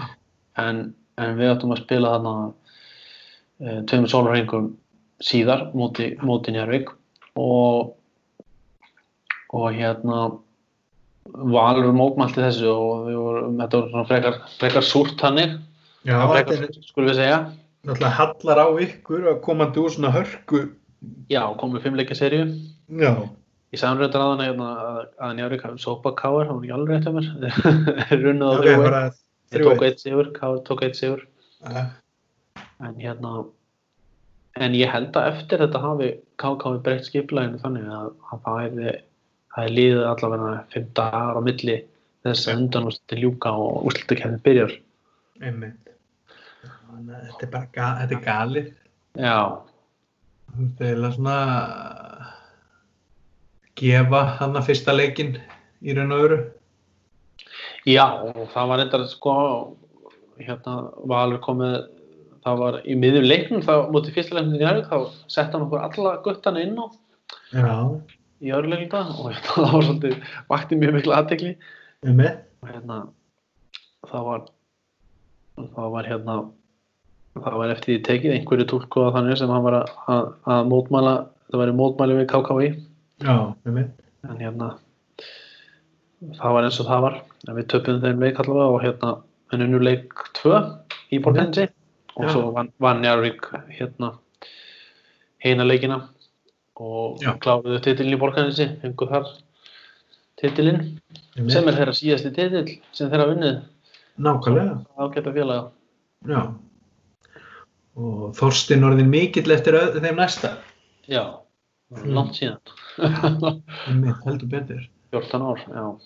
en, 0.63 0.83
en 1.25 1.39
við 1.39 1.53
áttum 1.53 1.75
að 1.75 1.83
spila 1.85 2.15
þarna 2.17 2.35
uh, 2.51 3.81
tveimur 3.91 4.13
sólarhengum 4.13 4.71
síðar 5.23 5.69
móti, 5.79 6.13
móti 6.23 6.55
Njarvík 6.55 6.91
og 7.39 7.93
og 9.53 9.69
hérna 9.77 10.23
Valur 11.33 11.93
mótmælti 11.95 12.43
þessu 12.43 12.67
og 12.67 13.05
við 13.07 13.19
vorum, 13.21 13.59
þetta 13.61 13.79
var 13.79 13.91
svona 13.93 14.07
frekar, 14.09 14.39
frekar 14.59 14.85
súrt 14.85 15.21
hannig, 15.23 15.53
já 16.03 16.17
frekar 16.27 16.65
skulum 16.83 17.13
við 17.13 17.21
segja. 17.21 17.37
Náttúrulega 17.87 18.17
hallar 18.17 18.61
á 18.63 18.67
ykkur 18.83 19.29
að 19.31 19.39
komandi 19.45 19.81
úr 19.83 19.95
svona 19.95 20.11
hörku. 20.15 20.65
Já, 21.31 21.45
komum 21.59 21.83
fimmleikja 21.83 22.19
serju 22.19 22.43
Já, 22.99 23.15
Ég 23.73 23.81
sagði 23.81 24.05
reyndar 24.05 24.23
að 24.23 24.43
hann 24.43 24.61
að, 24.67 25.31
Njarvík 25.39 25.63
hafi 25.65 25.81
sópa 25.83 26.13
Káar, 26.19 26.51
það 26.51 26.59
var 26.59 26.67
ekki 26.67 26.75
alveg 26.77 27.07
hjá 27.07 27.13
mér. 27.17 27.31
Þeir 28.11 28.25
runnuð 28.27 28.53
á 28.53 28.83
bara 28.83 29.01
Þeir 29.53 29.67
tók 29.69 29.85
eitt 29.87 30.03
sigur, 30.03 30.33
Káar 30.37 30.63
tók 30.67 30.87
eitt 30.87 30.99
sigur 30.99 31.29
Uh, 31.63 31.85
en 32.83 32.97
hérna 32.99 33.45
en 34.59 34.73
ég 34.75 34.91
held 34.91 35.15
að 35.15 35.29
eftir 35.31 35.61
þetta 35.63 35.79
hafi 35.79 36.09
KK 36.43 36.73
breytt 36.83 37.07
skiplæðinu 37.07 37.61
þannig 37.63 37.85
að, 37.87 38.09
að 38.35 38.41
það 38.47 38.57
hefði 38.63 38.95
það 39.53 39.69
er 39.69 39.75
liðið 39.77 40.07
allavega 40.09 40.55
fimm 40.73 40.89
dagar 40.99 41.39
á 41.39 41.41
milli 41.47 41.77
þess 42.27 42.49
að 42.49 42.59
undan 42.59 42.89
úrslitin 42.91 43.23
ljúka 43.23 43.53
og 43.63 43.87
úrslitakefni 43.91 44.41
byrjar 44.43 44.75
einmitt. 45.43 45.93
Þetta 46.93 47.47
er 47.47 47.53
bara 47.53 47.71
ga 47.77 47.89
þetta 48.01 48.17
er 48.19 48.25
galið. 48.27 48.73
já, 49.17 49.39
Þú 50.53 50.59
veist, 50.59 50.83
eiginlega 50.83 51.15
svona 51.17 51.39
gefa 53.81 54.25
hann 54.41 54.59
að 54.59 54.67
fyrsta 54.69 54.95
leikinn 54.97 55.39
í 55.81 55.97
raun 55.97 56.13
og 56.13 56.27
öru. 56.27 56.41
Já 57.89 58.07
það 58.53 58.71
var 58.71 58.83
reyndar 58.83 59.07
sko 59.11 59.35
hérna 60.43 60.77
Valur 61.11 61.43
komið 61.45 61.77
það 62.43 62.63
var 62.63 62.79
í 62.87 62.97
miðjum 62.99 63.29
leiknum 63.29 63.63
þá 63.67 63.75
mútið 63.95 64.17
fyrsta 64.17 64.39
leiknum 64.39 64.57
í 64.57 64.63
Njárvík 64.63 64.89
þá 64.91 64.99
sett 65.31 65.53
hann 65.55 65.67
okkur 65.67 65.85
alla 65.85 66.17
guttana 66.25 66.63
inn 66.65 66.79
á 66.79 66.87
í 68.43 68.51
öðru 68.51 68.73
leiknum 68.73 69.13
og 69.19 69.29
hérna, 69.31 69.53
það 69.55 69.77
var 69.77 69.87
svolítið 69.87 70.33
vakti 70.51 70.79
mjög 70.81 70.97
miklu 70.99 71.15
aðtekli 71.17 71.53
einmitt. 72.03 72.43
og 72.63 72.73
hérna 72.73 72.99
það 74.11 74.27
var 74.29 74.45
það 75.77 75.91
var 75.97 76.11
hérna 76.11 76.39
það 77.39 77.59
var 77.63 77.75
eftir 77.75 77.93
því 77.93 77.99
tekið 78.09 78.37
einhverju 78.37 78.69
tólku 78.73 79.05
að 79.07 79.15
þannig 79.19 79.39
sem 79.41 79.53
hann 79.53 79.67
var 79.67 79.79
að, 79.81 79.93
að, 80.13 80.33
að 80.55 80.73
mótmæla 80.73 81.15
það 81.53 81.63
væri 81.63 81.77
mótmæli 81.79 82.19
við 82.19 82.31
KKV 82.33 82.65
Já, 83.23 83.37
einmitt. 83.67 83.95
en 84.27 84.43
hérna 84.43 84.73
það 86.39 86.57
var 86.57 86.67
eins 86.67 86.81
og 86.83 86.91
það 86.91 87.07
var 87.07 87.21
en 87.49 87.57
við 87.59 87.67
töpum 87.73 88.01
þeim 88.03 88.21
leik 88.23 88.39
allavega 88.43 88.75
og 88.77 88.83
hérna 88.85 89.13
en 89.53 89.65
unnu 89.67 89.81
leik 89.83 90.13
2 90.39 90.59
í 91.13 91.21
Borgensi 91.25 91.69
og 92.17 92.25
Já. 92.27 92.33
svo 92.35 92.51
vann, 92.55 92.71
vann 92.81 93.03
Njarvík 93.03 93.49
hérna 93.79 94.13
heina 95.45 95.65
leikina 95.67 96.01
og 96.81 97.19
Já. 97.23 97.35
kláruðu 97.43 97.81
titilin 97.85 98.17
í 98.17 98.21
Borgensi 98.21 98.69
fengu 98.83 99.09
þar 99.11 99.27
titilin 100.41 100.81
einmitt. 101.37 101.53
sem 101.53 101.69
er 101.69 101.75
þeirra 101.81 101.95
síðasti 101.99 102.33
titill 102.35 102.79
sem 102.93 103.11
þeirra 103.11 103.29
unnið 103.35 103.61
Nákvæmlega. 104.19 104.75
ágæta 104.99 105.33
félaga 105.33 105.71
Já. 106.29 106.43
Og 107.97 108.33
Þorstin 108.39 108.85
orðin 108.89 109.11
mikill 109.13 109.51
eftir 109.53 109.75
þeim 110.01 110.17
næsta. 110.17 110.57
já, 111.09 111.39
Mm. 111.93 112.15
langt 112.15 112.33
síðan 112.33 112.57
heldur 114.25 114.49
betur. 114.49 114.81
14 115.13 115.43
ár, 115.43 115.59
já 115.69 116.01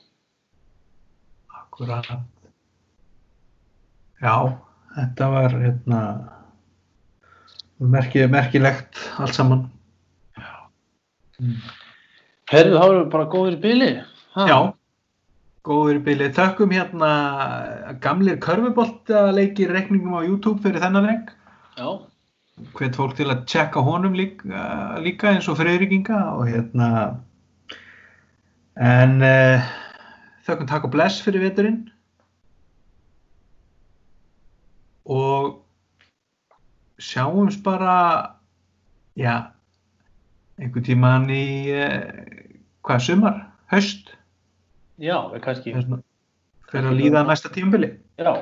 Akkurat. 1.77 2.07
Já, 4.25 4.37
þetta 4.97 5.27
var 5.29 5.57
hérna 5.61 5.99
merki, 7.77 8.23
merkilegt 8.33 8.97
allt 9.21 9.37
saman. 9.37 9.67
Mm. 11.37 11.61
Herðu, 12.49 12.79
þá 12.81 12.87
erum 12.87 13.03
við 13.03 13.13
bara 13.13 13.29
góðir 13.35 13.59
í 13.59 13.61
bíli 13.61 13.91
ha? 14.01 14.47
Já, 14.49 14.57
góður 15.69 16.01
í 16.01 16.03
bylið. 16.09 16.33
Þökkum 16.39 16.73
hérna 16.73 17.13
gamlir 18.01 18.41
körfuboltaleikir 18.41 19.77
reikningum 19.77 20.17
á 20.17 20.25
YouTube 20.25 20.65
fyrir 20.65 20.81
þennan 20.81 21.11
reng. 21.11 21.33
já, 21.77 21.89
Hvet 22.73 22.97
fólk 22.97 23.19
til 23.21 23.29
að 23.29 23.45
tjekka 23.53 23.85
honum 23.85 24.17
líka, 24.17 24.97
líka 25.05 25.35
eins 25.35 25.53
og 25.53 25.61
friðrikinga 25.61 26.23
og 26.39 26.49
hérna 26.49 26.89
en 28.81 29.21
uh, 29.21 29.75
þökkum 30.47 30.71
takk 30.71 30.89
og 30.89 30.95
bless 30.95 31.23
fyrir 31.25 31.43
veturinn. 31.43 31.85
Og 35.07 35.61
sjáumst 37.03 37.63
bara 37.67 37.99
já 39.19 39.53
einhvern 40.57 40.87
tíman 40.87 41.29
í 41.31 41.69
eh, 41.75 42.59
hvað, 42.87 43.03
sumar, 43.05 43.39
haust? 43.73 44.13
Já, 45.03 45.19
kannski, 45.45 45.75
fyrir 46.71 46.91
að 46.91 46.99
líða 46.99 47.25
næsta 47.29 47.53
tímabili. 47.53 47.93
Já, 48.17 48.33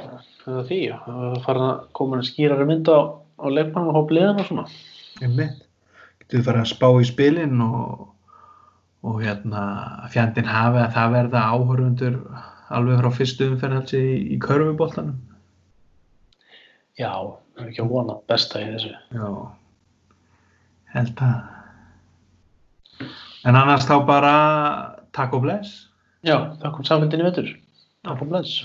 það 0.45 0.61
er 0.61 0.67
því, 0.71 0.81
að 0.95 1.39
fara 1.47 1.69
að 1.73 1.85
koma 1.99 2.21
að 2.21 2.29
skýrari 2.31 2.69
mynd 2.69 2.91
á, 2.91 2.99
á 3.19 3.47
leikmann 3.51 3.91
og 3.91 3.99
hópa 3.99 4.15
liðan 4.15 4.43
og 4.43 4.51
svona. 4.51 4.67
einmitt, 5.23 5.65
getur 6.23 6.41
við 6.41 6.49
fara 6.49 6.63
að 6.63 6.71
spá 6.71 6.89
í 7.01 7.09
spilin 7.09 7.65
og, 7.65 8.07
og 9.05 9.21
hérna 9.23 9.63
fjandinn 10.13 10.49
hafi 10.49 10.81
að 10.83 10.95
það 10.97 11.15
verða 11.19 11.43
áhörfundur 11.53 12.19
alveg 12.75 13.01
frá 13.03 13.11
fyrstu 13.19 13.49
umferðalsi 13.53 14.01
í, 14.01 14.15
í 14.35 14.37
körfuboltanum 14.43 15.19
Já, 16.99 17.11
það 17.55 17.65
er 17.65 17.71
ekki 17.73 17.83
að 17.83 17.91
vona 17.91 18.15
besta 18.31 18.63
í 18.63 18.69
þessu. 18.71 18.93
já 19.15 19.29
held 20.95 21.25
að 21.27 21.37
en 23.45 23.59
annars 23.59 23.89
þá 23.89 23.97
bara 24.09 24.35
takk 25.17 25.35
og 25.37 25.43
bless 25.45 25.83
Já, 26.25 26.39
þakkum 26.63 26.87
samfélginni 26.89 27.27
vetur. 27.27 27.49
Takk 28.07 28.23
og 28.25 28.31
bless. 28.31 28.63